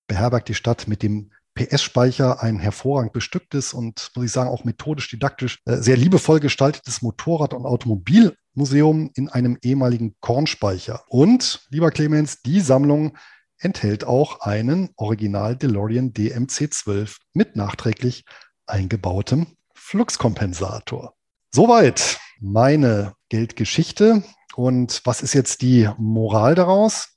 beherbergt 0.07 0.49
die 0.49 0.55
Stadt 0.55 0.87
mit 0.87 1.03
dem 1.03 1.31
PS-Speicher 1.55 2.41
ein 2.41 2.57
hervorragend 2.57 3.13
bestücktes 3.13 3.73
und, 3.73 4.11
muss 4.15 4.25
ich 4.25 4.31
sagen, 4.31 4.49
auch 4.49 4.63
methodisch, 4.63 5.09
didaktisch 5.09 5.59
äh, 5.65 5.77
sehr 5.77 5.97
liebevoll 5.97 6.39
gestaltetes 6.39 7.01
Motorrad- 7.01 7.53
und 7.53 7.65
Automobilmuseum 7.65 9.11
in 9.13 9.29
einem 9.29 9.57
ehemaligen 9.61 10.15
Kornspeicher. 10.19 11.03
Und, 11.07 11.67
lieber 11.69 11.91
Clemens, 11.91 12.41
die 12.41 12.59
Sammlung 12.59 13.17
enthält 13.59 14.03
auch 14.03 14.41
einen 14.41 14.89
Original 14.95 15.55
DeLorean 15.55 16.11
DMC12 16.13 17.17
mit 17.33 17.55
nachträglich 17.55 18.25
eingebautem 18.65 19.47
Fluxkompensator. 19.75 21.13
Soweit 21.51 22.19
meine 22.39 23.13
Geldgeschichte. 23.29 24.23
Und 24.55 25.01
was 25.05 25.21
ist 25.21 25.33
jetzt 25.33 25.61
die 25.61 25.89
Moral 25.97 26.55
daraus? 26.55 27.09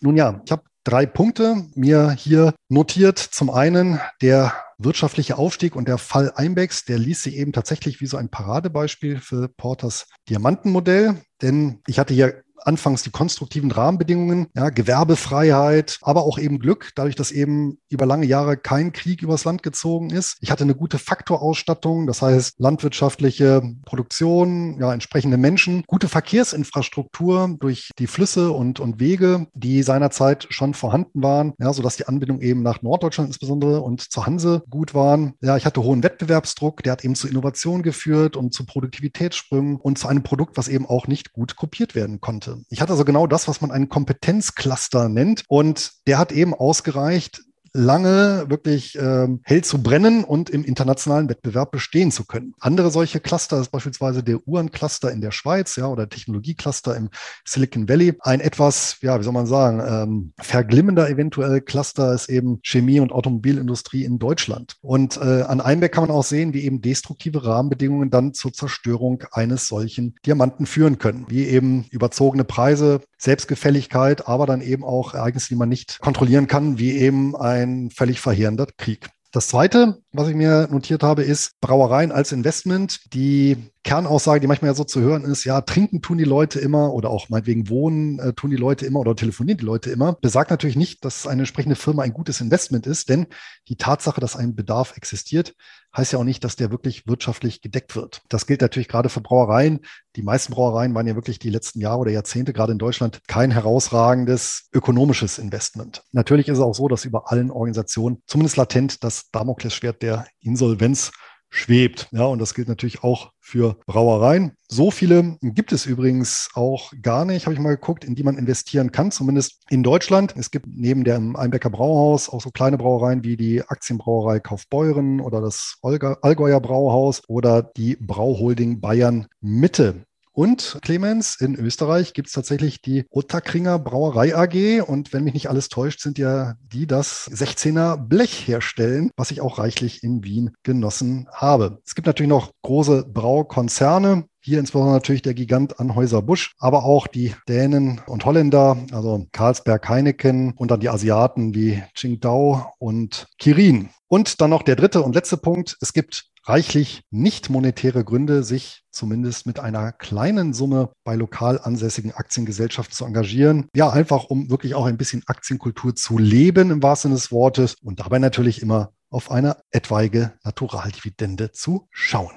Nun 0.00 0.16
ja, 0.16 0.40
ich 0.44 0.52
habe 0.52 0.62
drei 0.84 1.06
Punkte 1.06 1.66
mir 1.74 2.10
hier 2.10 2.54
notiert. 2.68 3.18
Zum 3.18 3.50
einen 3.50 4.00
der 4.22 4.54
wirtschaftliche 4.78 5.36
Aufstieg 5.36 5.76
und 5.76 5.88
der 5.88 5.98
Fall 5.98 6.32
Einbecks, 6.34 6.84
der 6.84 6.98
ließ 6.98 7.22
sich 7.22 7.36
eben 7.36 7.52
tatsächlich 7.52 8.00
wie 8.00 8.06
so 8.06 8.16
ein 8.16 8.30
Paradebeispiel 8.30 9.20
für 9.20 9.48
Porters 9.48 10.06
Diamantenmodell. 10.28 11.20
Denn 11.42 11.80
ich 11.86 11.98
hatte 11.98 12.14
hier 12.14 12.42
anfangs 12.66 13.02
die 13.02 13.10
konstruktiven 13.10 13.70
Rahmenbedingungen, 13.70 14.46
ja, 14.54 14.70
Gewerbefreiheit, 14.70 15.98
aber 16.02 16.22
auch 16.24 16.38
eben 16.38 16.58
Glück, 16.58 16.90
dadurch, 16.94 17.16
dass 17.16 17.30
eben 17.30 17.78
über 17.88 18.06
lange 18.06 18.26
Jahre 18.26 18.56
kein 18.56 18.92
Krieg 18.92 19.22
übers 19.22 19.44
Land 19.44 19.62
gezogen 19.62 20.10
ist. 20.10 20.36
Ich 20.40 20.50
hatte 20.50 20.64
eine 20.64 20.74
gute 20.74 20.98
Faktorausstattung, 20.98 22.06
das 22.06 22.22
heißt 22.22 22.58
landwirtschaftliche 22.58 23.62
Produktion, 23.84 24.78
ja, 24.80 24.92
entsprechende 24.92 25.36
Menschen, 25.36 25.84
gute 25.86 26.08
Verkehrsinfrastruktur 26.08 27.56
durch 27.58 27.90
die 27.98 28.06
Flüsse 28.06 28.52
und, 28.52 28.80
und 28.80 29.00
Wege, 29.00 29.46
die 29.54 29.82
seinerzeit 29.82 30.46
schon 30.50 30.74
vorhanden 30.74 31.22
waren, 31.22 31.54
ja, 31.58 31.72
sodass 31.72 31.96
die 31.96 32.06
Anbindung 32.06 32.40
eben 32.40 32.62
nach 32.62 32.82
Norddeutschland 32.82 33.28
insbesondere 33.28 33.80
und 33.80 34.00
zur 34.00 34.26
Hanse 34.26 34.62
gut 34.70 34.94
waren. 34.94 35.34
Ja, 35.40 35.56
ich 35.56 35.66
hatte 35.66 35.82
hohen 35.82 36.02
Wettbewerbsdruck, 36.02 36.82
der 36.82 36.92
hat 36.92 37.04
eben 37.04 37.14
zu 37.14 37.28
Innovation 37.28 37.82
geführt 37.82 38.36
und 38.36 38.52
zu 38.52 38.64
Produktivitätssprüngen 38.64 39.76
und 39.76 39.98
zu 39.98 40.08
einem 40.08 40.22
Produkt, 40.22 40.56
was 40.56 40.68
eben 40.68 40.86
auch 40.86 41.06
nicht 41.06 41.32
gut 41.32 41.56
kopiert 41.56 41.94
werden 41.94 42.20
konnte 42.20 42.49
hatte. 42.50 42.64
Ich 42.68 42.80
hatte 42.80 42.92
also 42.92 43.04
genau 43.04 43.26
das, 43.26 43.48
was 43.48 43.60
man 43.60 43.70
einen 43.70 43.88
Kompetenzcluster 43.88 45.08
nennt. 45.08 45.44
Und 45.48 45.92
der 46.06 46.18
hat 46.18 46.32
eben 46.32 46.54
ausgereicht, 46.54 47.42
lange 47.72 48.46
wirklich 48.48 48.98
ähm, 49.00 49.40
hell 49.44 49.62
zu 49.62 49.82
brennen 49.82 50.24
und 50.24 50.50
im 50.50 50.64
internationalen 50.64 51.28
Wettbewerb 51.28 51.70
bestehen 51.70 52.10
zu 52.10 52.24
können. 52.24 52.54
Andere 52.58 52.90
solche 52.90 53.20
Cluster 53.20 53.60
ist 53.60 53.70
beispielsweise 53.70 54.22
der 54.22 54.46
Uhrencluster 54.46 55.12
in 55.12 55.20
der 55.20 55.30
Schweiz, 55.30 55.76
ja, 55.76 55.86
oder 55.86 56.08
Technologiecluster 56.08 56.96
im 56.96 57.10
Silicon 57.44 57.88
Valley. 57.88 58.14
Ein 58.20 58.40
etwas, 58.40 58.96
ja, 59.02 59.18
wie 59.18 59.24
soll 59.24 59.32
man 59.32 59.46
sagen, 59.46 59.82
ähm, 59.86 60.32
verglimmender 60.38 61.08
eventuell 61.08 61.60
Cluster 61.60 62.12
ist 62.12 62.28
eben 62.28 62.60
Chemie- 62.62 63.00
und 63.00 63.12
Automobilindustrie 63.12 64.04
in 64.04 64.18
Deutschland. 64.18 64.76
Und 64.80 65.16
äh, 65.18 65.42
an 65.42 65.60
Einbeck 65.60 65.92
kann 65.92 66.04
man 66.04 66.16
auch 66.16 66.24
sehen, 66.24 66.54
wie 66.54 66.64
eben 66.64 66.82
destruktive 66.82 67.44
Rahmenbedingungen 67.44 68.10
dann 68.10 68.34
zur 68.34 68.52
Zerstörung 68.52 69.24
eines 69.32 69.68
solchen 69.68 70.16
Diamanten 70.26 70.66
führen 70.66 70.98
können, 70.98 71.26
wie 71.28 71.44
eben 71.46 71.86
überzogene 71.90 72.44
Preise, 72.44 73.00
Selbstgefälligkeit, 73.18 74.26
aber 74.26 74.46
dann 74.46 74.60
eben 74.62 74.82
auch 74.82 75.14
Ereignisse, 75.14 75.48
die 75.48 75.56
man 75.56 75.68
nicht 75.68 76.00
kontrollieren 76.00 76.46
kann, 76.46 76.78
wie 76.78 76.92
eben 76.92 77.36
ein 77.36 77.59
völlig 77.90 78.20
verheerender 78.20 78.66
Krieg. 78.76 79.10
Das 79.32 79.46
Zweite, 79.46 80.02
was 80.10 80.26
ich 80.26 80.34
mir 80.34 80.66
notiert 80.72 81.04
habe, 81.04 81.22
ist 81.22 81.60
Brauereien 81.60 82.10
als 82.10 82.32
Investment. 82.32 83.14
Die 83.14 83.70
Kernaussage, 83.84 84.40
die 84.40 84.48
manchmal 84.48 84.72
ja 84.72 84.74
so 84.74 84.82
zu 84.82 85.00
hören 85.00 85.22
ist, 85.22 85.44
ja, 85.44 85.60
trinken 85.60 86.02
tun 86.02 86.18
die 86.18 86.24
Leute 86.24 86.58
immer 86.58 86.92
oder 86.92 87.10
auch 87.10 87.28
meinetwegen 87.28 87.68
wohnen 87.68 88.18
äh, 88.18 88.32
tun 88.32 88.50
die 88.50 88.56
Leute 88.56 88.86
immer 88.86 88.98
oder 88.98 89.14
telefonieren 89.14 89.58
die 89.58 89.64
Leute 89.64 89.90
immer, 89.90 90.14
besagt 90.14 90.50
natürlich 90.50 90.74
nicht, 90.74 91.04
dass 91.04 91.28
eine 91.28 91.42
entsprechende 91.42 91.76
Firma 91.76 92.02
ein 92.02 92.12
gutes 92.12 92.40
Investment 92.40 92.88
ist, 92.88 93.08
denn 93.08 93.28
die 93.68 93.76
Tatsache, 93.76 94.20
dass 94.20 94.34
ein 94.34 94.56
Bedarf 94.56 94.96
existiert, 94.96 95.54
heißt 95.96 96.12
ja 96.12 96.18
auch 96.18 96.24
nicht, 96.24 96.44
dass 96.44 96.56
der 96.56 96.70
wirklich 96.70 97.06
wirtschaftlich 97.06 97.62
gedeckt 97.62 97.96
wird. 97.96 98.22
Das 98.28 98.46
gilt 98.46 98.60
natürlich 98.60 98.88
gerade 98.88 99.08
für 99.08 99.20
Brauereien. 99.20 99.80
Die 100.16 100.22
meisten 100.22 100.52
Brauereien 100.52 100.94
waren 100.94 101.06
ja 101.06 101.14
wirklich 101.14 101.38
die 101.38 101.50
letzten 101.50 101.80
Jahre 101.80 101.98
oder 101.98 102.10
Jahrzehnte, 102.10 102.52
gerade 102.52 102.72
in 102.72 102.78
Deutschland, 102.78 103.20
kein 103.26 103.50
herausragendes 103.50 104.68
ökonomisches 104.72 105.38
Investment. 105.38 106.02
Natürlich 106.12 106.48
ist 106.48 106.58
es 106.58 106.64
auch 106.64 106.74
so, 106.74 106.88
dass 106.88 107.04
über 107.04 107.30
allen 107.30 107.50
Organisationen 107.50 108.22
zumindest 108.26 108.56
latent 108.56 109.02
das 109.04 109.30
Damoklesschwert 109.30 110.02
der 110.02 110.26
Insolvenz 110.40 111.12
schwebt. 111.50 112.08
Ja, 112.12 112.24
und 112.24 112.38
das 112.38 112.54
gilt 112.54 112.68
natürlich 112.68 113.02
auch 113.02 113.32
für 113.40 113.76
Brauereien. 113.86 114.52
So 114.68 114.90
viele 114.90 115.36
gibt 115.42 115.72
es 115.72 115.84
übrigens 115.84 116.48
auch 116.54 116.92
gar 117.02 117.24
nicht, 117.24 117.46
habe 117.46 117.54
ich 117.54 117.60
mal 117.60 117.74
geguckt, 117.74 118.04
in 118.04 118.14
die 118.14 118.22
man 118.22 118.38
investieren 118.38 118.92
kann, 118.92 119.10
zumindest 119.10 119.64
in 119.68 119.82
Deutschland. 119.82 120.34
Es 120.36 120.52
gibt 120.52 120.66
neben 120.68 121.02
dem 121.02 121.34
Einbecker 121.34 121.70
Brauhaus 121.70 122.28
auch 122.28 122.40
so 122.40 122.50
kleine 122.50 122.78
Brauereien 122.78 123.24
wie 123.24 123.36
die 123.36 123.62
Aktienbrauerei 123.62 124.38
Kaufbeuren 124.38 125.20
oder 125.20 125.40
das 125.40 125.78
Allgäuer 125.82 126.60
Brauhaus 126.60 127.22
oder 127.28 127.62
die 127.62 127.96
Brauholding 127.96 128.80
Bayern 128.80 129.26
Mitte. 129.40 130.04
Und 130.32 130.78
Clemens, 130.82 131.36
in 131.40 131.56
Österreich 131.56 132.12
gibt 132.12 132.28
es 132.28 132.34
tatsächlich 132.34 132.80
die 132.80 133.04
Ottakringer 133.10 133.78
Brauerei 133.78 134.36
AG. 134.36 134.82
Und 134.86 135.12
wenn 135.12 135.24
mich 135.24 135.34
nicht 135.34 135.48
alles 135.48 135.68
täuscht, 135.68 136.00
sind 136.00 136.18
ja 136.18 136.54
die 136.60 136.86
das 136.86 137.28
16er 137.30 137.96
Blech 137.96 138.46
herstellen, 138.46 139.10
was 139.16 139.30
ich 139.30 139.40
auch 139.40 139.58
reichlich 139.58 140.02
in 140.02 140.22
Wien 140.24 140.52
genossen 140.62 141.28
habe. 141.32 141.80
Es 141.84 141.94
gibt 141.94 142.06
natürlich 142.06 142.30
noch 142.30 142.52
große 142.62 143.06
Braukonzerne, 143.12 144.24
hier 144.42 144.58
insbesondere 144.58 144.94
natürlich 144.94 145.20
der 145.20 145.34
Gigant 145.34 145.78
Anhäuser 145.78 146.22
Busch, 146.22 146.54
aber 146.58 146.84
auch 146.84 147.06
die 147.06 147.34
Dänen 147.46 148.00
und 148.06 148.24
Holländer, 148.24 148.78
also 148.90 149.26
Carlsberg 149.32 149.86
Heineken 149.86 150.54
und 150.56 150.70
dann 150.70 150.80
die 150.80 150.88
Asiaten 150.88 151.54
wie 151.54 151.82
Qingdao 151.94 152.72
und 152.78 153.26
Kirin. 153.38 153.90
Und 154.08 154.40
dann 154.40 154.50
noch 154.50 154.62
der 154.62 154.76
dritte 154.76 155.02
und 155.02 155.14
letzte 155.14 155.36
Punkt. 155.36 155.76
Es 155.80 155.92
gibt 155.92 156.29
reichlich 156.44 157.02
nicht 157.10 157.50
monetäre 157.50 158.04
Gründe, 158.04 158.42
sich 158.42 158.82
zumindest 158.90 159.46
mit 159.46 159.60
einer 159.60 159.92
kleinen 159.92 160.52
Summe 160.52 160.90
bei 161.04 161.14
lokal 161.14 161.60
ansässigen 161.60 162.12
Aktiengesellschaften 162.12 162.94
zu 162.94 163.04
engagieren. 163.04 163.68
Ja, 163.74 163.90
einfach 163.90 164.24
um 164.24 164.50
wirklich 164.50 164.74
auch 164.74 164.86
ein 164.86 164.96
bisschen 164.96 165.22
Aktienkultur 165.26 165.94
zu 165.94 166.18
leben 166.18 166.70
im 166.70 166.82
wahrsten 166.82 167.10
Sinne 167.10 167.20
des 167.20 167.32
Wortes 167.32 167.76
und 167.82 168.00
dabei 168.00 168.18
natürlich 168.18 168.62
immer 168.62 168.92
auf 169.10 169.30
eine 169.30 169.56
etwaige 169.70 170.34
Naturaldividende 170.44 171.52
zu 171.52 171.88
schauen. 171.90 172.34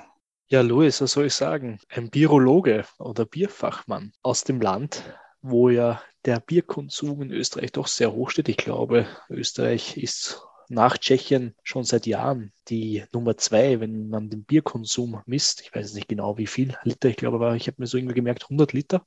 Ja, 0.47 0.61
Louis, 0.61 1.01
was 1.01 1.13
soll 1.13 1.27
ich 1.27 1.33
sagen? 1.33 1.79
Ein 1.89 2.09
Birologe 2.09 2.85
oder 2.99 3.25
Bierfachmann 3.25 4.11
aus 4.21 4.43
dem 4.43 4.61
Land, 4.61 5.03
wo 5.41 5.69
ja 5.69 6.01
der 6.25 6.39
Bierkonsum 6.39 7.21
in 7.21 7.31
Österreich 7.31 7.71
doch 7.71 7.87
sehr 7.87 8.13
hoch 8.13 8.29
steht. 8.29 8.49
Ich 8.49 8.57
glaube, 8.57 9.07
Österreich 9.29 9.97
ist 9.97 10.41
nach 10.69 10.97
Tschechien 10.97 11.55
schon 11.63 11.83
seit 11.83 12.05
Jahren 12.05 12.53
die 12.69 13.03
Nummer 13.13 13.37
zwei, 13.37 13.79
wenn 13.79 14.09
man 14.09 14.29
den 14.29 14.43
Bierkonsum 14.43 15.21
misst. 15.25 15.61
Ich 15.61 15.73
weiß 15.73 15.93
nicht 15.93 16.07
genau, 16.07 16.37
wie 16.37 16.47
viel 16.47 16.75
Liter. 16.83 17.09
Ich 17.09 17.17
glaube, 17.17 17.37
aber 17.37 17.55
ich 17.55 17.67
habe 17.67 17.75
mir 17.79 17.87
so 17.87 17.97
irgendwie 17.97 18.15
gemerkt, 18.15 18.43
100 18.43 18.73
Liter 18.73 19.05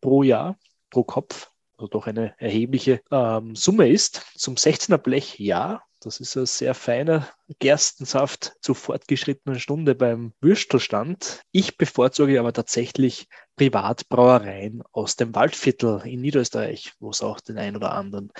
pro 0.00 0.22
Jahr, 0.22 0.58
pro 0.90 1.04
Kopf. 1.04 1.50
Also 1.76 1.88
doch 1.88 2.06
eine 2.06 2.34
erhebliche 2.38 3.00
ähm, 3.10 3.54
Summe 3.54 3.88
ist. 3.88 4.26
Zum 4.34 4.56
16er 4.56 4.98
Blech 4.98 5.38
ja, 5.38 5.82
das 6.00 6.20
ist 6.20 6.36
ein 6.36 6.46
sehr 6.46 6.74
feiner 6.74 7.28
Gerstensaft 7.58 8.54
zur 8.60 8.76
fortgeschrittenen 8.76 9.58
Stunde 9.58 9.94
beim 9.94 10.32
Würstelstand. 10.40 11.42
Ich 11.50 11.76
bevorzuge 11.76 12.38
aber 12.38 12.52
tatsächlich 12.52 13.26
Privatbrauereien 13.56 14.82
aus 14.92 15.16
dem 15.16 15.34
Waldviertel 15.34 16.02
in 16.04 16.20
Niederösterreich, 16.20 16.92
wo 17.00 17.10
es 17.10 17.22
auch 17.22 17.40
den 17.40 17.58
ein 17.58 17.76
oder 17.76 17.92
anderen 17.92 18.32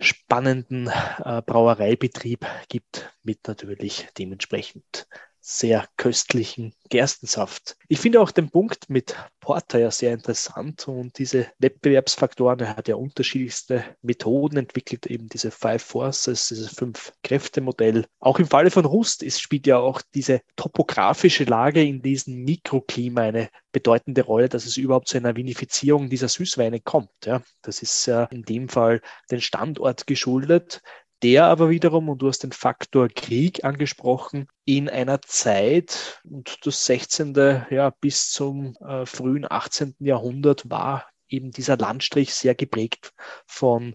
spannenden 0.00 0.88
äh, 0.88 1.42
Brauereibetrieb 1.44 2.46
gibt, 2.68 3.14
mit 3.22 3.46
natürlich 3.46 4.08
dementsprechend 4.18 5.06
sehr 5.44 5.88
köstlichen 5.96 6.72
Gerstensaft. 6.88 7.76
Ich 7.88 7.98
finde 7.98 8.20
auch 8.20 8.30
den 8.30 8.48
Punkt 8.50 8.88
mit 8.88 9.16
Porter 9.40 9.80
ja 9.80 9.90
sehr 9.90 10.12
interessant 10.12 10.86
und 10.86 11.18
diese 11.18 11.48
Wettbewerbsfaktoren, 11.58 12.60
er 12.60 12.76
hat 12.76 12.86
ja 12.86 12.94
unterschiedlichste 12.94 13.84
Methoden 14.02 14.58
entwickelt, 14.58 15.06
eben 15.06 15.28
diese 15.28 15.50
Five 15.50 15.82
Forces, 15.82 16.46
dieses 16.48 16.68
Fünf-Kräfte-Modell. 16.76 18.06
Auch 18.20 18.38
im 18.38 18.46
Falle 18.46 18.70
von 18.70 18.84
Rust 18.84 19.24
ist, 19.24 19.40
spielt 19.40 19.66
ja 19.66 19.78
auch 19.78 20.00
diese 20.14 20.42
topografische 20.54 21.44
Lage 21.44 21.82
in 21.82 22.02
diesem 22.02 22.44
Mikroklima 22.44 23.22
eine 23.22 23.48
bedeutende 23.72 24.22
Rolle, 24.22 24.48
dass 24.48 24.66
es 24.66 24.76
überhaupt 24.76 25.08
zu 25.08 25.16
einer 25.16 25.34
Vinifizierung 25.34 26.08
dieser 26.08 26.28
Süßweine 26.28 26.80
kommt. 26.80 27.10
Ja. 27.24 27.42
Das 27.62 27.82
ist 27.82 28.06
ja 28.06 28.24
in 28.24 28.42
dem 28.42 28.68
Fall 28.68 29.00
den 29.30 29.40
Standort 29.40 30.06
geschuldet 30.06 30.82
der 31.22 31.46
aber 31.46 31.70
wiederum, 31.70 32.08
und 32.08 32.20
du 32.20 32.28
hast 32.28 32.42
den 32.42 32.52
Faktor 32.52 33.08
Krieg 33.08 33.64
angesprochen, 33.64 34.48
in 34.64 34.88
einer 34.88 35.22
Zeit, 35.22 36.20
und 36.24 36.58
das 36.66 36.84
16. 36.84 37.34
Ja, 37.70 37.90
bis 37.90 38.30
zum 38.30 38.76
äh, 38.76 39.06
frühen 39.06 39.46
18. 39.48 39.94
Jahrhundert 40.00 40.68
war 40.70 41.06
eben 41.28 41.50
dieser 41.50 41.76
Landstrich 41.76 42.34
sehr 42.34 42.54
geprägt 42.54 43.12
von 43.46 43.94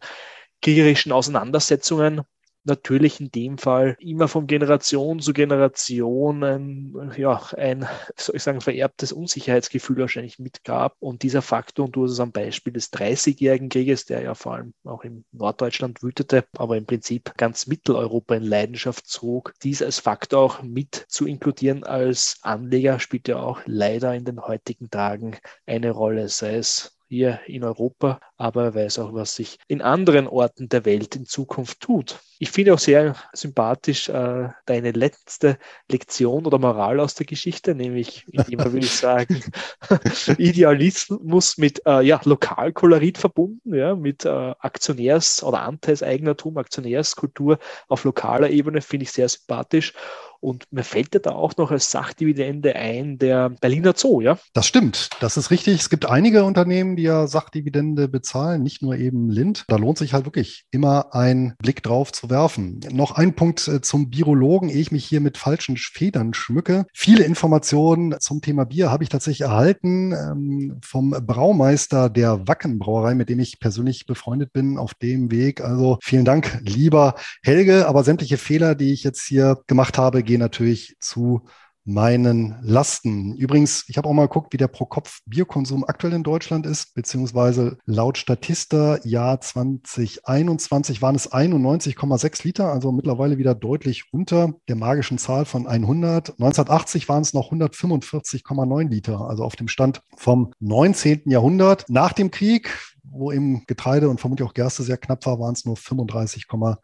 kriegerischen 0.62 1.12
Auseinandersetzungen 1.12 2.22
natürlich 2.68 3.20
in 3.20 3.32
dem 3.32 3.58
Fall 3.58 3.96
immer 4.00 4.28
von 4.28 4.48
Generation 4.48 5.20
zu 5.20 5.34
Generation 5.34 6.44
ein, 6.44 7.14
ja, 7.18 7.42
ein, 7.58 7.88
soll 8.16 8.36
ich 8.36 8.44
sagen, 8.44 8.62
vererbtes 8.62 9.12
Unsicherheitsgefühl 9.12 9.98
wahrscheinlich 9.98 10.40
mitgab. 10.40 10.96
Und 11.00 11.24
dieser 11.24 11.42
Faktor, 11.42 11.86
und 11.86 11.96
du 11.96 12.04
hast 12.04 12.12
es 12.12 12.20
am 12.20 12.32
Beispiel 12.32 12.74
des 12.74 12.92
Dreißigjährigen 12.92 13.70
Krieges, 13.70 14.06
der 14.06 14.22
ja 14.22 14.36
vor 14.36 14.56
allem 14.56 14.74
auch 14.84 15.04
in 15.04 15.26
Norddeutschland 15.32 16.04
wütete, 16.04 16.46
aber 16.58 16.78
im 16.78 16.86
Prinzip 16.86 17.34
ganz 17.38 17.68
Mitteleuropa 17.68 18.36
in 18.36 18.44
Leidenschaft 18.44 19.08
zog, 19.08 19.54
dies 19.64 19.82
als 19.82 20.00
Faktor 20.00 20.42
auch 20.42 20.62
mit 20.62 21.06
zu 21.08 21.26
inkludieren 21.26 21.84
als 21.84 22.38
Anleger 22.42 23.00
spielt 23.00 23.28
ja 23.28 23.38
auch 23.38 23.62
leider 23.66 24.14
in 24.14 24.26
den 24.26 24.42
heutigen 24.42 24.90
Tagen 24.90 25.38
eine 25.66 25.92
Rolle, 25.92 26.30
sei 26.30 26.56
es 26.58 26.97
hier 27.08 27.40
in 27.48 27.64
Europa, 27.64 28.20
aber 28.36 28.66
er 28.66 28.76
weiß 28.76 29.00
auch, 29.00 29.14
was 29.14 29.36
sich 29.36 29.60
in 29.68 29.82
anderen 29.82 30.28
Orten 30.28 30.70
der 30.70 30.86
Welt 30.86 31.16
in 31.16 31.26
Zukunft 31.26 31.80
tut. 31.82 32.20
Ich 32.40 32.52
finde 32.52 32.74
auch 32.74 32.80
sehr 32.80 33.16
sympathisch 33.34 34.10
äh, 34.10 34.50
deine 34.66 34.92
letzte 34.92 35.58
Lektion 35.90 36.46
oder 36.46 36.60
Moral 36.60 37.00
aus 37.00 37.16
der 37.16 37.26
Geschichte, 37.26 37.74
nämlich 37.74 38.26
indem 38.32 38.60
würde 38.60 38.80
ich 38.80 38.92
sagen, 38.92 39.44
Idealismus 40.38 41.58
mit 41.58 41.82
äh, 41.86 42.02
ja, 42.02 42.22
Lokalkolorit 42.24 43.18
verbunden, 43.18 43.74
ja, 43.74 43.96
mit 43.96 44.26
äh, 44.26 44.30
Aktionärs- 44.30 45.44
oder 45.44 45.62
Anteilseigentum, 45.62 46.58
Aktionärskultur 46.58 47.58
auf 47.88 48.04
lokaler 48.04 48.50
Ebene, 48.50 48.82
finde 48.82 49.04
ich 49.04 49.12
sehr 49.12 49.30
sympathisch. 49.30 49.94
Und 50.40 50.66
mir 50.72 50.84
fällt 50.84 51.14
ja 51.14 51.20
da 51.20 51.32
auch 51.32 51.58
noch 51.58 51.72
als 51.72 51.92
Sachdividende 51.92 52.76
ein 52.76 53.18
der 53.18 53.50
Berliner 53.50 53.94
Zoo, 53.96 54.22
ja? 54.22 54.38
Das 54.54 54.68
stimmt, 54.68 55.10
das 55.20 55.38
ist 55.38 55.52
richtig. 55.52 55.80
Es 55.80 55.90
gibt 55.90 56.06
einige 56.10 56.44
Unternehmen, 56.44 56.96
die 56.96 57.04
ja 57.04 57.28
Sachdividende 57.28 58.08
bezahlen, 58.08 58.64
nicht 58.64 58.82
nur 58.82 58.96
eben 58.96 59.30
Lind. 59.30 59.66
Da 59.68 59.78
lohnt 59.78 59.98
sich 59.98 60.14
halt 60.14 60.26
wirklich 60.26 60.66
immer 60.72 61.14
ein 61.14 61.56
Blick 61.60 61.84
drauf 61.84 62.12
zu 62.12 62.30
werfen. 62.30 62.80
Noch 62.92 63.12
ein 63.12 63.36
Punkt 63.36 63.68
äh, 63.68 63.82
zum 63.82 64.14
Virologen, 64.14 64.70
ehe 64.70 64.82
ich 64.82 64.92
mich 64.92 65.06
hier 65.06 65.22
mit 65.22 65.38
falschen 65.38 65.78
Federn 65.78 66.34
schmücke. 66.34 66.86
Viele 66.94 67.24
Informationen 67.24 68.16
zum 68.20 68.42
Thema 68.42 68.66
Bier 68.66 68.92
habe 68.92 69.04
ich 69.04 69.10
tatsächlich 69.10 69.42
erhalten 69.42 70.14
ähm, 70.14 70.80
vom 70.84 71.12
Braumeister 71.12 72.10
der 72.10 72.48
Wackenbrauerei, 72.48 73.16
mit 73.16 73.30
dem 73.30 73.40
ich 73.40 73.60
persönlich 73.60 74.06
befreundet 74.06 74.54
bin 74.54 74.78
auf 74.78 74.94
dem 74.94 75.32
Weg. 75.32 75.62
Also 75.62 75.98
vielen 76.02 76.26
Dank, 76.26 76.60
lieber 76.64 77.16
Helge. 77.44 77.88
Aber 77.88 78.04
sämtliche 78.04 78.38
Fehler, 78.38 78.76
die 78.76 78.94
ich 78.94 79.04
jetzt 79.04 79.26
hier 79.26 79.62
gemacht 79.68 79.98
habe, 79.98 80.24
gehen 80.28 80.40
natürlich 80.40 80.96
zu 81.00 81.48
meinen 81.88 82.58
Lasten. 82.62 83.34
Übrigens, 83.38 83.86
ich 83.88 83.98
habe 83.98 84.10
auch 84.10 84.14
mal 84.14 84.28
geguckt, 84.28 84.52
wie 84.52 84.58
der 84.58 84.68
Pro-Kopf-Bierkonsum 84.68 85.86
aktuell 85.86 86.14
in 86.14 86.24
Deutschland 86.24 86.66
ist, 86.66 86.94
beziehungsweise 86.94 87.78
laut 87.86 88.18
Statista 88.18 89.00
Jahr 89.06 89.40
2021 89.40 91.02
waren 91.02 91.16
es 91.16 91.32
91,6 91.32 92.44
Liter, 92.44 92.74
also 92.74 92.92
mittlerweile 92.92 93.38
wieder 93.38 93.56
deutlich 93.56 94.04
unter 94.12 94.54
der 94.68 94.76
magischen 94.76 95.18
Zahl 95.18 95.46
von 95.46 95.66
100. 95.66 96.32
1980 96.32 97.08
waren 97.08 97.22
es 97.22 97.34
noch 97.34 97.54
145,9 97.54 98.90
Liter, 98.90 99.22
also 99.22 99.46
auf 99.46 99.56
dem 99.56 99.70
Stand 99.70 100.02
vom 100.18 100.52
19. 100.60 101.22
Jahrhundert. 101.28 101.86
Nach 101.88 102.12
dem 102.12 102.32
Krieg, 102.32 102.70
wo 103.02 103.32
eben 103.32 103.64
Getreide 103.66 104.10
und 104.10 104.20
vermutlich 104.20 104.48
auch 104.48 104.54
Gerste 104.54 104.84
sehr 104.84 104.98
knapp 104.98 105.26
war, 105.26 105.40
waren 105.40 105.54
es 105.54 105.64
nur 105.64 105.78
35,9 105.78 106.76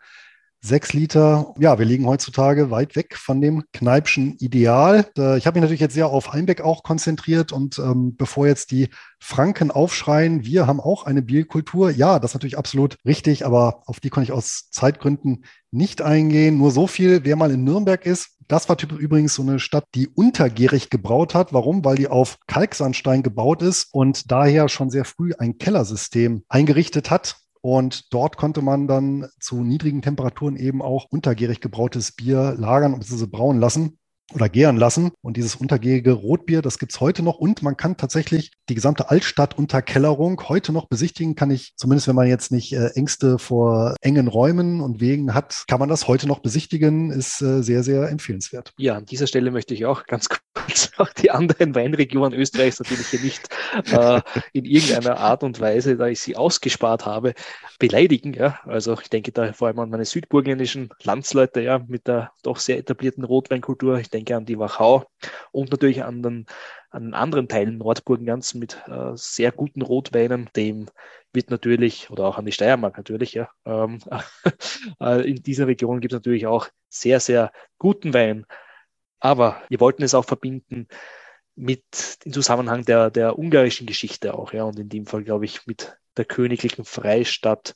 Sechs 0.66 0.94
Liter, 0.94 1.54
ja, 1.60 1.78
wir 1.78 1.86
liegen 1.86 2.08
heutzutage 2.08 2.72
weit 2.72 2.96
weg 2.96 3.18
von 3.18 3.42
dem 3.42 3.66
Kneipschen 3.74 4.38
Ideal. 4.40 5.06
Äh, 5.18 5.38
ich 5.38 5.46
habe 5.46 5.56
mich 5.56 5.64
natürlich 5.64 5.82
jetzt 5.82 5.94
sehr 5.94 6.08
auf 6.08 6.34
Einbeck 6.34 6.62
auch 6.62 6.84
konzentriert 6.84 7.52
und 7.52 7.80
ähm, 7.80 8.16
bevor 8.16 8.48
jetzt 8.48 8.72
die 8.72 8.88
Franken 9.20 9.72
aufschreien, 9.72 10.46
wir 10.46 10.66
haben 10.66 10.80
auch 10.80 11.06
eine 11.06 11.22
Bierkultur. 11.22 11.92
Ja, 11.92 12.18
das 12.18 12.32
ist 12.32 12.36
natürlich 12.36 12.58
absolut 12.58 12.96
richtig, 13.06 13.46
aber 13.46 13.82
auf 13.88 14.00
die 14.00 14.10
konnte 14.10 14.24
ich 14.24 14.32
aus 14.32 14.70
Zeitgründen 14.72 15.44
nicht 15.72 16.02
eingehen. 16.02 16.60
Nur 16.60 16.72
so 16.72 16.88
viel, 16.88 17.26
wer 17.26 17.36
mal 17.36 17.52
in 17.52 17.66
Nürnberg 17.66 18.06
ist, 18.06 18.38
das 18.48 18.70
war 18.70 18.78
übrigens 18.98 19.36
so 19.36 19.42
eine 19.42 19.60
Stadt, 19.60 19.84
die 19.96 20.08
untergärig 20.08 20.90
gebraut 20.90 21.36
hat. 21.36 21.52
Warum? 21.52 21.84
Weil 21.84 21.98
die 21.98 22.08
auf 22.08 22.38
Kalksandstein 22.48 23.22
gebaut 23.22 23.62
ist 23.62 23.94
und 23.94 24.32
daher 24.32 24.70
schon 24.70 24.90
sehr 24.90 25.04
früh 25.04 25.34
ein 25.38 25.58
Kellersystem 25.58 26.44
eingerichtet 26.48 27.12
hat. 27.12 27.43
Und 27.66 28.14
dort 28.14 28.36
konnte 28.36 28.62
man 28.62 28.90
dann 28.90 29.30
zu 29.40 29.64
niedrigen 29.64 30.02
Temperaturen 30.02 30.58
eben 30.58 30.82
auch 30.82 31.06
untergärig 31.06 31.62
gebrautes 31.62 32.12
Bier 32.12 32.56
lagern 32.58 32.94
und 32.94 33.00
bzw. 33.00 33.26
brauen 33.26 33.58
lassen 33.58 34.00
oder 34.34 34.50
gären 34.50 34.78
lassen. 34.78 35.12
Und 35.22 35.38
dieses 35.38 35.56
untergärige 35.56 36.14
Rotbier, 36.14 36.62
das 36.62 36.80
gibt's 36.80 37.00
heute 37.00 37.24
noch. 37.24 37.38
Und 37.38 37.62
man 37.62 37.78
kann 37.78 37.98
tatsächlich 37.98 38.52
die 38.70 38.76
gesamte 38.76 39.10
Altstadt-Unterkellerung 39.10 40.42
heute 40.48 40.72
noch 40.72 40.88
besichtigen. 40.88 41.36
Kann 41.36 41.52
ich, 41.52 41.74
zumindest 41.76 42.08
wenn 42.08 42.16
man 42.16 42.28
jetzt 42.28 42.52
nicht 42.52 42.74
äh, 42.74 42.88
Ängste 42.96 43.38
vor 43.38 43.96
engen 44.02 44.28
Räumen 44.28 44.82
und 44.82 45.02
Wegen 45.02 45.34
hat, 45.34 45.66
kann 45.68 45.80
man 45.80 45.90
das 45.90 46.08
heute 46.08 46.28
noch 46.28 46.40
besichtigen. 46.40 47.12
Ist 47.12 47.42
äh, 47.42 47.62
sehr, 47.62 47.84
sehr 47.84 48.10
empfehlenswert. 48.10 48.74
Ja, 48.78 48.96
an 48.96 49.06
dieser 49.06 49.28
Stelle 49.28 49.52
möchte 49.52 49.74
ich 49.74 49.86
auch 49.86 50.06
ganz 50.06 50.30
kurz 50.54 50.92
auch 50.98 51.10
die 51.10 51.32
anderen 51.32 51.76
Weinregionen 51.76 52.38
Österreichs 52.38 52.80
natürlich 52.80 53.08
hier 53.08 53.20
nicht 53.20 53.50
äh, 53.92 54.22
in 54.54 54.66
irgendeiner 54.66 55.18
Art 55.18 55.44
und 55.44 55.60
Weise, 55.60 55.98
da 55.98 56.08
ich 56.08 56.20
sie 56.20 56.36
ausgespart 56.36 57.06
habe, 57.06 57.34
beleidigen. 57.80 58.34
Ja, 58.34 58.60
also 58.66 58.98
ich 59.00 59.10
denke 59.10 59.32
da 59.32 59.54
vor 59.54 59.68
allem 59.68 59.80
an 59.80 59.90
meine 59.90 60.06
südburgenländischen 60.06 60.90
Landsleute, 61.04 61.62
ja, 61.62 61.80
mit 61.88 62.08
der 62.08 62.32
doch 62.44 62.58
sehr 62.58 62.78
etablierten 62.78 63.24
Rotweinkultur. 63.24 64.00
Ich 64.00 64.10
denke 64.14 64.36
an 64.36 64.46
die 64.46 64.60
Wachau 64.60 65.06
und 65.52 65.72
natürlich 65.72 66.04
an 66.04 66.22
den, 66.22 66.46
an 66.90 67.14
anderen 67.14 67.48
Teilen 67.48 67.78
Nordburgenlands 67.78 68.54
mit 68.54 68.82
äh, 68.88 69.12
sehr 69.16 69.52
guten 69.52 69.82
Rotweinen. 69.82 70.50
Dem 70.56 70.90
wird 71.34 71.50
natürlich, 71.50 72.10
oder 72.12 72.26
auch 72.26 72.38
an 72.38 72.46
die 72.46 72.52
Steiermark 72.52 72.98
natürlich, 72.98 73.34
ja, 73.34 73.50
ähm, 73.66 74.00
äh, 75.02 75.28
in 75.30 75.42
dieser 75.42 75.68
Region 75.68 76.00
gibt 76.00 76.14
es 76.14 76.18
natürlich 76.18 76.48
auch 76.48 76.68
sehr, 76.90 77.20
sehr 77.20 77.52
guten 77.78 78.14
Wein. 78.14 78.46
Aber 79.20 79.62
wir 79.70 79.80
wollten 79.80 80.04
es 80.04 80.14
auch 80.14 80.26
verbinden 80.26 80.88
mit 81.56 81.84
im 82.24 82.34
Zusammenhang 82.34 82.84
der, 82.86 83.10
der 83.10 83.38
ungarischen 83.38 83.88
Geschichte 83.88 84.34
auch, 84.34 84.54
ja, 84.54 84.64
und 84.64 84.80
in 84.80 84.90
dem 84.90 85.06
Fall, 85.06 85.24
glaube 85.24 85.46
ich, 85.46 85.66
mit 85.66 85.98
der 86.18 86.26
königlichen 86.26 86.86
Freistadt, 86.86 87.76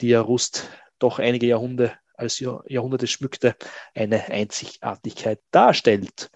die 0.00 0.08
ja 0.08 0.20
Rust 0.20 0.70
doch 0.98 1.18
einige 1.18 1.46
Jahrhunderte 1.46 1.96
als 2.14 2.40
Jahrhunderte 2.40 3.06
schmückte, 3.06 3.56
eine 3.94 4.24
Einzigartigkeit 4.26 5.40
darstellt. 5.50 6.30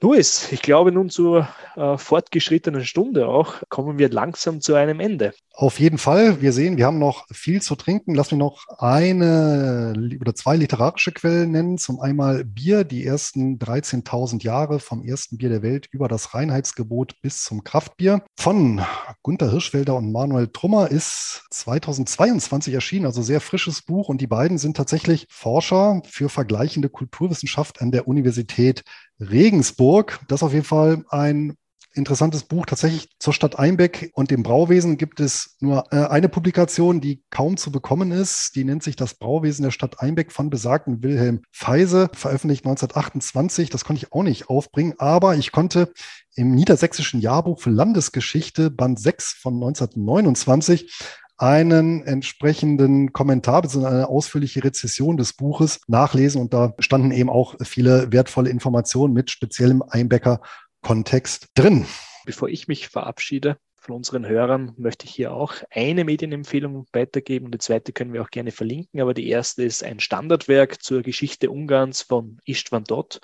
Luis, 0.00 0.52
ich 0.52 0.62
glaube 0.62 0.92
nun 0.92 1.10
zur 1.10 1.48
äh, 1.74 1.98
fortgeschrittenen 1.98 2.84
Stunde 2.84 3.26
auch 3.26 3.62
kommen 3.68 3.98
wir 3.98 4.08
langsam 4.08 4.60
zu 4.60 4.74
einem 4.74 5.00
Ende. 5.00 5.32
Auf 5.52 5.80
jeden 5.80 5.98
Fall. 5.98 6.40
Wir 6.40 6.52
sehen, 6.52 6.76
wir 6.76 6.86
haben 6.86 7.00
noch 7.00 7.26
viel 7.32 7.60
zu 7.60 7.74
trinken. 7.74 8.14
Lass 8.14 8.30
mich 8.30 8.38
noch 8.38 8.64
eine 8.78 9.92
oder 10.20 10.32
zwei 10.36 10.54
literarische 10.54 11.10
Quellen 11.10 11.50
nennen. 11.50 11.78
Zum 11.78 11.98
einmal 11.98 12.44
Bier, 12.44 12.84
die 12.84 13.04
ersten 13.04 13.58
13.000 13.58 14.44
Jahre 14.44 14.78
vom 14.78 15.02
ersten 15.02 15.36
Bier 15.36 15.48
der 15.48 15.62
Welt 15.62 15.88
über 15.90 16.06
das 16.06 16.32
Reinheitsgebot 16.32 17.20
bis 17.22 17.42
zum 17.42 17.64
Kraftbier. 17.64 18.22
Von 18.36 18.82
Gunther 19.22 19.50
Hirschfelder 19.50 19.96
und 19.96 20.12
Manuel 20.12 20.46
Trummer 20.46 20.92
ist 20.92 21.42
2022 21.50 22.72
erschienen, 22.72 23.06
also 23.06 23.22
sehr 23.22 23.40
frisches 23.40 23.82
Buch. 23.82 24.08
Und 24.08 24.20
die 24.20 24.28
beiden 24.28 24.58
sind 24.58 24.76
tatsächlich 24.76 25.26
Forscher 25.28 26.02
für 26.04 26.28
vergleichende 26.28 26.88
Kulturwissenschaft 26.88 27.82
an 27.82 27.90
der 27.90 28.06
Universität 28.06 28.84
Regensburg. 29.20 30.20
Das 30.28 30.40
ist 30.40 30.44
auf 30.44 30.52
jeden 30.52 30.64
Fall 30.64 31.04
ein 31.10 31.56
interessantes 31.94 32.44
Buch. 32.44 32.64
Tatsächlich 32.66 33.08
zur 33.18 33.32
Stadt 33.32 33.58
Einbeck 33.58 34.10
und 34.14 34.30
dem 34.30 34.42
Brauwesen 34.42 34.96
gibt 34.96 35.20
es 35.20 35.56
nur 35.60 35.84
äh, 35.90 36.06
eine 36.06 36.28
Publikation, 36.28 37.00
die 37.00 37.22
kaum 37.30 37.56
zu 37.56 37.72
bekommen 37.72 38.12
ist. 38.12 38.54
Die 38.54 38.64
nennt 38.64 38.82
sich 38.82 38.96
Das 38.96 39.14
Brauwesen 39.14 39.64
der 39.64 39.70
Stadt 39.70 40.00
Einbeck 40.00 40.32
von 40.32 40.48
besagten 40.48 41.02
Wilhelm 41.02 41.42
Feise, 41.50 42.08
veröffentlicht 42.14 42.64
1928. 42.64 43.70
Das 43.70 43.84
konnte 43.84 44.04
ich 44.04 44.12
auch 44.12 44.22
nicht 44.22 44.48
aufbringen, 44.48 44.94
aber 44.98 45.36
ich 45.36 45.52
konnte 45.52 45.92
im 46.34 46.54
Niedersächsischen 46.54 47.20
Jahrbuch 47.20 47.60
für 47.60 47.70
Landesgeschichte, 47.70 48.70
Band 48.70 49.00
6 49.00 49.32
von 49.40 49.54
1929, 49.54 50.92
einen 51.38 52.02
entsprechenden 52.04 53.12
Kommentar 53.12 53.62
bzw. 53.62 53.86
eine 53.86 54.08
ausführliche 54.08 54.62
Rezession 54.62 55.16
des 55.16 55.32
Buches 55.32 55.80
nachlesen 55.86 56.40
und 56.40 56.52
da 56.52 56.74
standen 56.80 57.12
eben 57.12 57.30
auch 57.30 57.54
viele 57.62 58.12
wertvolle 58.12 58.50
Informationen 58.50 59.14
mit 59.14 59.30
speziellem 59.30 59.82
Einbecker 59.82 60.40
Kontext 60.82 61.48
drin. 61.54 61.86
Bevor 62.26 62.48
ich 62.48 62.68
mich 62.68 62.88
verabschiede 62.88 63.56
von 63.76 63.94
unseren 63.96 64.26
Hörern, 64.26 64.74
möchte 64.76 65.06
ich 65.06 65.12
hier 65.12 65.32
auch 65.32 65.54
eine 65.70 66.04
Medienempfehlung 66.04 66.86
weitergeben 66.92 67.50
die 67.50 67.58
zweite 67.58 67.92
können 67.92 68.12
wir 68.12 68.22
auch 68.22 68.30
gerne 68.30 68.50
verlinken. 68.50 69.00
Aber 69.00 69.14
die 69.14 69.28
erste 69.28 69.62
ist 69.62 69.82
ein 69.82 70.00
Standardwerk 70.00 70.82
zur 70.82 71.02
Geschichte 71.02 71.50
Ungarns 71.50 72.02
von 72.02 72.38
Istvan 72.44 72.84
Dott 72.84 73.20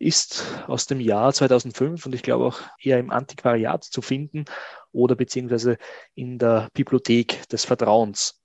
ist 0.00 0.44
aus 0.66 0.86
dem 0.86 0.98
Jahr 0.98 1.32
2005 1.32 2.06
und 2.06 2.14
ich 2.14 2.22
glaube 2.22 2.46
auch 2.46 2.60
eher 2.82 2.98
im 2.98 3.10
Antiquariat 3.10 3.84
zu 3.84 4.02
finden 4.02 4.46
oder 4.92 5.14
beziehungsweise 5.14 5.76
in 6.14 6.38
der 6.38 6.68
Bibliothek 6.72 7.46
des 7.48 7.66
Vertrauens. 7.66 8.40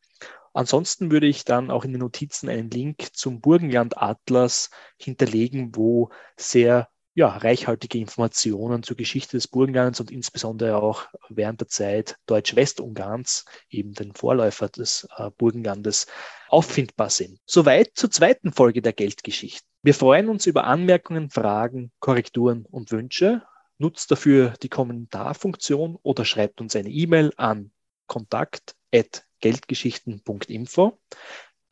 Ansonsten 0.53 1.11
würde 1.11 1.27
ich 1.27 1.45
dann 1.45 1.71
auch 1.71 1.85
in 1.85 1.93
den 1.93 2.01
Notizen 2.01 2.49
einen 2.49 2.69
Link 2.69 3.09
zum 3.13 3.41
Burgenland 3.41 3.97
Atlas 3.97 4.69
hinterlegen, 4.97 5.75
wo 5.75 6.09
sehr 6.37 6.89
ja, 7.15 7.29
reichhaltige 7.29 7.97
Informationen 7.97 8.83
zur 8.83 8.95
Geschichte 8.97 9.37
des 9.37 9.47
Burgenlands 9.47 10.01
und 10.01 10.11
insbesondere 10.11 10.83
auch 10.83 11.07
während 11.29 11.61
der 11.61 11.69
Zeit 11.69 12.17
Deutsch-Westungarns, 12.25 13.45
eben 13.69 13.93
den 13.93 14.13
Vorläufer 14.13 14.67
des 14.67 15.07
äh, 15.17 15.31
Burgenlandes, 15.37 16.07
auffindbar 16.49 17.09
sind. 17.09 17.39
Soweit 17.45 17.91
zur 17.95 18.11
zweiten 18.11 18.51
Folge 18.51 18.81
der 18.81 18.91
Geldgeschichten. 18.91 19.65
Wir 19.81 19.93
freuen 19.93 20.27
uns 20.27 20.45
über 20.45 20.65
Anmerkungen, 20.65 21.29
Fragen, 21.29 21.93
Korrekturen 21.99 22.65
und 22.65 22.91
Wünsche. 22.91 23.43
Nutzt 23.77 24.11
dafür 24.11 24.55
die 24.61 24.69
Kommentarfunktion 24.69 25.97
oder 26.01 26.25
schreibt 26.25 26.59
uns 26.59 26.75
eine 26.75 26.89
E-Mail 26.89 27.31
an 27.37 27.71
kontakt.geldgeschichten.info. 28.07 30.99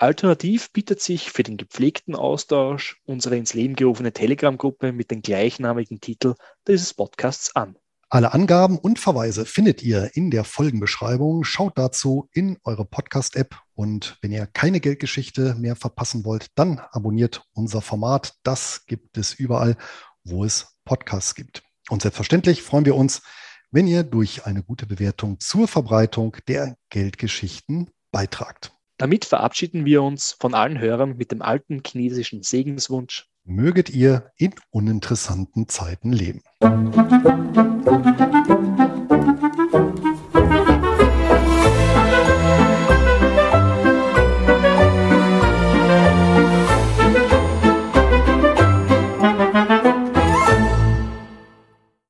Alternativ 0.04 0.74
bietet 0.74 1.00
sich 1.00 1.32
für 1.32 1.44
den 1.44 1.56
gepflegten 1.56 2.14
Austausch 2.14 3.00
unsere 3.06 3.38
ins 3.38 3.54
Leben 3.54 3.78
gerufene 3.78 4.12
Telegram-Gruppe 4.12 4.92
mit 4.92 5.12
dem 5.12 5.22
gleichnamigen 5.22 6.02
Titel 6.02 6.36
dieses 6.68 6.94
Podcasts 6.94 7.56
an. 7.56 7.78
Alle 8.10 8.34
Angaben 8.34 8.78
und 8.78 9.00
Verweise 9.00 9.46
findet 9.46 9.82
ihr 9.82 10.12
in 10.14 10.30
der 10.30 10.44
Folgenbeschreibung. 10.44 11.46
Schaut 11.46 11.78
dazu 11.78 12.28
in 12.34 12.58
eure 12.66 12.84
Podcast-App 12.84 13.56
und 13.76 14.18
wenn 14.22 14.34
ihr 14.34 14.46
keine 14.46 14.82
Geldgeschichte 14.82 15.56
mehr 15.56 15.78
verpassen 15.78 16.26
wollt, 16.26 16.48
dann 16.56 16.82
abonniert 16.92 17.46
unser 17.54 17.82
Format. 17.82 18.34
Das 18.44 18.86
gibt 18.88 19.18
es 19.18 19.34
überall, 19.34 19.78
wo 20.26 20.44
es 20.44 20.76
Podcasts 20.84 21.34
gibt. 21.34 21.64
Und 21.88 22.02
selbstverständlich 22.02 22.62
freuen 22.62 22.84
wir 22.84 22.96
uns, 22.96 23.22
wenn 23.72 23.88
ihr 23.88 24.04
durch 24.04 24.46
eine 24.46 24.64
gute 24.64 24.86
Bewertung 24.86 25.40
zur 25.40 25.70
Verbreitung 25.70 26.36
der 26.50 26.76
Geldgeschichten 26.90 27.90
beitragt. 28.12 28.74
Damit 29.04 29.26
verabschieden 29.26 29.84
wir 29.84 30.02
uns 30.02 30.38
von 30.40 30.54
allen 30.54 30.80
Hörern 30.80 31.18
mit 31.18 31.34
dem 31.34 31.42
alten 31.42 31.82
chinesischen 31.86 32.42
Segenswunsch. 32.42 33.28
Möget 33.44 33.90
ihr 33.90 34.32
in 34.38 34.56
uninteressanten 34.70 35.68
Zeiten 35.68 36.14
leben. 36.14 36.42